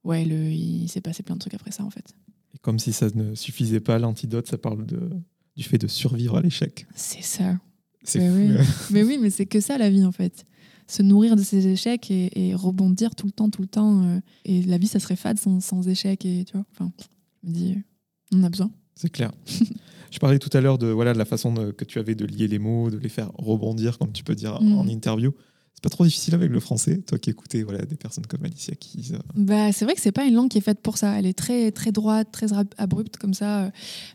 ouais, 0.07 0.25
le, 0.25 0.49
il 0.51 0.87
s'est 0.89 1.01
passé 1.01 1.21
plein 1.23 1.35
de 1.35 1.39
trucs 1.39 1.53
après 1.53 1.71
ça, 1.71 1.83
en 1.83 1.89
fait. 1.89 2.13
Et 2.55 2.57
comme 2.59 2.79
si 2.79 2.93
ça 2.93 3.07
ne 3.13 3.35
suffisait 3.35 3.79
pas, 3.79 3.99
l'antidote, 3.99 4.47
ça 4.47 4.57
parle 4.57 4.85
de, 4.85 5.09
du 5.55 5.63
fait 5.63 5.77
de 5.77 5.87
survivre 5.87 6.37
à 6.37 6.41
l'échec. 6.41 6.87
C'est 6.95 7.21
ça. 7.23 7.59
C'est 8.03 8.19
Mais 8.19 8.29
fou. 8.29 8.35
oui. 8.53 8.57
hein. 8.57 8.63
mais 8.91 9.03
oui, 9.03 9.17
mais 9.21 9.29
c'est 9.29 9.45
que 9.45 9.59
ça, 9.59 9.77
la 9.77 9.89
vie, 9.89 10.03
en 10.05 10.11
fait. 10.11 10.45
Se 10.87 11.03
nourrir 11.03 11.35
de 11.35 11.41
ses 11.43 11.67
échecs 11.67 12.09
et, 12.09 12.47
et 12.49 12.55
rebondir 12.55 13.13
tout 13.15 13.25
le 13.25 13.33
temps, 13.33 13.49
tout 13.49 13.61
le 13.61 13.67
temps. 13.67 14.03
euh, 14.05 14.19
et 14.45 14.63
la 14.63 14.77
vie, 14.77 14.87
ça 14.87 14.99
serait 14.99 15.17
fade 15.17 15.37
sans, 15.37 15.59
sans 15.59 15.85
échecs. 15.87 16.25
Et, 16.25 16.45
tu 16.45 16.53
vois, 16.53 16.65
enfin, 16.71 16.91
je 17.43 17.49
me 17.49 17.53
dis, 17.53 17.73
euh, 17.73 17.81
on 18.37 18.43
a 18.43 18.49
besoin. 18.49 18.71
C'est 18.95 19.09
clair. 19.11 19.31
Je 20.09 20.19
parlais 20.19 20.39
tout 20.39 20.49
à 20.57 20.61
l'heure 20.61 20.77
de, 20.77 20.87
voilà, 20.87 21.11
de 21.11 21.17
la 21.17 21.25
façon 21.25 21.53
de- 21.53 21.71
que 21.71 21.83
tu 21.83 21.99
avais 21.99 22.15
de 22.15 22.25
lier 22.25 22.47
les 22.47 22.59
mots, 22.59 22.89
de 22.89 22.97
les 22.97 23.09
faire 23.09 23.29
rebondir, 23.33 23.97
comme 23.99 24.13
tu 24.13 24.23
peux 24.23 24.35
dire 24.35 24.61
Mm. 24.61 24.77
en 24.77 24.87
interview. 24.87 25.33
C'est 25.77 25.83
pas 25.83 25.89
trop 25.89 26.05
difficile 26.05 26.33
avec 26.33 26.49
le 26.49 26.59
français, 26.59 26.97
toi 27.05 27.19
qui 27.19 27.29
écoutais 27.29 27.61
voilà, 27.61 27.85
des 27.85 27.95
personnes 27.95 28.25
comme 28.25 28.43
Alicia 28.43 28.73
Keys. 28.73 29.13
euh, 29.13 29.19
Bah, 29.35 29.71
c'est 29.71 29.85
vrai 29.85 29.93
que 29.93 30.01
c'est 30.01 30.11
pas 30.11 30.25
une 30.25 30.33
langue 30.33 30.49
qui 30.49 30.57
est 30.57 30.61
faite 30.61 30.79
pour 30.81 30.97
ça. 30.97 31.19
Elle 31.19 31.27
est 31.27 31.37
très 31.37 31.71
très 31.71 31.91
droite, 31.91 32.29
très 32.31 32.51
ab- 32.51 32.73
abrupte 32.79 33.17
comme 33.17 33.35
ça. 33.35 33.65
euh. 33.65 33.69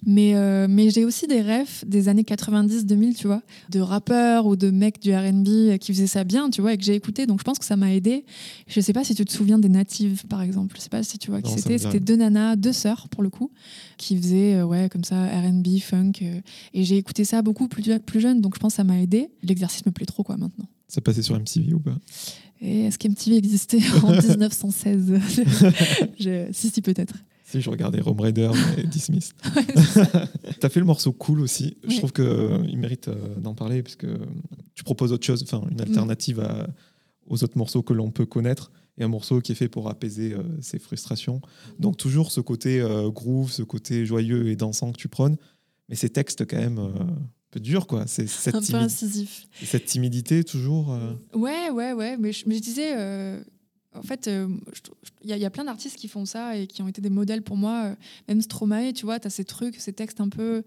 Mais, 0.05 0.35
euh, 0.35 0.67
mais 0.69 0.91
j'ai 0.91 1.05
aussi 1.05 1.29
des 1.29 1.41
rêves 1.41 1.85
des 1.87 2.09
années 2.09 2.25
90-2000, 2.25 3.15
tu 3.15 3.29
vois, 3.29 3.43
de 3.71 3.79
rappeurs 3.79 4.47
ou 4.47 4.57
de 4.57 4.71
mecs 4.71 5.01
du 5.01 5.15
R&B 5.15 5.79
qui 5.79 5.93
faisaient 5.93 6.09
ça 6.09 6.25
bien, 6.25 6.51
tu 6.51 6.63
vois, 6.63 6.73
et 6.75 6.79
que 6.79 6.83
j'ai 6.83 6.97
écouté. 6.97 7.27
Donc 7.27 7.39
je 7.39 7.45
pense 7.45 7.61
que 7.61 7.65
ça 7.65 7.77
m'a 7.77 7.95
aidé. 7.95 8.25
Je 8.67 8.81
sais 8.81 8.93
pas 8.93 9.05
si 9.05 9.15
tu 9.15 9.25
te 9.25 9.31
souviens 9.33 9.61
des 9.61 9.69
Natives, 9.69 10.27
par 10.27 10.43
exemple. 10.43 10.75
Je 10.77 10.83
sais 10.83 10.89
pas 10.91 11.05
si 11.05 11.17
tu 11.19 11.31
vois 11.31 11.43
qui 11.43 11.53
c'était. 11.59 11.79
C'était 11.93 12.05
deux 12.05 12.17
nanas, 12.17 12.57
deux 12.57 12.73
sœurs 12.73 13.09
pour 13.09 13.23
le 13.23 13.31
coup, 13.31 13.53
qui 13.99 14.17
faisaient 14.17 14.55
euh, 14.57 14.65
ouais 14.67 14.89
comme 14.91 15.05
ça 15.05 15.27
R&B, 15.27 15.79
funk. 15.79 16.13
euh. 16.23 16.41
et 16.75 16.83
j'ai 16.83 16.97
écouté 16.97 17.25
ça 17.25 17.41
beaucoup 17.41 17.69
plus, 17.69 17.85
plus 18.01 18.21
jeune, 18.21 18.41
donc 18.41 18.57
je 18.57 18.59
pense 18.59 18.73
que 18.73 18.77
ça 18.79 18.85
m'a 18.85 18.99
aidé. 19.01 19.29
L'exercice 19.45 19.87
me 19.87 19.93
plaît 19.93 20.07
trop 20.07 20.25
quoi 20.25 20.37
maintenant. 20.37 20.67
Ça 20.93 21.01
passait 21.01 21.23
sur 21.23 21.35
MTV 21.39 21.73
ou 21.75 21.81
pas? 21.81 21.97
Et 22.61 22.83
est-ce 22.85 22.99
qu'MTV 22.99 23.37
existait 23.37 23.81
en 24.05 24.11
1916 24.21 25.15
Je- 26.19 26.49
Si, 26.53 26.69
si, 26.71 26.83
peut-être. 26.83 27.15
Si, 27.45 27.61
je 27.61 27.71
regardais 27.71 28.01
Rome 28.01 28.21
Raider 28.21 28.51
et 28.79 28.83
Dismissed. 28.87 29.33
T'as 30.61 30.69
fait 30.69 30.81
le 30.81 30.87
morceau 30.87 31.13
Cool 31.13 31.41
aussi. 31.41 31.77
Je 31.89 31.97
trouve 31.97 32.13
qu'il 32.13 32.79
mérite 32.79 33.09
euh, 33.09 33.35
d'en 33.41 33.55
parler 33.55 33.83
parce 33.83 33.97
que 33.97 34.19
tu 34.75 34.85
proposes 34.85 35.13
autre 35.13 35.25
chose, 35.27 35.43
enfin 35.43 35.63
une 35.71 35.81
alternative 35.81 36.41
à- 36.41 36.69
aux 37.27 37.43
autres 37.45 37.57
morceaux 37.57 37.83
que 37.83 37.93
l'on 37.93 38.11
peut 38.11 38.27
connaître 38.27 38.71
et 38.99 39.05
un 39.05 39.09
morceau 39.09 39.41
qui 39.41 39.53
est 39.53 39.55
fait 39.55 39.69
pour 39.69 39.89
apaiser 39.89 40.35
euh, 40.35 40.43
ses 40.61 40.79
frustrations. 40.79 41.41
Donc 41.79 41.97
toujours 41.97 42.31
ce 42.33 42.41
côté 42.41 42.81
euh, 42.81 43.11
groove, 43.11 43.51
ce 43.51 43.63
côté 43.63 44.05
joyeux 44.07 44.49
et 44.49 44.57
dansant 44.57 44.93
que 44.93 44.99
tu 44.99 45.09
prônes, 45.09 45.37
mais 45.89 45.95
ces 45.95 46.11
textes 46.11 46.47
quand 46.47 46.59
même 46.59 46.79
euh, 46.79 46.91
peu 47.53 47.61
durs 47.61 47.87
quoi. 47.87 48.07
C'est 48.09 48.27
cette, 48.27 48.55
Un 48.57 48.59
peu 48.61 48.65
timide- 48.65 48.83
incisif. 48.83 49.47
cette 49.63 49.85
timidité 49.85 50.43
toujours. 50.43 50.93
euh, 50.93 51.15
Ouais, 51.35 51.71
ouais, 51.71 51.93
ouais. 51.93 52.17
Mais 52.17 52.33
je, 52.33 52.45
mais 52.49 52.57
je 52.57 52.61
disais, 52.63 52.93
euh, 52.97 53.41
en 53.95 54.01
fait, 54.03 54.27
euh, 54.27 54.49
il 55.23 55.29
y, 55.31 55.33
a- 55.35 55.37
il 55.37 55.43
y 55.43 55.45
a 55.45 55.51
plein 55.51 55.65
d'artistes 55.65 55.97
qui 55.97 56.09
font 56.09 56.25
ça 56.25 56.57
et 56.57 56.67
qui 56.67 56.81
ont 56.83 56.89
été 56.89 57.01
des 57.03 57.11
modèles 57.11 57.43
pour 57.43 57.57
moi. 57.59 57.95
Même 58.27 58.41
Stromae, 58.41 58.93
tu 58.95 59.05
vois, 59.05 59.21
tu 59.21 59.27
as 59.27 59.31
ces 59.31 59.45
trucs, 59.45 59.77
ces 59.77 59.93
textes 59.93 60.19
un 60.23 60.31
peu, 60.31 60.63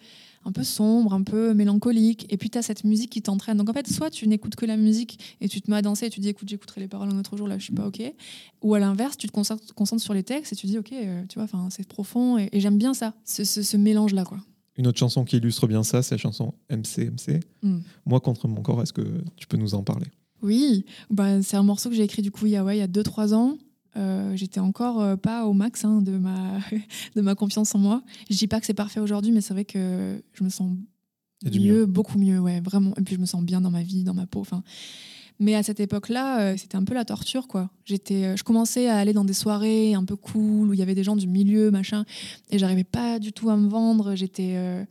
un 0.46 0.52
peu 0.52 0.64
sombres, 0.64 1.12
un 1.16 1.24
peu 1.24 1.56
mélancoliques. 1.56 2.28
Et 2.32 2.38
puis 2.38 2.52
tu 2.52 2.60
as 2.60 2.62
cette 2.62 2.84
musique 2.84 3.10
qui 3.10 3.24
t'entraîne. 3.24 3.58
Donc 3.58 3.68
en 3.68 3.74
fait, 3.74 3.88
soit 3.92 4.12
tu 4.12 4.28
n'écoutes 4.28 4.56
que 4.56 4.68
la 4.68 4.78
musique 4.78 5.38
et 5.42 5.50
tu 5.50 5.60
te 5.62 5.72
mets 5.72 5.78
à 5.78 5.82
danser 5.82 6.06
et 6.06 6.10
tu 6.12 6.20
dis, 6.20 6.30
écoute, 6.30 6.48
j'écouterai 6.48 6.82
les 6.82 6.88
paroles 6.88 7.10
un 7.10 7.18
autre 7.18 7.36
jour, 7.36 7.48
là, 7.48 7.58
je 7.58 7.64
suis 7.64 7.74
pas 7.74 7.88
OK. 7.88 8.00
Ou 8.62 8.76
à 8.76 8.80
l'inverse, 8.80 9.18
tu 9.18 9.26
te 9.26 9.32
concentres, 9.32 9.74
concentres 9.74 10.04
sur 10.04 10.14
les 10.14 10.22
textes 10.22 10.54
et 10.54 10.56
tu 10.56 10.68
dis, 10.68 10.78
OK, 10.78 10.94
tu 11.28 11.40
vois, 11.40 11.48
c'est 11.72 11.88
profond. 11.88 12.38
Et, 12.38 12.50
et 12.52 12.60
j'aime 12.60 12.78
bien 12.78 12.94
ça, 12.94 13.16
ce, 13.26 13.44
ce- 13.44 13.64
ce 13.64 13.76
mélange-là, 13.76 14.24
quoi. 14.24 14.38
Une 14.78 14.88
autre 14.88 15.00
chanson 15.00 15.24
qui 15.24 15.38
illustre 15.38 15.68
bien 15.68 15.84
ça, 15.84 16.02
c'est 16.02 16.16
la 16.16 16.20
chanson 16.20 16.54
MCMC. 16.70 17.40
Mm. 17.64 17.78
Moi 18.06 18.20
contre 18.20 18.48
mon 18.48 18.62
corps, 18.62 18.82
est-ce 18.82 18.94
que 18.94 19.24
tu 19.38 19.48
peux 19.48 19.58
nous 19.58 19.74
en 19.76 19.84
parler? 19.84 20.08
Oui, 20.42 20.86
bah, 21.10 21.42
c'est 21.42 21.58
un 21.58 21.64
morceau 21.64 21.90
que 21.90 21.96
j'ai 21.96 22.04
écrit 22.04 22.22
du 22.22 22.32
coup 22.32 22.46
il 22.46 22.52
y 22.52 22.56
a, 22.56 22.64
ouais, 22.64 22.78
il 22.78 22.80
y 22.80 22.84
a 22.84 22.88
2-3 22.88 23.34
ans. 23.34 23.58
Euh, 23.98 24.36
J'étais 24.36 24.60
encore 24.60 25.02
euh, 25.02 25.16
pas 25.16 25.46
au 25.46 25.54
max 25.54 25.86
hein, 25.86 26.02
de, 26.02 26.18
ma, 26.18 26.60
de 27.16 27.22
ma 27.22 27.36
confiance 27.36 27.74
en 27.76 27.80
moi. 27.80 28.04
Je 28.30 28.36
dis 28.36 28.48
pas 28.48 28.60
que 28.60 28.66
c'est 28.66 28.74
parfait 28.74 29.00
aujourd'hui, 29.00 29.32
mais 29.32 29.42
c'est 29.42 29.54
vrai 29.54 29.66
que 29.66 30.22
je 30.34 30.44
me 30.44 30.50
sens 30.50 30.74
du 31.44 31.60
mieux, 31.60 31.86
beaucoup 31.86 32.18
mieux, 32.18 32.40
ouais, 32.40 32.60
vraiment. 32.60 32.94
Et 32.98 33.02
puis 33.02 33.16
je 33.16 33.20
me 33.20 33.26
sens 33.26 33.44
bien 33.44 33.62
dans 33.62 33.72
ma 33.72 33.84
vie, 33.84 34.04
dans 34.04 34.14
ma 34.14 34.26
peau. 34.26 34.42
Enfin, 34.42 34.64
mais 35.40 35.56
à 35.56 35.64
cette 35.64 35.80
époque-là, 35.80 36.40
euh, 36.40 36.58
c'était 36.58 36.78
un 36.78 36.84
peu 36.84 36.94
la 36.94 37.06
torture, 37.06 37.48
quoi. 37.48 37.70
J'étais, 37.84 38.24
euh, 38.24 38.36
je 38.36 38.44
commençais 38.44 38.88
à 38.88 38.98
aller 38.98 39.14
dans 39.14 39.26
des 39.26 39.34
soirées 39.34 39.94
un 39.94 40.06
peu 40.06 40.16
cool 40.16 40.70
où 40.70 40.74
il 40.74 40.80
y 40.80 40.82
avait 40.82 40.96
des 40.96 41.04
gens 41.04 41.16
du 41.16 41.28
milieu, 41.28 41.72
machin, 41.72 42.06
et 42.52 42.58
j'arrivais 42.58 42.84
pas 42.86 43.20
du 43.20 43.34
tout 43.34 43.50
à 43.50 43.58
me 43.58 43.68
vendre. 43.68 44.16
J'étais, 44.16 44.54
euh, 44.56 44.84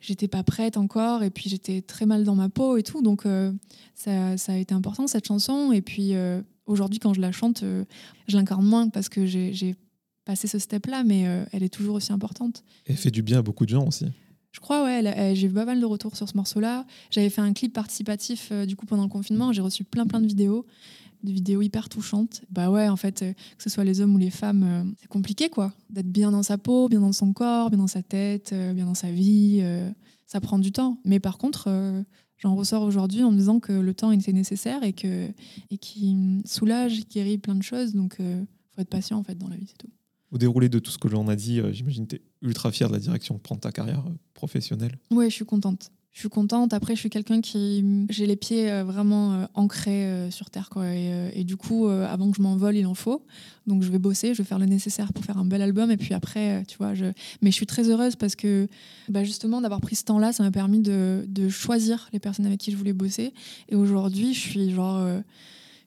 j'étais 0.00 0.28
pas 0.28 0.42
prête 0.42 0.76
encore, 0.76 1.22
et 1.22 1.30
puis 1.30 1.48
j'étais 1.48 1.80
très 1.80 2.06
mal 2.06 2.24
dans 2.24 2.34
ma 2.34 2.48
peau 2.48 2.76
et 2.76 2.82
tout. 2.82 3.02
Donc 3.02 3.24
euh, 3.26 3.52
ça, 3.94 4.36
ça 4.36 4.52
a 4.52 4.56
été 4.56 4.74
important 4.74 5.06
cette 5.06 5.26
chanson. 5.26 5.72
Et 5.72 5.82
puis, 5.82 6.14
Aujourd'hui, 6.66 6.98
quand 6.98 7.12
je 7.12 7.20
la 7.20 7.30
chante, 7.30 7.62
je 8.26 8.36
l'incarne 8.38 8.64
moins 8.64 8.88
parce 8.88 9.10
que 9.10 9.26
j'ai 9.26 9.76
passé 10.24 10.48
ce 10.48 10.58
step-là, 10.58 11.04
mais 11.04 11.24
elle 11.52 11.62
est 11.62 11.68
toujours 11.68 11.96
aussi 11.96 12.10
importante. 12.10 12.64
Et 12.86 12.92
elle 12.92 12.96
fait 12.96 13.10
du 13.10 13.20
bien 13.20 13.40
à 13.40 13.42
beaucoup 13.42 13.66
de 13.66 13.70
gens 13.70 13.86
aussi. 13.86 14.06
Je 14.54 14.60
crois, 14.60 14.84
ouais, 14.84 15.34
j'ai 15.34 15.48
eu 15.48 15.50
pas 15.50 15.64
mal 15.64 15.80
de 15.80 15.84
retours 15.84 16.16
sur 16.16 16.28
ce 16.28 16.36
morceau-là. 16.36 16.86
J'avais 17.10 17.28
fait 17.28 17.40
un 17.40 17.52
clip 17.52 17.72
participatif 17.72 18.50
euh, 18.52 18.66
du 18.66 18.76
coup 18.76 18.86
pendant 18.86 19.02
le 19.02 19.08
confinement. 19.08 19.52
J'ai 19.52 19.60
reçu 19.60 19.82
plein 19.82 20.06
plein 20.06 20.20
de 20.20 20.28
vidéos, 20.28 20.64
de 21.24 21.32
vidéos 21.32 21.60
hyper 21.60 21.88
touchantes. 21.88 22.42
Bah 22.50 22.70
ouais, 22.70 22.88
en 22.88 22.94
fait, 22.94 23.22
euh, 23.22 23.32
que 23.32 23.62
ce 23.64 23.68
soit 23.68 23.82
les 23.82 24.00
hommes 24.00 24.14
ou 24.14 24.18
les 24.18 24.30
femmes, 24.30 24.62
euh, 24.62 24.84
c'est 25.00 25.08
compliqué 25.08 25.48
quoi, 25.48 25.72
d'être 25.90 26.08
bien 26.08 26.30
dans 26.30 26.44
sa 26.44 26.56
peau, 26.56 26.88
bien 26.88 27.00
dans 27.00 27.10
son 27.10 27.32
corps, 27.32 27.68
bien 27.68 27.80
dans 27.80 27.88
sa 27.88 28.04
tête, 28.04 28.54
bien 28.74 28.86
dans 28.86 28.94
sa 28.94 29.10
vie. 29.10 29.60
ça 30.24 30.40
prend 30.40 30.60
du 30.60 30.70
temps. 30.70 31.00
Mais 31.04 31.18
par 31.18 31.36
contre, 31.36 31.68
j'en 32.38 32.54
ressors 32.54 32.84
aujourd'hui 32.84 33.24
en 33.24 33.32
me 33.32 33.36
disant 33.36 33.58
que 33.58 33.72
le 33.72 33.92
temps 33.92 34.12
était 34.12 34.32
nécessaire 34.32 34.84
et 34.84 34.92
que 34.92 35.30
et 35.72 35.78
qui 35.78 36.16
soulage, 36.44 37.00
qui 37.00 37.18
guérit 37.18 37.38
plein 37.38 37.56
de 37.56 37.62
choses. 37.64 37.92
Donc, 37.92 38.18
faut 38.18 38.80
être 38.80 38.88
patient 38.88 39.18
en 39.18 39.24
fait 39.24 39.34
dans 39.34 39.48
la 39.48 39.56
vie, 39.56 39.66
c'est 39.66 39.78
tout. 39.78 39.90
Au 40.30 40.38
déroulé 40.38 40.68
de 40.68 40.78
tout 40.78 40.90
ce 40.90 40.98
que 40.98 41.08
l'on 41.08 41.28
a 41.28 41.36
dit, 41.36 41.60
euh, 41.60 41.72
j'imagine 41.72 42.06
que 42.06 42.16
tu 42.16 42.22
es 42.22 42.22
ultra 42.42 42.72
fier 42.72 42.88
de 42.88 42.94
la 42.94 43.00
direction 43.00 43.36
que 43.36 43.42
prend 43.42 43.56
ta 43.56 43.72
carrière 43.72 44.04
euh, 44.06 44.12
professionnelle. 44.34 44.98
Ouais, 45.10 45.30
je 45.30 45.34
suis 45.34 45.44
contente. 45.44 45.92
Je 46.12 46.20
suis 46.20 46.28
contente. 46.28 46.72
Après, 46.72 46.94
je 46.94 47.00
suis 47.00 47.10
quelqu'un 47.10 47.40
qui. 47.40 48.06
J'ai 48.08 48.26
les 48.26 48.36
pieds 48.36 48.70
euh, 48.70 48.84
vraiment 48.84 49.48
ancrés 49.54 50.30
sur 50.30 50.48
terre. 50.48 50.70
Quoi. 50.70 50.94
Et, 50.94 51.42
du 51.42 51.56
coup, 51.56 51.88
avant 51.88 52.30
que 52.30 52.36
je 52.36 52.42
m'envole, 52.42 52.76
il 52.76 52.86
en 52.86 52.94
faut. 52.94 53.26
Donc, 53.66 53.82
je 53.82 53.90
vais 53.90 53.98
bosser, 53.98 54.32
je 54.32 54.42
vais 54.42 54.46
faire 54.46 54.60
le 54.60 54.66
nécessaire 54.66 55.12
pour 55.12 55.24
faire 55.24 55.38
un 55.38 55.44
bel 55.44 55.60
album. 55.60 55.90
Et 55.90 55.96
puis 55.96 56.14
après, 56.14 56.64
tu 56.68 56.78
vois, 56.78 56.94
je. 56.94 57.06
Mais 57.42 57.50
je 57.50 57.56
suis 57.56 57.66
très 57.66 57.90
heureuse 57.90 58.14
parce 58.14 58.36
que, 58.36 58.68
bah, 59.08 59.24
justement, 59.24 59.60
d'avoir 59.60 59.80
pris 59.80 59.96
ce 59.96 60.04
temps-là, 60.04 60.32
ça 60.32 60.44
m'a 60.44 60.52
permis 60.52 60.78
de, 60.78 61.48
choisir 61.48 62.08
les 62.12 62.20
personnes 62.20 62.46
avec 62.46 62.60
qui 62.60 62.70
je 62.70 62.76
voulais 62.76 62.92
bosser. 62.92 63.34
Et 63.68 63.74
aujourd'hui, 63.74 64.34
je 64.34 64.40
suis 64.40 64.70
genre. 64.70 65.04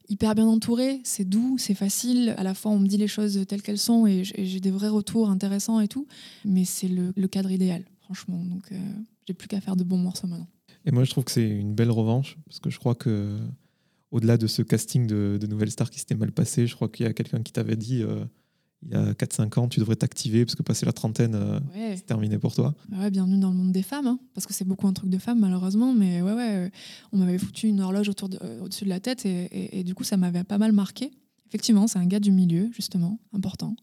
Hyper 0.09 0.35
bien 0.35 0.45
entourée, 0.45 1.01
c'est 1.03 1.27
doux, 1.27 1.57
c'est 1.57 1.73
facile. 1.73 2.33
À 2.37 2.43
la 2.43 2.53
fois, 2.53 2.71
on 2.71 2.79
me 2.79 2.87
dit 2.87 2.97
les 2.97 3.07
choses 3.07 3.45
telles 3.47 3.61
qu'elles 3.61 3.77
sont 3.77 4.07
et 4.07 4.23
j'ai 4.23 4.59
des 4.59 4.71
vrais 4.71 4.89
retours 4.89 5.29
intéressants 5.29 5.79
et 5.79 5.87
tout. 5.87 6.07
Mais 6.45 6.65
c'est 6.65 6.87
le, 6.87 7.13
le 7.15 7.27
cadre 7.27 7.51
idéal, 7.51 7.83
franchement. 8.01 8.43
Donc, 8.43 8.71
euh, 8.71 8.77
j'ai 9.27 9.33
plus 9.33 9.47
qu'à 9.47 9.61
faire 9.61 9.75
de 9.75 9.83
bons 9.83 9.97
morceaux 9.97 10.27
maintenant. 10.27 10.47
Et 10.85 10.91
moi, 10.91 11.03
je 11.03 11.11
trouve 11.11 11.25
que 11.25 11.31
c'est 11.31 11.47
une 11.47 11.75
belle 11.75 11.91
revanche 11.91 12.37
parce 12.45 12.59
que 12.59 12.69
je 12.69 12.79
crois 12.79 12.95
que, 12.95 13.37
au-delà 14.11 14.37
de 14.37 14.47
ce 14.47 14.61
casting 14.61 15.05
de, 15.05 15.37
de 15.39 15.47
Nouvelle 15.47 15.71
Star 15.71 15.89
qui 15.89 15.99
s'était 15.99 16.15
mal 16.15 16.31
passé, 16.31 16.65
je 16.65 16.75
crois 16.75 16.87
qu'il 16.87 17.05
y 17.05 17.09
a 17.09 17.13
quelqu'un 17.13 17.43
qui 17.43 17.51
t'avait 17.51 17.75
dit 17.75 18.03
euh, 18.03 18.23
il 18.83 18.91
y 18.91 18.95
a 18.95 19.13
4-5 19.13 19.57
ans, 19.59 19.67
tu 19.67 19.79
devrais 19.79 19.95
t'activer 19.95 20.45
parce 20.45 20.55
que 20.55 20.63
passer 20.63 20.85
la 20.85 20.93
trentaine, 20.93 21.35
euh, 21.35 21.59
Ouais. 21.75 21.95
c'est 21.95 22.05
terminé 22.05 22.37
pour 22.37 22.53
toi. 22.53 22.75
Bah 22.89 22.97
ouais, 22.99 23.11
bienvenue 23.11 23.39
dans 23.39 23.49
le 23.49 23.55
monde 23.55 23.71
des 23.71 23.81
femmes, 23.83 24.07
hein, 24.07 24.19
parce 24.33 24.45
que 24.45 24.53
c'est 24.53 24.65
beaucoup 24.65 24.87
un 24.87 24.93
truc 24.93 25.09
de 25.09 25.17
femmes 25.17 25.39
malheureusement, 25.39 25.93
mais 25.93 26.21
ouais, 26.21 26.33
ouais, 26.33 26.55
euh, 26.55 26.69
on 27.11 27.17
m'avait 27.17 27.37
foutu 27.39 27.67
une 27.67 27.81
horloge 27.81 28.07
autour 28.09 28.29
de- 28.29 28.39
euh, 28.43 28.61
au-dessus 28.63 28.83
de 28.85 28.89
la 28.89 28.99
tête 28.99 29.25
et, 29.25 29.45
et- 29.45 29.79
et 29.79 29.83
du 29.83 29.95
coup 29.95 30.03
ça 30.03 30.15
m'avait 30.17 30.43
pas 30.43 30.57
mal 30.57 30.71
marqué. 30.71 31.11
Effectivement, 31.47 31.87
c'est 31.87 31.97
un 31.97 32.05
gars 32.05 32.19
du 32.19 32.31
milieu, 32.33 32.69
justement, 32.73 33.19
important, 33.31 33.73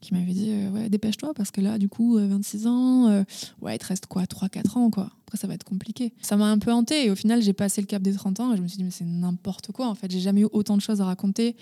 qui 0.00 0.14
m'avait 0.14 0.32
dit 0.32 0.50
euh, 0.52 0.70
ouais, 0.70 0.88
dépêche-toi 0.88 1.34
parce 1.34 1.50
que 1.50 1.60
là, 1.60 1.76
du 1.78 1.86
coup, 1.90 2.16
euh, 2.16 2.26
26 2.26 2.66
ans, 2.66 3.08
euh, 3.08 3.24
ouais, 3.60 3.76
il 3.76 3.78
te 3.78 3.84
reste 3.86 4.06
quoi 4.06 4.24
3-4 4.26 4.78
ans, 4.78 4.90
quoi. 4.90 5.10
Après, 5.26 5.36
ça 5.36 5.46
va 5.46 5.52
être 5.52 5.64
compliqué. 5.64 6.14
Ça 6.22 6.38
m'a 6.38 6.46
un 6.50 6.58
peu 6.58 6.72
hanté 6.72 7.04
et 7.04 7.10
au 7.10 7.14
final, 7.14 7.42
j'ai 7.42 7.52
passé 7.52 7.82
le 7.82 7.86
cap 7.86 8.02
des 8.02 8.14
30 8.14 8.40
ans 8.40 8.54
et 8.54 8.56
je 8.56 8.62
me 8.62 8.68
suis 8.68 8.78
dit, 8.78 8.84
mais 8.84 8.90
c'est 8.90 9.04
n'importe 9.04 9.70
quoi 9.70 9.86
en 9.88 9.94
fait. 9.94 10.10
J'ai 10.10 10.18
jamais 10.18 10.40
eu 10.40 10.48
autant 10.50 10.76
de 10.78 10.82
choses 10.82 11.02
à 11.02 11.04
raconter, 11.04 11.56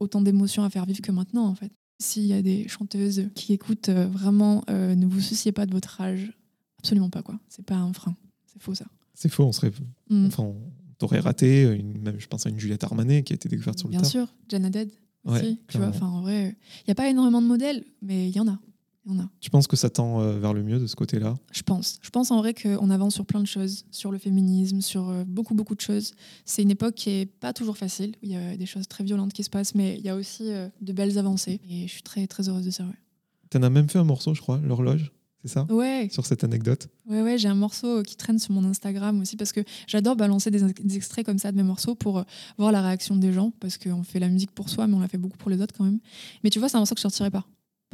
autant 0.00 0.20
d'émotions 0.20 0.64
à 0.64 0.68
faire 0.70 0.84
vivre 0.84 1.00
que 1.00 1.12
maintenant 1.12 1.46
en 1.46 1.54
fait. 1.54 1.70
S'il 1.98 2.24
y 2.26 2.32
a 2.32 2.42
des 2.42 2.66
chanteuses 2.68 3.28
qui 3.34 3.52
écoutent, 3.52 3.88
euh, 3.88 4.06
vraiment, 4.06 4.64
euh, 4.68 4.94
ne 4.94 5.06
vous 5.06 5.20
souciez 5.20 5.52
pas 5.52 5.64
de 5.66 5.72
votre 5.72 6.00
âge. 6.00 6.32
Absolument 6.78 7.08
pas, 7.10 7.22
quoi. 7.22 7.38
C'est 7.48 7.64
pas 7.64 7.76
un 7.76 7.92
frein. 7.92 8.16
C'est 8.46 8.60
faux, 8.62 8.74
ça. 8.74 8.84
C'est 9.14 9.28
faux, 9.30 9.44
on 9.44 9.52
serait. 9.52 9.70
Mm. 10.10 10.26
Enfin, 10.26 10.42
on 10.42 10.56
t'aurait 10.98 11.20
raté, 11.20 11.62
une- 11.62 11.98
même 12.02 12.18
je 12.20 12.26
pense 12.26 12.46
à 12.46 12.50
une 12.50 12.58
Juliette 12.58 12.84
Armanet 12.84 13.22
qui 13.22 13.32
a 13.32 13.36
été 13.36 13.48
découverte 13.48 13.78
sur 13.78 13.88
le 13.88 13.92
Bien 13.92 14.00
tas. 14.02 14.08
sûr, 14.08 14.26
Jana 14.48 14.70
Dead 14.70 14.90
Ouais, 15.24 15.40
aussi. 15.40 15.58
tu 15.68 15.78
vois, 15.78 15.86
enfin, 15.88 16.06
en 16.06 16.20
vrai, 16.20 16.56
il 16.80 16.84
n'y 16.88 16.92
a 16.92 16.94
pas 16.94 17.08
énormément 17.08 17.40
de 17.40 17.46
modèles, 17.46 17.84
mais 18.02 18.28
il 18.28 18.36
y 18.36 18.40
en 18.40 18.48
a. 18.48 18.58
Il 19.06 19.12
y 19.12 19.16
en 19.16 19.20
a. 19.24 19.28
Tu 19.40 19.50
penses 19.50 19.66
que 19.66 19.76
ça 19.76 19.90
tend 19.90 20.20
euh, 20.20 20.38
vers 20.38 20.54
le 20.54 20.62
mieux 20.62 20.78
de 20.78 20.86
ce 20.86 20.96
côté-là? 20.96 21.34
Je 21.52 21.62
pense. 21.62 21.98
Je 22.00 22.08
pense 22.10 22.30
en 22.30 22.38
vrai 22.38 22.54
qu'on 22.54 22.88
avance 22.90 23.14
sur 23.14 23.26
plein 23.26 23.40
de 23.40 23.46
choses, 23.46 23.84
sur 23.90 24.10
le 24.10 24.18
féminisme, 24.18 24.80
sur 24.80 25.10
euh, 25.10 25.24
beaucoup, 25.26 25.54
beaucoup 25.54 25.74
de 25.74 25.80
choses. 25.80 26.14
C'est 26.46 26.62
une 26.62 26.70
époque 26.70 26.94
qui 26.94 27.10
est 27.10 27.26
pas 27.26 27.52
toujours 27.52 27.76
facile, 27.76 28.14
il 28.22 28.30
y 28.30 28.36
a 28.36 28.56
des 28.56 28.66
choses 28.66 28.88
très 28.88 29.04
violentes 29.04 29.32
qui 29.34 29.44
se 29.44 29.50
passent, 29.50 29.74
mais 29.74 29.96
il 29.98 30.04
y 30.04 30.08
a 30.08 30.16
aussi 30.16 30.50
euh, 30.50 30.68
de 30.80 30.92
belles 30.94 31.18
avancées. 31.18 31.60
Et 31.68 31.86
je 31.86 31.92
suis 31.92 32.02
très, 32.02 32.26
très 32.26 32.48
heureuse 32.48 32.64
de 32.64 32.70
ça, 32.70 32.84
ouais. 32.84 32.94
Tu 33.50 33.58
en 33.58 33.62
as 33.62 33.70
même 33.70 33.88
fait 33.90 33.98
un 33.98 34.04
morceau, 34.04 34.34
je 34.34 34.40
crois, 34.40 34.58
l'horloge, 34.64 35.12
c'est 35.42 35.48
ça? 35.48 35.66
Ouais, 35.68 36.08
Sur 36.10 36.24
cette 36.24 36.42
anecdote. 36.42 36.88
Ouais, 37.06 37.20
ouais, 37.20 37.36
j'ai 37.36 37.48
un 37.48 37.54
morceau 37.54 38.02
qui 38.02 38.16
traîne 38.16 38.38
sur 38.38 38.52
mon 38.54 38.64
Instagram 38.64 39.20
aussi 39.20 39.36
parce 39.36 39.52
que 39.52 39.60
j'adore 39.86 40.16
balancer 40.16 40.50
des, 40.50 40.62
des 40.72 40.96
extraits 40.96 41.26
comme 41.26 41.38
ça 41.38 41.52
de 41.52 41.56
mes 41.58 41.62
morceaux 41.62 41.94
pour 41.94 42.24
voir 42.56 42.72
la 42.72 42.80
réaction 42.80 43.16
des 43.16 43.34
gens 43.34 43.52
parce 43.60 43.76
qu'on 43.76 44.02
fait 44.02 44.18
la 44.18 44.30
musique 44.30 44.52
pour 44.52 44.70
soi, 44.70 44.86
mais 44.86 44.94
on 44.94 45.00
la 45.00 45.08
fait 45.08 45.18
beaucoup 45.18 45.36
pour 45.36 45.50
les 45.50 45.60
autres 45.60 45.74
quand 45.76 45.84
même. 45.84 46.00
Mais 46.42 46.48
tu 46.48 46.58
vois, 46.58 46.70
c'est 46.70 46.76
un 46.76 46.80
morceau 46.80 46.94
que 46.94 47.00
je 47.00 47.02
sortirai 47.02 47.30
pas. 47.30 47.44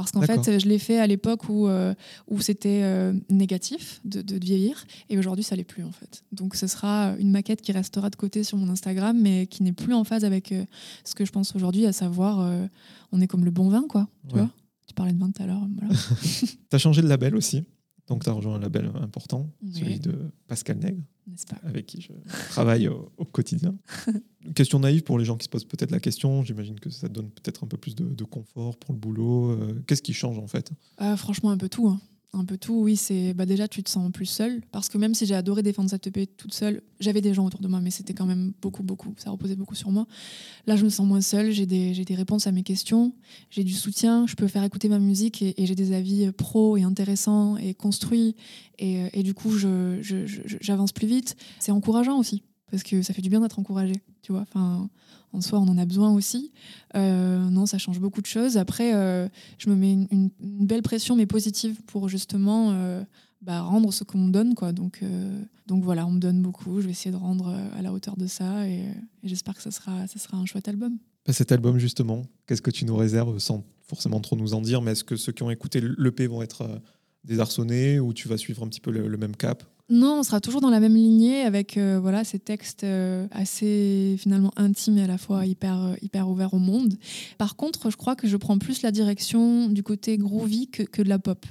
Parce 0.03 0.13
qu'en 0.13 0.21
fait, 0.45 0.59
je 0.59 0.67
l'ai 0.69 0.79
fait 0.79 0.99
à 0.99 1.07
l'époque 1.07 1.49
où, 1.49 1.69
euh, 1.69 1.95
où 2.29 2.41
c'était 2.41 2.81
euh, 2.83 3.13
négatif 3.29 4.01
de, 4.05 4.23
de 4.23 4.37
vieillir 4.39 4.85
et 5.09 5.19
aujourd'hui, 5.19 5.45
ça 5.45 5.57
l'est 5.57 5.65
plus 5.65 5.85
en 5.85 5.93
fait. 5.93 6.23
Donc, 6.33 6.55
ce 6.57 6.67
sera 6.67 7.15
une 7.19 7.31
maquette 7.31 7.61
qui 7.63 7.73
restera 7.73 8.11
de 8.11 8.17
côté 8.17 8.45
sur 8.45 8.57
mon 8.59 8.69
Instagram, 8.71 9.19
mais 9.21 9.47
qui 9.47 9.63
n'est 9.63 9.73
plus 9.73 9.95
en 9.95 10.05
phase 10.05 10.25
avec 10.25 10.53
euh, 10.53 10.65
ce 11.05 11.15
que 11.15 11.25
je 11.25 11.33
pense 11.33 11.55
aujourd'hui, 11.57 11.87
à 11.87 11.93
savoir, 11.93 12.41
on 13.13 13.21
est 13.21 13.27
comme 13.27 13.45
le 13.45 13.51
bon 13.51 13.69
vin, 13.69 13.85
quoi. 13.89 14.09
Tu 14.29 14.35
Ouais. 14.35 14.41
vois? 14.43 14.51
Tu 14.87 14.95
parlais 14.95 15.13
de 15.13 15.19
vin 15.19 15.31
tout 15.31 15.43
à 15.43 15.47
l'heure. 15.47 15.67
Voilà. 15.79 15.95
Tu 16.71 16.77
as 16.77 16.79
changé 16.79 17.01
de 17.03 17.07
label 17.09 17.37
aussi? 17.37 17.65
Donc, 18.11 18.25
tu 18.25 18.29
as 18.29 18.33
rejoint 18.33 18.57
un 18.57 18.59
label 18.59 18.91
important, 19.01 19.49
Oui. 19.63 19.73
celui 19.73 20.01
de 20.01 20.13
Pascal 20.49 20.79
Nègre, 20.79 21.01
pas 21.49 21.57
avec 21.63 21.87
qui 21.87 22.01
je 22.01 22.13
travaille 22.51 22.89
au, 22.89 23.11
au 23.17 23.25
quotidien. 23.25 23.77
question 24.57 24.81
naïve 24.81 25.03
pour 25.05 25.17
les 25.17 25.25
gens 25.25 25.37
qui 25.37 25.45
se 25.45 25.49
posent 25.49 25.65
peut-être 25.65 25.93
la 25.93 26.01
question. 26.01 26.43
J'imagine 26.43 26.79
que 26.81 26.91
ça 26.91 27.09
donne 27.09 27.31
peut-être 27.31 27.63
un 27.63 27.69
peu 27.69 27.77
plus 27.77 27.95
de, 27.95 28.05
de 28.13 28.25
confort 28.25 28.77
pour 28.79 28.93
le 28.95 28.99
boulot. 28.99 29.53
Euh, 29.53 29.81
Qu'est-ce 29.87 30.03
qui 30.03 30.13
change 30.13 30.39
en 30.39 30.49
fait? 30.49 30.73
Euh, 31.01 31.17
franchement, 31.17 31.51
un 31.53 31.57
peu 31.57 31.69
tout. 31.69 31.87
hein. 31.89 32.01
Un 32.33 32.45
peu 32.45 32.57
tout, 32.57 32.75
oui. 32.83 32.97
C'est 32.97 33.35
bah 33.35 33.45
déjà, 33.45 33.67
tu 33.67 33.83
te 33.83 33.91
sens 33.91 34.11
plus 34.13 34.27
seule. 34.27 34.63
Parce 34.71 34.89
que 34.89 34.99
même 34.99 35.15
si 35.15 35.27
j'ai 35.27 35.35
adoré 35.35 35.63
défendre 35.65 35.91
cette 35.91 36.07
EP 36.07 36.29
toute 36.29 36.55
seule, 36.55 36.81
j'avais 37.01 37.21
des 37.21 37.35
gens 37.35 37.45
autour 37.45 37.61
de 37.61 37.67
moi, 37.67 37.81
mais 37.81 37.91
c'était 37.91 38.15
quand 38.15 38.25
même 38.27 38.53
beaucoup, 38.63 38.85
beaucoup. 38.85 39.13
Ça 39.17 39.31
reposait 39.31 39.57
beaucoup 39.57 39.75
sur 39.75 39.91
moi. 39.91 40.07
Là, 40.69 40.77
je 40.77 40.85
me 40.85 40.91
sens 40.91 41.07
moins 41.09 41.21
seule. 41.23 41.51
J'ai 41.51 41.67
des, 41.67 41.93
des 42.05 42.15
réponses 42.15 42.47
à 42.47 42.53
mes 42.53 42.63
questions. 42.63 43.13
J'ai 43.51 43.65
du 43.65 43.73
soutien. 43.73 44.27
Je 44.29 44.37
peux 44.37 44.47
faire 44.47 44.63
écouter 44.63 44.89
ma 44.89 45.01
musique 45.01 45.43
et, 45.43 45.55
j'ai 45.59 45.75
des 45.75 45.93
avis 45.93 46.27
euh, 46.27 46.33
pros 46.33 46.77
et 46.77 46.85
intéressants 46.85 47.57
et 47.57 47.75
construits. 47.75 48.37
Et, 48.79 49.03
euh, 49.17 49.23
du 49.23 49.35
coup, 49.35 49.51
je- 49.51 50.01
j'avance 50.61 50.93
plus 50.93 51.09
vite. 51.09 51.37
C'est 51.59 51.73
encourageant 51.73 52.17
aussi. 52.19 52.45
Parce 52.71 52.83
que 52.83 53.03
ça 53.03 53.13
fait 53.13 53.23
du 53.23 53.29
bien 53.29 53.41
d'être 53.41 53.59
encouragé. 53.59 53.95
Tu 54.23 54.33
vois, 54.33 54.43
enfin, 54.43 54.89
en 55.33 55.41
soi, 55.41 55.59
on 55.59 55.69
en 55.69 55.79
a 55.79 55.85
besoin 55.85 56.13
aussi. 56.13 56.53
Euh, 56.97 57.39
non, 57.51 57.67
ça 57.67 57.79
change 57.79 58.01
beaucoup 58.01 58.21
de 58.21 58.27
choses. 58.27 58.57
Après, 58.57 58.95
euh, 58.95 59.29
je 59.59 59.71
me 59.71 59.77
mets 59.77 59.93
une, 59.93 60.31
belle 60.41 60.83
pression, 60.83 61.17
mais 61.17 61.27
positive, 61.27 61.81
pour 61.87 62.09
justement 62.09 62.71
euh, 62.73 63.03
bah, 63.43 63.63
rendre 63.63 63.93
ce 63.93 64.05
qu'on 64.05 64.19
me 64.19 64.33
donne. 64.33 64.55
Quoi. 64.55 64.73
Donc, 64.73 65.03
donc 65.67 65.85
voilà, 65.85 66.07
on 66.07 66.13
me 66.13 66.21
donne 66.21 66.43
beaucoup. 66.43 66.81
Je 66.81 66.87
vais 66.87 66.93
essayer 66.93 67.11
de 67.11 67.17
rendre 67.17 67.55
à 67.77 67.83
la 67.83 67.93
hauteur 67.93 68.17
de 68.17 68.27
ça 68.27 68.67
et, 68.67 68.85
j'espère 69.23 69.55
que 69.55 69.63
ça 69.63 69.71
sera, 69.71 70.07
ça 70.07 70.19
sera 70.19 70.37
un 70.37 70.47
chouette 70.47 70.69
album. 70.69 70.99
Bah, 71.27 71.33
Cet 71.33 71.53
album, 71.53 71.79
justement, 71.79 72.23
qu'est-ce 72.47 72.63
que 72.63 72.71
tu 72.71 72.85
nous 72.85 72.97
réserves 72.97 73.39
sans 73.39 73.65
forcément 73.83 74.21
trop 74.21 74.37
nous 74.37 74.55
en 74.55 74.61
dire 74.61 74.83
Mais 74.83 74.93
est-ce 74.93 75.05
que 75.05 75.17
ceux 75.17 75.33
qui 75.33 75.43
ont 75.43 75.51
écouté 75.51 75.81
l'EP 75.81 76.27
vont 76.27 76.43
être 76.43 76.81
désarçonnés 77.25 78.01
ou 78.01 78.13
tu 78.13 78.29
vas 78.29 78.37
suivre 78.37 78.63
un 78.63 78.69
petit 78.69 78.81
peu 78.81 78.91
le 78.91 79.17
même 79.17 79.37
cap? 79.37 79.65
Non, 79.91 80.21
on 80.21 80.23
sera 80.23 80.41
toujours 80.41 80.61
dans 80.61 80.71
la 80.71 80.79
même 80.79 80.95
lignée 80.95 81.43
avec 81.43 81.77
euh, 81.77 81.99
voilà, 82.01 82.23
ces 82.23 82.39
textes 82.39 82.85
euh, 82.85 83.27
assez 83.33 84.15
finalement 84.21 84.53
intimes 84.57 84.99
et 84.99 85.03
à 85.03 85.09
la 85.09 85.19
fois 85.19 85.47
hyper, 85.47 85.83
euh, 85.83 85.95
hyper 86.01 86.29
ouverts 86.29 86.55
au 86.55 86.59
monde. 86.59 86.95
Par 87.39 87.57
contre, 87.57 87.91
je 87.91 87.97
crois 87.97 88.15
que 88.15 88.29
je 88.29 88.37
prends 88.37 88.57
plus 88.59 88.83
la 88.83 88.93
direction 88.93 89.69
du 89.69 89.83
côté 89.83 90.17
groovy 90.17 90.69
que, 90.69 90.85
que 90.85 91.03
de 91.03 91.09
la 91.09 91.19
pop. 91.19 91.45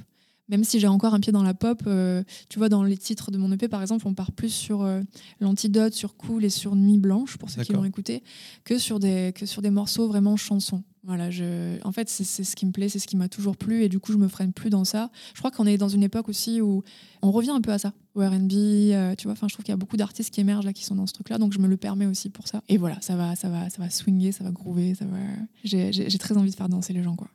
Même 0.50 0.64
si 0.64 0.80
j'ai 0.80 0.88
encore 0.88 1.14
un 1.14 1.20
pied 1.20 1.32
dans 1.32 1.44
la 1.44 1.54
pop, 1.54 1.82
euh, 1.86 2.24
tu 2.48 2.58
vois, 2.58 2.68
dans 2.68 2.82
les 2.82 2.96
titres 2.96 3.30
de 3.30 3.38
mon 3.38 3.50
EP, 3.52 3.68
par 3.68 3.82
exemple, 3.82 4.06
on 4.08 4.14
part 4.14 4.32
plus 4.32 4.52
sur 4.52 4.82
euh, 4.82 5.00
l'antidote, 5.40 5.94
sur 5.94 6.16
Cool 6.16 6.44
et 6.44 6.50
sur 6.50 6.74
Nuit 6.74 6.98
Blanche, 6.98 7.36
pour 7.38 7.50
ceux 7.50 7.62
qui 7.62 7.72
l'ont 7.72 7.84
écouté, 7.84 8.24
que 8.64 8.76
sur, 8.76 8.98
des, 8.98 9.32
que 9.34 9.46
sur 9.46 9.62
des 9.62 9.70
morceaux 9.70 10.08
vraiment 10.08 10.36
chansons. 10.36 10.82
Voilà, 11.04 11.30
je... 11.30 11.82
En 11.84 11.92
fait, 11.92 12.10
c'est 12.10 12.24
ce 12.24 12.56
qui 12.56 12.66
me 12.66 12.72
plaît, 12.72 12.88
c'est 12.88 12.98
ce 12.98 13.06
qui 13.06 13.16
m'a 13.16 13.28
toujours 13.28 13.56
plu, 13.56 13.84
et 13.84 13.88
du 13.88 14.00
coup, 14.00 14.12
je 14.12 14.18
me 14.18 14.28
freine 14.28 14.52
plus 14.52 14.70
dans 14.70 14.84
ça. 14.84 15.10
Je 15.34 15.38
crois 15.38 15.50
qu'on 15.50 15.66
est 15.66 15.78
dans 15.78 15.88
une 15.88 16.02
époque 16.02 16.28
aussi 16.28 16.60
où 16.60 16.82
on 17.22 17.30
revient 17.30 17.50
un 17.50 17.60
peu 17.60 17.72
à 17.72 17.78
ça, 17.78 17.92
au 18.14 18.20
R&B, 18.20 18.52
euh, 18.52 19.14
tu 19.14 19.24
vois. 19.24 19.32
Enfin, 19.32 19.46
je 19.48 19.54
trouve 19.54 19.64
qu'il 19.64 19.72
y 19.72 19.74
a 19.74 19.78
beaucoup 19.78 19.96
d'artistes 19.96 20.34
qui 20.34 20.40
émergent 20.40 20.66
là, 20.66 20.72
qui 20.72 20.84
sont 20.84 20.96
dans 20.96 21.06
ce 21.06 21.14
truc-là, 21.14 21.38
donc 21.38 21.52
je 21.52 21.58
me 21.58 21.68
le 21.68 21.76
permets 21.76 22.06
aussi 22.06 22.28
pour 22.28 22.48
ça. 22.48 22.62
Et 22.68 22.76
voilà, 22.76 23.00
ça 23.00 23.14
va, 23.14 23.36
ça 23.36 23.48
va, 23.48 23.70
ça 23.70 23.80
va 23.80 23.88
swinguer, 23.88 24.32
ça 24.32 24.44
va 24.44 24.50
groover, 24.50 24.94
ça 24.94 25.04
va. 25.04 25.16
J'ai 25.62 26.18
très 26.18 26.36
envie 26.36 26.50
de 26.50 26.56
faire 26.56 26.68
danser 26.68 26.92
les 26.92 27.02
gens, 27.02 27.14
quoi. 27.14 27.28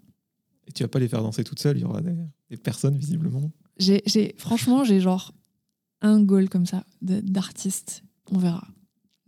Et 0.68 0.72
tu 0.72 0.84
vas 0.84 0.90
pas 0.90 1.00
les 1.00 1.08
faire 1.08 1.22
danser 1.22 1.44
toute 1.44 1.60
seule, 1.60 1.78
il 1.78 1.82
y 1.82 1.84
aura 1.86 2.02
des, 2.02 2.16
des 2.50 2.58
personnes 2.58 2.98
visiblement. 2.98 3.52
J'ai, 3.78 4.02
j'ai- 4.06 4.34
franchement, 4.38 4.84
j'ai 4.84 5.00
genre 5.00 5.34
un 6.02 6.22
goal 6.22 6.50
comme 6.50 6.66
ça 6.66 6.86
de- 7.02 7.20
d'artiste. 7.22 8.04
On 8.32 8.38
verra. 8.38 8.68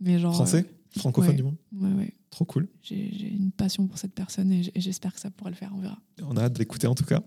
Mais 0.00 0.18
genre. 0.18 0.34
Français 0.34 0.66
Francophone 0.96 1.30
ouais. 1.32 1.36
du 1.36 1.42
moins 1.42 1.54
euh, 1.74 1.80
ouais, 1.80 1.92
ouais. 1.98 2.14
Trop 2.30 2.44
cool. 2.44 2.66
J'ai, 2.82 3.10
j'ai 3.16 3.28
une 3.28 3.52
passion 3.52 3.86
pour 3.86 3.98
cette 3.98 4.14
personne 4.14 4.50
et 4.52 4.62
j'espère 4.76 5.14
que 5.14 5.20
ça 5.20 5.30
pourra 5.30 5.50
le 5.50 5.56
faire. 5.56 5.70
On 5.74 5.80
verra. 5.80 5.98
On 6.22 6.36
a 6.36 6.42
hâte 6.44 6.54
d'écouter 6.54 6.86
en 6.86 6.94
tout 6.94 7.04
cas. 7.04 7.22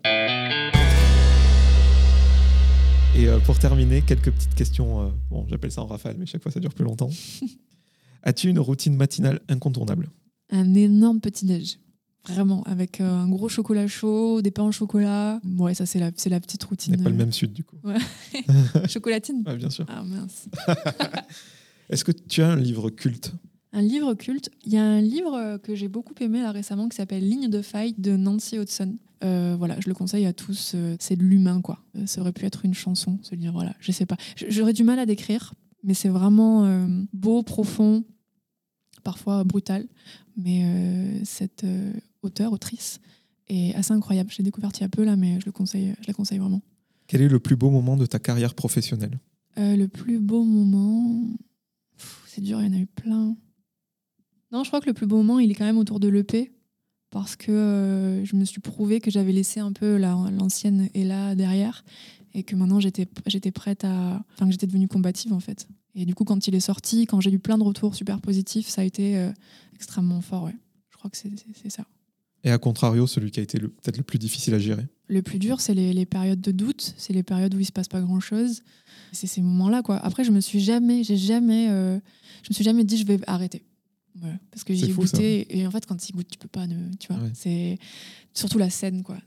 Et 3.15 3.27
euh, 3.27 3.39
pour 3.39 3.59
terminer, 3.59 4.01
quelques 4.01 4.31
petites 4.31 4.55
questions. 4.55 5.01
euh, 5.01 5.09
bon, 5.29 5.45
j'appelle 5.49 5.71
ça 5.71 5.81
en 5.81 5.85
rafale, 5.85 6.15
mais 6.17 6.25
chaque 6.25 6.41
fois 6.41 6.51
ça 6.51 6.59
dure 6.59 6.73
plus 6.73 6.85
longtemps. 6.85 7.09
As-tu 8.23 8.49
une 8.49 8.59
routine 8.59 8.95
matinale 8.95 9.41
incontournable? 9.49 10.09
Un 10.49 10.73
énorme 10.73 11.19
petit-déj. 11.19 11.77
Vraiment, 12.27 12.61
avec 12.63 13.01
euh, 13.01 13.09
un 13.09 13.27
gros 13.27 13.49
chocolat 13.49 13.87
chaud, 13.87 14.41
des 14.41 14.51
pains 14.51 14.63
au 14.63 14.71
chocolat. 14.71 15.41
Ouais, 15.57 15.73
ça, 15.73 15.85
c'est 15.85 15.99
la, 15.99 16.11
c'est 16.15 16.29
la 16.29 16.39
petite 16.39 16.63
routine. 16.63 16.95
n'est 16.95 17.03
pas 17.03 17.09
le 17.09 17.15
même 17.15 17.31
sud, 17.31 17.51
du 17.53 17.63
coup. 17.63 17.77
Chocolatine 18.87 19.43
Ouais, 19.45 19.57
bien 19.57 19.69
sûr. 19.69 19.85
Ah 19.89 20.03
mince. 20.03 20.47
Est-ce 21.89 22.03
que 22.03 22.11
tu 22.11 22.41
as 22.41 22.49
un 22.51 22.55
livre 22.55 22.89
culte? 22.89 23.33
Un 23.73 23.81
livre 23.81 24.13
culte. 24.13 24.49
Il 24.65 24.73
y 24.73 24.77
a 24.77 24.83
un 24.83 25.01
livre 25.01 25.33
euh, 25.35 25.57
que 25.57 25.75
j'ai 25.75 25.87
beaucoup 25.87 26.13
aimé 26.19 26.41
là 26.41 26.51
récemment 26.51 26.89
qui 26.89 26.95
s'appelle 26.97 27.27
Ligne 27.27 27.49
de 27.49 27.61
faille 27.61 27.93
de 27.97 28.15
Nancy 28.15 28.57
Hudson. 28.57 28.95
Euh, 29.23 29.55
voilà, 29.57 29.79
je 29.79 29.87
le 29.87 29.93
conseille 29.95 30.25
à 30.25 30.33
tous. 30.33 30.73
euh, 30.75 30.95
c'est 30.99 31.15
de 31.15 31.23
l'humain, 31.23 31.61
quoi. 31.61 31.79
Euh, 31.95 32.05
ça 32.05 32.21
aurait 32.21 32.33
pu 32.33 32.45
être 32.45 32.65
une 32.65 32.73
chanson, 32.73 33.19
ce 33.23 33.35
livre. 33.35 33.53
Voilà, 33.53 33.73
je 33.79 33.91
sais 33.91 34.05
pas. 34.05 34.17
J'aurais 34.35 34.73
du 34.73 34.83
mal 34.83 34.99
à 34.99 35.05
décrire, 35.05 35.53
mais 35.83 35.93
c'est 35.93 36.09
vraiment 36.09 36.65
euh, 36.65 36.85
beau, 37.13 37.43
profond, 37.43 38.03
parfois 39.03 39.43
brutal. 39.43 39.87
Mais 40.37 40.63
euh, 40.63 41.19
cette 41.23 41.65
auteure, 42.21 42.51
autrice, 42.53 42.99
est 43.47 43.73
assez 43.75 43.91
incroyable. 43.93 44.31
Je 44.31 44.37
l'ai 44.37 44.43
découverte 44.43 44.77
il 44.79 44.81
y 44.81 44.85
a 44.85 44.89
peu 44.89 45.03
là, 45.03 45.15
mais 45.15 45.39
je 45.39 45.45
le 45.45 45.51
conseille. 45.51 45.93
Je 46.01 46.07
la 46.07 46.13
conseille 46.13 46.37
vraiment. 46.39 46.61
Quel 47.07 47.21
est 47.21 47.27
le 47.27 47.39
plus 47.39 47.55
beau 47.55 47.69
moment 47.69 47.97
de 47.97 48.05
ta 48.05 48.19
carrière 48.19 48.53
professionnelle? 48.53 49.19
Euh, 49.57 49.75
le 49.75 49.87
plus 49.87 50.19
beau 50.19 50.43
moment. 50.43 51.23
C'est 52.27 52.41
dur, 52.41 52.61
il 52.61 52.67
y 52.67 52.69
en 52.69 52.77
a 52.77 52.81
eu 52.81 52.85
plein. 52.87 53.35
Non, 54.51 54.63
je 54.63 54.69
crois 54.69 54.79
que 54.81 54.87
le 54.87 54.93
plus 54.93 55.07
beau 55.07 55.17
moment, 55.17 55.39
il 55.39 55.51
est 55.51 55.55
quand 55.55 55.65
même 55.65 55.77
autour 55.77 55.99
de 55.99 56.07
l'EP. 56.07 56.51
Parce 57.09 57.35
que 57.35 57.51
euh, 57.51 58.23
je 58.23 58.37
me 58.37 58.45
suis 58.45 58.61
prouvé 58.61 59.01
que 59.01 59.11
j'avais 59.11 59.33
laissé 59.33 59.59
un 59.59 59.73
peu 59.73 59.97
la- 59.97 60.29
l'ancienne 60.31 60.87
Ella 60.93 61.35
derrière. 61.35 61.83
Et 62.33 62.43
que 62.43 62.55
maintenant, 62.55 62.79
j'étais 62.79 63.05
j'étais 63.27 63.51
prête 63.51 63.83
à. 63.83 64.23
Enfin, 64.33 64.45
que 64.45 64.51
j'étais 64.51 64.67
devenue 64.67 64.87
combative, 64.87 65.33
en 65.33 65.41
fait. 65.41 65.67
Et 65.93 66.05
du 66.05 66.15
coup, 66.15 66.23
quand 66.23 66.47
il 66.47 66.55
est 66.55 66.61
sorti, 66.61 67.05
quand 67.05 67.19
j'ai 67.19 67.31
eu 67.33 67.39
plein 67.39 67.57
de 67.57 67.63
retours 67.63 67.95
super 67.95 68.21
positifs, 68.21 68.69
ça 68.69 68.79
a 68.79 68.83
été 68.85 69.17
euh, 69.17 69.29
extrêmement 69.75 70.21
fort, 70.21 70.43
ouais. 70.45 70.55
Je 70.89 70.97
crois 70.97 71.09
que 71.09 71.17
c'est 71.17 71.69
ça. 71.69 71.83
Et 72.43 72.51
à 72.51 72.57
contrario, 72.57 73.05
celui 73.07 73.31
qui 73.31 73.39
a 73.39 73.43
été 73.43 73.59
peut-être 73.59 73.97
le 73.97 74.03
plus 74.03 74.17
difficile 74.17 74.53
à 74.53 74.59
gérer 74.59 74.87
Le 75.07 75.21
plus 75.21 75.37
dur, 75.37 75.61
c'est 75.61 75.73
les, 75.73 75.93
les 75.93 76.05
périodes 76.05 76.41
de 76.41 76.51
doute, 76.51 76.93
c'est 76.97 77.13
les 77.13 77.23
périodes 77.23 77.53
où 77.53 77.59
il 77.59 77.65
se 77.65 77.71
passe 77.71 77.87
pas 77.87 78.01
grand-chose. 78.01 78.63
C'est 79.11 79.27
ces 79.27 79.41
moments-là, 79.41 79.83
quoi. 79.83 79.97
Après, 79.97 80.23
je 80.23 80.31
me 80.31 80.39
suis 80.39 80.59
jamais, 80.59 81.03
j'ai 81.03 81.17
jamais, 81.17 81.69
euh, 81.69 81.99
je 82.43 82.49
me 82.49 82.53
suis 82.53 82.63
jamais 82.63 82.83
dit 82.83 82.97
je 82.97 83.05
vais 83.05 83.19
arrêter. 83.27 83.63
Voilà. 84.15 84.37
Parce 84.49 84.63
que 84.63 84.73
j'ai 84.73 84.87
ça. 84.87 84.93
goûté 84.93 85.57
et 85.57 85.67
en 85.67 85.71
fait, 85.71 85.85
quand 85.85 85.95
tu 85.97 86.11
goûtes, 86.13 86.29
tu 86.29 86.37
peux 86.37 86.47
pas, 86.47 86.67
ne, 86.67 86.91
tu 86.99 87.13
vois. 87.13 87.21
Ouais. 87.21 87.31
C'est 87.33 87.77
surtout 88.33 88.57
la 88.57 88.69
scène, 88.69 89.03
quoi. 89.03 89.17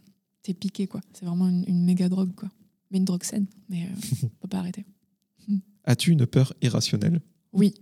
T'es 0.43 0.55
piqué, 0.55 0.87
quoi. 0.87 1.01
C'est 1.13 1.25
vraiment 1.25 1.49
une, 1.49 1.65
une 1.69 1.85
méga 1.85 2.09
drogue, 2.09 2.35
quoi. 2.35 2.51
Mais 2.91 2.99
une 2.99 3.05
drogue 3.05 3.23
saine, 3.23 3.47
mais 3.69 3.85
euh, 3.85 3.89
on 4.25 4.29
peut 4.43 4.49
pas 4.49 4.59
arrêter. 4.59 4.85
As-tu 5.85 6.13
une 6.13 6.27
peur 6.27 6.55
irrationnelle? 6.63 7.21
Oui, 7.53 7.75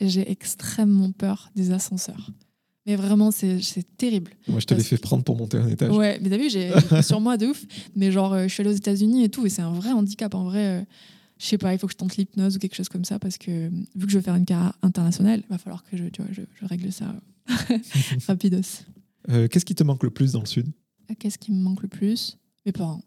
j'ai 0.00 0.30
extrêmement 0.30 1.12
peur 1.12 1.50
des 1.56 1.70
ascenseurs. 1.70 2.30
Mais 2.86 2.96
vraiment, 2.96 3.30
c'est 3.30 3.60
terrible. 3.96 4.32
Moi, 4.48 4.58
je 4.58 4.66
te 4.66 4.74
l'ai 4.74 4.82
fait 4.82 4.96
prendre 4.98 5.22
pour 5.22 5.36
monter 5.36 5.56
un 5.58 5.68
étage. 5.68 5.94
Ouais, 5.96 6.18
mais 6.20 6.28
t'as 6.30 6.36
vu, 6.36 6.50
j'ai 6.50 6.72
sur 7.02 7.20
moi 7.20 7.36
de 7.36 7.46
ouf. 7.46 7.64
Mais 7.94 8.10
genre, 8.10 8.32
euh, 8.32 8.42
je 8.48 8.52
suis 8.54 8.60
allée 8.60 8.70
aux 8.70 8.76
États-Unis 8.76 9.24
et 9.24 9.28
tout, 9.28 9.46
et 9.46 9.48
c'est 9.50 9.62
un 9.62 9.72
vrai 9.72 9.92
handicap. 9.92 10.34
En 10.34 10.44
vrai, 10.44 10.80
euh, 10.80 10.84
je 11.38 11.46
sais 11.46 11.58
pas, 11.58 11.72
il 11.72 11.78
faut 11.78 11.86
que 11.86 11.92
je 11.92 11.96
tente 11.98 12.16
l'hypnose 12.16 12.56
ou 12.56 12.58
quelque 12.58 12.74
chose 12.74 12.88
comme 12.88 13.04
ça, 13.04 13.18
parce 13.20 13.38
que 13.38 13.50
euh, 13.50 13.70
vu 13.94 14.06
que 14.06 14.12
je 14.12 14.18
veux 14.18 14.22
faire 14.22 14.34
une 14.34 14.44
carrière 14.44 14.72
internationale, 14.82 15.42
il 15.44 15.48
va 15.48 15.58
falloir 15.58 15.84
que 15.84 15.96
je, 15.96 16.04
tu 16.06 16.22
vois, 16.22 16.32
je, 16.32 16.42
je 16.60 16.66
règle 16.66 16.92
ça 16.92 17.14
rapidos. 18.26 18.82
Euh, 19.28 19.46
Qu'est-ce 19.46 19.64
qui 19.64 19.74
te 19.76 19.84
manque 19.84 20.02
le 20.02 20.10
plus 20.10 20.32
dans 20.32 20.40
le 20.40 20.46
sud? 20.46 20.66
Qu'est-ce 21.20 21.38
qui 21.38 21.52
me 21.52 21.60
manque 21.62 21.82
le 21.82 21.88
plus? 21.88 22.36
Mes 22.66 22.72
parents. 22.72 23.02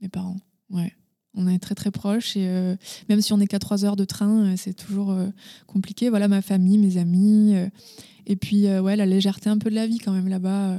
Mes 0.00 0.08
parents, 0.08 0.36
ouais. 0.70 0.92
On 1.38 1.46
est 1.48 1.58
très 1.58 1.74
très 1.74 1.90
proches 1.90 2.36
et 2.36 2.48
euh, 2.48 2.74
même 3.10 3.20
si 3.20 3.32
on 3.32 3.36
n'est 3.38 3.46
qu'à 3.46 3.58
trois 3.58 3.84
heures 3.84 3.96
de 3.96 4.04
train, 4.06 4.46
euh, 4.46 4.54
c'est 4.56 4.72
toujours 4.74 5.10
euh, 5.10 5.28
compliqué. 5.66 6.08
Voilà, 6.08 6.28
ma 6.28 6.40
famille, 6.42 6.78
mes 6.78 6.96
amis. 6.96 7.54
euh, 7.54 7.68
et 8.26 8.36
puis, 8.36 8.66
ouais, 8.68 8.96
la 8.96 9.06
légèreté 9.06 9.48
un 9.50 9.58
peu 9.58 9.70
de 9.70 9.74
la 9.76 9.86
vie 9.86 9.98
quand 9.98 10.12
même 10.12 10.28
là-bas. 10.28 10.78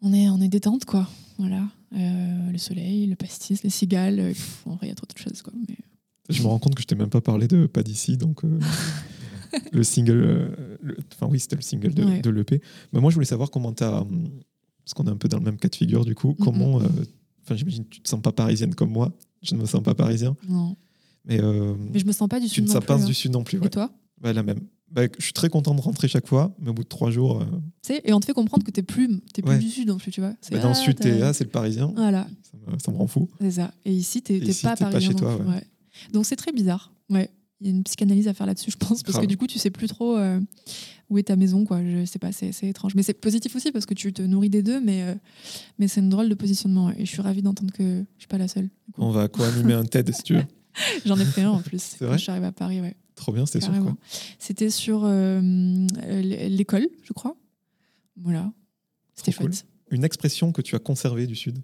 on, 0.00 0.12
est, 0.14 0.28
on 0.30 0.40
est 0.40 0.48
détente, 0.48 0.84
quoi. 0.86 1.06
Voilà. 1.38 1.68
Le 1.92 2.56
soleil, 2.58 3.06
le 3.06 3.14
pastis, 3.16 3.62
les 3.62 3.68
cigales. 3.70 4.16
pff, 4.16 4.62
en 4.66 4.76
vrai, 4.76 4.86
il 4.86 4.88
y 4.88 4.92
a 4.92 4.94
trop 4.94 5.06
de 5.06 5.18
choses, 5.18 5.42
quoi. 5.42 5.52
Mais... 5.68 5.76
Je 6.30 6.42
me 6.42 6.48
rends 6.48 6.58
compte 6.58 6.74
que 6.74 6.80
je 6.82 6.86
t'ai 6.86 6.94
même 6.94 7.10
pas 7.10 7.20
parlé 7.20 7.46
de 7.48 7.66
Pas 7.66 7.82
d'ici, 7.82 8.16
donc 8.16 8.42
le 9.72 9.82
single. 9.82 10.56
le- 10.82 10.96
Enfin, 11.14 11.26
oui, 11.30 11.40
c'était 11.40 11.56
le 11.56 11.62
single 11.62 11.92
de, 11.94 12.04
Ouais. 12.04 12.20
de 12.20 12.30
l'EP. 12.30 12.62
Mais 12.92 13.00
moi, 13.00 13.10
je 13.10 13.14
voulais 13.14 13.26
savoir 13.26 13.50
comment 13.50 13.72
t'as. 13.72 14.00
hum, 14.00 14.28
Parce 14.84 14.94
qu'on 14.94 15.04
est 15.06 15.10
un 15.10 15.16
peu 15.16 15.28
dans 15.28 15.38
le 15.38 15.44
même 15.44 15.58
cas 15.58 15.68
de 15.68 15.76
figure, 15.76 16.04
du 16.04 16.14
coup. 16.14 16.34
Comment. 16.40 16.76
Enfin, 17.44 17.54
j'imagine 17.56 17.84
que 17.84 17.90
tu 17.90 18.00
te 18.00 18.08
sens 18.08 18.20
pas 18.22 18.32
parisienne 18.32 18.74
comme 18.74 18.90
moi. 18.92 19.12
Je 19.42 19.54
ne 19.54 19.60
me 19.60 19.66
sens 19.66 19.82
pas 19.82 19.94
parisien. 19.94 20.36
Non. 20.48 20.76
Mais, 21.24 21.40
euh, 21.40 21.74
Mais 21.92 21.98
je 21.98 22.06
me 22.06 22.12
sens 22.12 22.28
pas 22.28 22.40
du 22.40 22.46
tu 22.46 22.54
sud 22.54 22.68
ne 22.68 22.72
non 22.72 22.80
plus, 22.80 22.96
du 22.96 23.10
hein. 23.10 23.14
sud 23.14 23.32
non 23.32 23.44
plus. 23.44 23.64
Et 23.64 23.68
toi 23.68 23.90
Bah, 24.20 24.32
la 24.32 24.42
même. 24.42 24.60
Bah, 24.90 25.02
je 25.18 25.22
suis 25.22 25.34
très 25.34 25.50
content 25.50 25.74
de 25.74 25.80
rentrer 25.80 26.08
chaque 26.08 26.26
fois, 26.26 26.54
mais 26.58 26.70
au 26.70 26.72
bout 26.72 26.82
de 26.82 26.88
trois 26.88 27.10
jours, 27.10 27.42
euh, 27.42 27.44
Tu 27.82 27.94
sais, 27.94 28.00
Et 28.04 28.12
on 28.14 28.20
te 28.20 28.24
fait 28.24 28.32
comprendre 28.32 28.64
que 28.64 28.70
t'es 28.70 28.82
plus, 28.82 29.20
t'es 29.34 29.42
plus 29.42 29.50
Ouais. 29.52 29.58
du 29.58 29.68
sud 29.68 29.86
non 29.88 29.98
plus, 29.98 30.10
tu 30.10 30.20
vois. 30.20 30.32
Bah, 30.50 30.58
dans 30.58 30.68
le 30.68 30.74
ah, 30.74 30.74
sud, 30.74 30.98
t'es 30.98 31.18
là, 31.18 31.32
c'est 31.34 31.44
le 31.44 31.50
parisien. 31.50 31.92
Voilà. 31.94 32.26
Ça, 32.42 32.72
me, 32.72 32.78
ça 32.78 32.90
me 32.90 32.96
rend 32.96 33.06
fou. 33.06 33.28
C'est 33.40 33.50
ça. 33.52 33.72
Et 33.84 33.92
ici, 33.92 34.22
t'es 34.22 34.38
ici, 34.38 34.62
pas 34.62 34.74
t'es 34.74 34.84
pas 34.84 34.90
parisien 34.90 35.10
chez 35.10 35.16
toi, 35.16 35.36
ouais. 35.36 35.62
Donc 36.12 36.24
c'est 36.24 36.36
très 36.36 36.52
bizarre. 36.52 36.92
Ouais. 37.10 37.30
Il 37.60 37.66
y 37.66 37.70
a 37.70 37.72
une 37.72 37.82
psychanalyse 37.82 38.28
à 38.28 38.34
faire 38.34 38.46
là-dessus, 38.46 38.70
je 38.70 38.76
pense, 38.76 39.02
parce 39.02 39.14
Grave. 39.14 39.22
que 39.24 39.28
du 39.28 39.36
coup, 39.36 39.46
tu 39.48 39.58
sais 39.58 39.70
plus 39.70 39.88
trop 39.88 40.16
euh, 40.16 40.40
où 41.10 41.18
est 41.18 41.24
ta 41.24 41.34
maison, 41.34 41.64
quoi. 41.64 41.82
Je 41.84 42.04
sais 42.04 42.20
pas, 42.20 42.30
c'est 42.30 42.52
étrange. 42.62 42.94
Mais 42.94 43.02
c'est 43.02 43.14
positif 43.14 43.56
aussi 43.56 43.72
parce 43.72 43.84
que 43.84 43.94
tu 43.94 44.12
te 44.12 44.22
nourris 44.22 44.48
des 44.50 44.62
deux, 44.62 44.80
mais, 44.80 45.02
euh, 45.02 45.14
mais 45.78 45.88
c'est 45.88 46.00
une 46.00 46.08
drôle 46.08 46.28
de 46.28 46.34
positionnement. 46.34 46.90
Et 46.92 47.04
je 47.04 47.10
suis 47.10 47.20
ravie 47.20 47.42
d'entendre 47.42 47.72
que 47.72 47.82
je 48.16 48.20
suis 48.20 48.28
pas 48.28 48.38
la 48.38 48.46
seule. 48.46 48.68
On 48.96 49.10
va 49.10 49.26
co-animer 49.28 49.74
un 49.74 49.84
TED 49.84 50.14
si 50.14 50.22
tu 50.22 50.34
veux. 50.34 50.44
J'en 51.04 51.18
ai 51.18 51.24
fait 51.24 51.42
un 51.42 51.50
en 51.50 51.60
plus. 51.60 51.82
C'est 51.82 51.98
quand 51.98 52.06
vrai 52.06 52.18
je 52.18 52.22
suis 52.22 52.30
arrivée 52.30 52.46
à 52.46 52.52
Paris, 52.52 52.80
ouais. 52.80 52.94
Trop 53.16 53.32
bien, 53.32 53.44
c'était 53.46 53.60
sur 53.64 53.72
quoi 53.82 53.96
C'était 54.38 54.70
sur 54.70 55.02
euh, 55.04 55.40
l'école, 56.22 56.88
je 57.02 57.12
crois. 57.12 57.36
Voilà. 58.16 58.52
C'était 59.16 59.32
Trop 59.32 59.42
cool. 59.44 59.52
chouette. 59.52 59.66
Une 59.90 60.04
expression 60.04 60.52
que 60.52 60.62
tu 60.62 60.76
as 60.76 60.78
conservée 60.78 61.26
du 61.26 61.34
sud. 61.34 61.58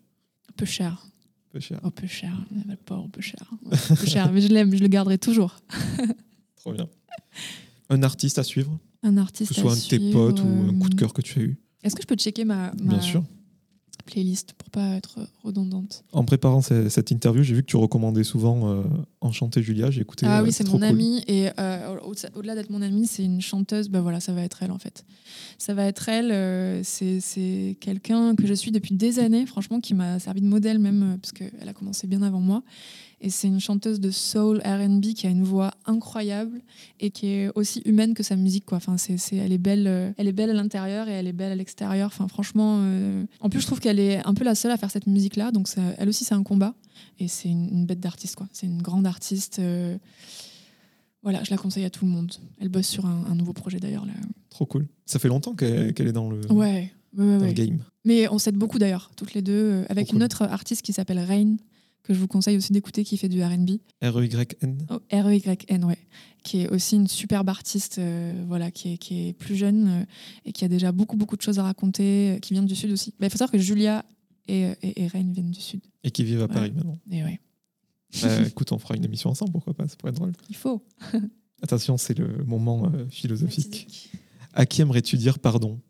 Peu 0.56 0.64
cher. 0.66 1.06
Peu 1.54 1.60
cher. 1.60 1.78
Oh, 1.84 1.90
peu 1.92 2.08
cher. 2.08 2.36
Le 2.68 2.74
pauvre, 2.74 3.08
peu 3.12 3.20
cher. 3.20 3.38
Ouais, 3.64 3.78
peu 3.96 4.06
cher. 4.06 4.32
Mais 4.32 4.40
je 4.40 4.48
l'aime, 4.48 4.74
je 4.74 4.82
le 4.82 4.88
garderai 4.88 5.18
toujours. 5.18 5.54
Trop 6.56 6.72
bien. 6.72 6.88
Un 7.90 8.02
artiste 8.02 8.40
à 8.40 8.42
suivre? 8.42 8.76
Un 9.04 9.14
Que 9.14 9.20
artiste. 9.20 9.54
ce 9.54 9.60
soit 9.60 9.70
à 9.70 9.74
un 9.74 9.76
de 9.76 9.80
tes 9.80 9.98
suivre, 9.98 10.12
potes 10.32 10.40
ou 10.40 10.48
un 10.68 10.76
coup 10.80 10.88
de 10.88 10.94
euh, 10.94 10.98
cœur 10.98 11.12
que 11.12 11.22
tu 11.22 11.38
as 11.38 11.42
eu? 11.42 11.56
Est-ce 11.84 11.94
que 11.94 12.02
je 12.02 12.08
peux 12.08 12.16
checker 12.16 12.44
ma, 12.44 12.72
ma 12.82 12.94
Bien 12.94 13.00
sûr. 13.00 13.22
Playlist 14.04 14.52
pour 14.54 14.70
pas 14.70 14.94
être 14.96 15.18
redondante 15.42 16.04
En 16.12 16.24
préparant 16.24 16.60
ce- 16.62 16.88
cette 16.88 17.10
interview, 17.10 17.42
j'ai 17.42 17.54
vu 17.54 17.62
que 17.62 17.66
tu 17.68 17.76
recommandais 17.76 18.24
souvent 18.24 18.68
euh, 18.70 18.82
Enchanté 19.20 19.62
Julia. 19.62 19.90
J'ai 19.90 20.02
écouté. 20.02 20.26
Ah 20.28 20.40
euh, 20.40 20.44
oui, 20.44 20.52
c'est 20.52 20.66
mon 20.68 20.74
cool. 20.74 20.84
amie 20.84 21.22
et 21.26 21.48
euh, 21.58 21.96
au- 22.04 22.14
au-delà 22.38 22.54
d'être 22.54 22.70
mon 22.70 22.82
amie, 22.82 23.06
c'est 23.06 23.24
une 23.24 23.40
chanteuse. 23.40 23.88
Ben 23.88 24.00
voilà, 24.00 24.20
ça 24.20 24.32
va 24.32 24.42
être 24.42 24.62
elle 24.62 24.70
en 24.70 24.78
fait. 24.78 25.04
Ça 25.58 25.74
va 25.74 25.84
être 25.86 26.08
elle. 26.08 26.30
euh, 26.32 26.80
c'est 26.84 27.20
c'est 27.20 27.76
quelqu'un 27.80 28.34
que 28.36 28.46
je 28.46 28.54
suis 28.54 28.70
depuis 28.70 28.94
des 28.94 29.18
années, 29.18 29.46
franchement, 29.46 29.80
qui 29.80 29.94
m'a 29.94 30.18
servi 30.18 30.40
de 30.40 30.46
modèle 30.46 30.78
même 30.78 31.02
euh, 31.02 31.16
parce 31.16 31.32
qu'elle 31.32 31.68
a 31.68 31.72
commencé 31.72 32.06
bien 32.06 32.22
avant 32.22 32.40
moi. 32.40 32.62
Et 33.26 33.30
c'est 33.30 33.48
une 33.48 33.58
chanteuse 33.58 34.00
de 34.00 34.10
soul 34.10 34.60
R&B 34.62 35.14
qui 35.14 35.26
a 35.26 35.30
une 35.30 35.44
voix 35.44 35.70
incroyable 35.86 36.60
et 37.00 37.10
qui 37.10 37.28
est 37.28 37.50
aussi 37.54 37.80
humaine 37.86 38.12
que 38.12 38.22
sa 38.22 38.36
musique. 38.36 38.66
Quoi. 38.66 38.76
Enfin, 38.76 38.98
c'est, 38.98 39.16
elle 39.36 39.50
est 39.50 39.56
belle, 39.58 39.86
euh, 39.86 40.12
elle 40.18 40.28
est 40.28 40.32
belle 40.32 40.50
à 40.50 40.52
l'intérieur 40.52 41.08
et 41.08 41.12
elle 41.12 41.26
est 41.26 41.32
belle 41.32 41.50
à 41.50 41.54
l'extérieur. 41.54 42.08
Enfin, 42.08 42.28
franchement, 42.28 42.80
euh, 42.82 43.24
en 43.40 43.48
plus, 43.48 43.60
je 43.62 43.66
trouve 43.66 43.80
qu'elle 43.80 43.98
est 43.98 44.22
un 44.26 44.34
peu 44.34 44.44
la 44.44 44.54
seule 44.54 44.72
à 44.72 44.76
faire 44.76 44.90
cette 44.90 45.06
musique-là. 45.06 45.52
Donc, 45.52 45.68
ça- 45.68 45.80
elle 45.96 46.10
aussi, 46.10 46.24
c'est 46.26 46.34
un 46.34 46.42
combat. 46.42 46.74
Et 47.18 47.26
c'est 47.28 47.48
une, 47.48 47.68
une 47.72 47.86
bête 47.86 48.00
d'artiste. 48.00 48.36
Quoi. 48.36 48.46
C'est 48.52 48.66
une 48.66 48.82
grande 48.82 49.06
artiste. 49.06 49.58
euh, 49.58 49.96
voilà, 51.22 51.42
je 51.42 51.50
la 51.50 51.56
conseille 51.56 51.84
à 51.86 51.90
tout 51.90 52.04
le 52.04 52.10
monde. 52.10 52.30
Elle 52.60 52.68
bosse 52.68 52.86
sur 52.88 53.06
un, 53.06 53.24
un 53.30 53.34
nouveau 53.34 53.54
projet 53.54 53.80
d'ailleurs. 53.80 54.04
Là. 54.04 54.12
Trop 54.50 54.66
cool. 54.66 54.86
Ça 55.06 55.18
fait 55.18 55.28
longtemps 55.28 55.54
qu'elle 55.54 55.94
est 55.98 56.12
dans 56.12 56.28
le, 56.28 56.40
Ouais, 56.52 56.92
ouais, 57.16 57.24
ouais, 57.24 57.24
dans 57.24 57.24
le 57.38 57.40
ouais. 57.44 57.54
game. 57.54 57.78
Mais 58.04 58.28
on 58.28 58.38
s'aide 58.38 58.56
beaucoup 58.56 58.78
d'ailleurs, 58.78 59.10
toutes 59.16 59.32
les 59.32 59.40
deux, 59.40 59.86
avec 59.88 60.08
Trop 60.08 60.16
une 60.16 60.18
cool. 60.20 60.24
autre 60.26 60.42
artiste 60.42 60.82
qui 60.82 60.92
s'appelle 60.92 61.20
Rain, 61.20 61.56
que 62.04 62.14
je 62.14 62.18
vous 62.20 62.28
conseille 62.28 62.56
aussi 62.56 62.72
d'écouter, 62.72 63.02
qui 63.02 63.16
fait 63.16 63.28
du 63.28 63.42
RB. 63.42 63.70
R-E-Y-N. 64.02 64.86
Oh, 64.90 64.98
R-E-Y-N, 65.10 65.84
ouais. 65.84 65.98
Qui 66.44 66.60
est 66.60 66.68
aussi 66.68 66.96
une 66.96 67.08
superbe 67.08 67.48
artiste, 67.48 67.98
euh, 67.98 68.44
voilà, 68.46 68.70
qui 68.70 68.92
est, 68.92 68.98
qui 68.98 69.28
est 69.28 69.32
plus 69.32 69.56
jeune 69.56 69.88
euh, 69.88 70.04
et 70.44 70.52
qui 70.52 70.64
a 70.64 70.68
déjà 70.68 70.92
beaucoup, 70.92 71.16
beaucoup 71.16 71.36
de 71.36 71.42
choses 71.42 71.58
à 71.58 71.62
raconter, 71.62 72.32
euh, 72.36 72.38
qui 72.38 72.52
vient 72.52 72.62
du 72.62 72.74
Sud 72.76 72.90
aussi. 72.92 73.14
Mais 73.18 73.26
Il 73.26 73.30
faut 73.30 73.38
savoir 73.38 73.50
que 73.52 73.58
Julia 73.58 74.04
et, 74.46 74.72
et, 74.82 75.04
et 75.04 75.08
viennent 75.08 75.32
du 75.50 75.60
Sud. 75.60 75.80
Et 76.04 76.10
qui 76.10 76.22
vivent 76.24 76.42
à 76.42 76.46
Ouais. 76.46 76.52
Paris 76.52 76.72
maintenant. 76.72 76.98
Et 77.10 77.22
ouais, 77.24 77.40
Euh, 78.24 78.44
écoute, 78.48 78.70
on 78.72 78.78
fera 78.78 78.94
une 78.96 79.04
émission 79.04 79.30
ensemble, 79.30 79.52
pourquoi 79.52 79.72
pas 79.72 79.88
Ça 79.88 79.96
pourrait 79.96 80.10
être 80.10 80.16
drôle. 80.18 80.32
il 80.50 80.56
faut. 80.56 80.84
Attention, 81.62 81.96
c'est 81.96 82.18
le 82.18 82.44
moment 82.44 82.92
philosophique. 83.08 84.10
À 84.52 84.66
qui 84.66 84.82
aimerais-tu 84.82 85.16
dire 85.16 85.38
pardon? 85.38 85.80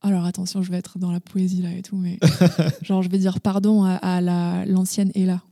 Alors 0.00 0.24
attention, 0.26 0.62
je 0.62 0.70
vais 0.70 0.76
être 0.76 0.98
dans 0.98 1.10
la 1.10 1.18
poésie 1.18 1.60
là 1.62 1.72
et 1.74 1.82
tout, 1.82 1.96
mais 1.96 2.18
genre 2.82 3.02
je 3.02 3.08
vais 3.08 3.18
dire 3.18 3.40
pardon 3.40 3.82
à, 3.84 3.94
à 3.94 4.20
la 4.20 4.64
l'ancienne 4.66 5.10
Ella. 5.16 5.42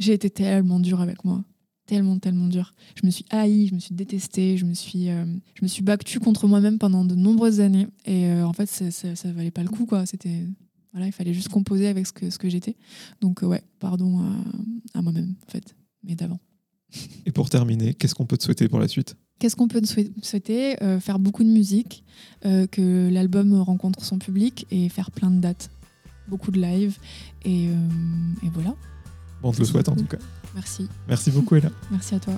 J'ai 0.00 0.14
été 0.14 0.30
tellement 0.30 0.80
dure 0.80 1.00
avec 1.00 1.24
moi, 1.24 1.44
tellement 1.86 2.18
tellement 2.18 2.48
dure. 2.48 2.72
Je 3.00 3.06
me 3.06 3.10
suis 3.12 3.24
haïe, 3.30 3.68
je 3.68 3.74
me 3.74 3.78
suis 3.78 3.94
détestée, 3.94 4.56
je 4.56 4.64
me 4.64 4.74
suis 4.74 5.08
euh, 5.10 5.24
je 5.54 5.62
me 5.62 5.68
suis 5.68 5.82
battue 5.82 6.18
contre 6.18 6.48
moi-même 6.48 6.78
pendant 6.78 7.04
de 7.04 7.14
nombreuses 7.14 7.60
années 7.60 7.86
et 8.04 8.26
euh, 8.26 8.44
en 8.44 8.52
fait 8.52 8.66
ça, 8.66 8.90
ça, 8.90 9.14
ça 9.14 9.30
valait 9.32 9.52
pas 9.52 9.62
le 9.62 9.68
coup 9.68 9.86
quoi. 9.86 10.06
C'était 10.06 10.46
voilà, 10.92 11.06
il 11.06 11.12
fallait 11.12 11.34
juste 11.34 11.50
composer 11.50 11.86
avec 11.86 12.06
ce 12.08 12.12
que 12.12 12.30
ce 12.30 12.38
que 12.38 12.48
j'étais. 12.48 12.74
Donc 13.20 13.44
euh, 13.44 13.46
ouais, 13.46 13.62
pardon 13.78 14.18
à, 14.18 14.98
à 14.98 15.02
moi-même 15.02 15.36
en 15.46 15.50
fait, 15.52 15.76
mais 16.02 16.16
d'avant. 16.16 16.40
Et 17.26 17.30
pour 17.30 17.48
terminer, 17.50 17.94
qu'est-ce 17.94 18.14
qu'on 18.16 18.26
peut 18.26 18.36
te 18.36 18.42
souhaiter 18.42 18.68
pour 18.68 18.80
la 18.80 18.88
suite? 18.88 19.16
Qu'est-ce 19.40 19.56
qu'on 19.56 19.68
peut 19.68 19.80
souhaiter? 20.22 20.82
Euh, 20.82 21.00
Faire 21.00 21.18
beaucoup 21.18 21.44
de 21.44 21.48
musique, 21.48 22.04
euh, 22.44 22.66
que 22.66 23.08
l'album 23.10 23.54
rencontre 23.54 24.04
son 24.04 24.18
public 24.18 24.66
et 24.70 24.88
faire 24.90 25.10
plein 25.10 25.30
de 25.30 25.40
dates. 25.40 25.70
Beaucoup 26.28 26.50
de 26.50 26.60
live. 26.60 26.98
Et, 27.46 27.68
euh, 27.68 27.74
et 28.46 28.50
voilà. 28.52 28.76
Bon, 29.42 29.50
on 29.50 29.52
te 29.52 29.58
le 29.58 29.64
souhaite 29.64 29.88
en 29.88 29.96
tout 29.96 30.04
cas. 30.04 30.18
Merci. 30.54 30.88
Merci 31.08 31.30
beaucoup, 31.30 31.56
Ella. 31.56 31.70
Merci 31.90 32.14
à 32.14 32.18
toi. 32.18 32.34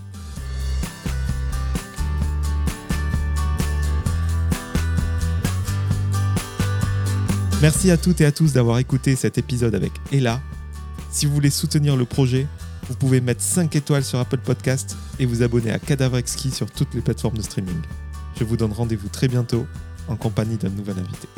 Merci 7.62 7.92
à 7.92 7.96
toutes 7.96 8.20
et 8.20 8.24
à 8.24 8.32
tous 8.32 8.52
d'avoir 8.52 8.78
écouté 8.78 9.14
cet 9.14 9.38
épisode 9.38 9.76
avec 9.76 9.92
Ella. 10.10 10.40
Si 11.10 11.26
vous 11.26 11.32
voulez 11.32 11.50
soutenir 11.50 11.96
le 11.96 12.04
projet, 12.04 12.48
vous 12.88 12.94
pouvez 12.96 13.20
mettre 13.20 13.40
5 13.40 13.76
étoiles 13.76 14.02
sur 14.02 14.18
Apple 14.18 14.38
Podcast 14.38 14.96
et 15.20 15.26
vous 15.26 15.44
abonner 15.44 15.70
à 15.70 15.78
Cadavre 15.78 16.16
Exquis 16.16 16.50
sur 16.50 16.68
toutes 16.70 16.92
les 16.94 17.00
plateformes 17.00 17.36
de 17.36 17.42
streaming. 17.42 17.80
Je 18.36 18.42
vous 18.42 18.56
donne 18.56 18.72
rendez-vous 18.72 19.08
très 19.08 19.28
bientôt 19.28 19.66
en 20.08 20.16
compagnie 20.16 20.56
d'un 20.56 20.70
nouvel 20.70 20.98
invité. 20.98 21.28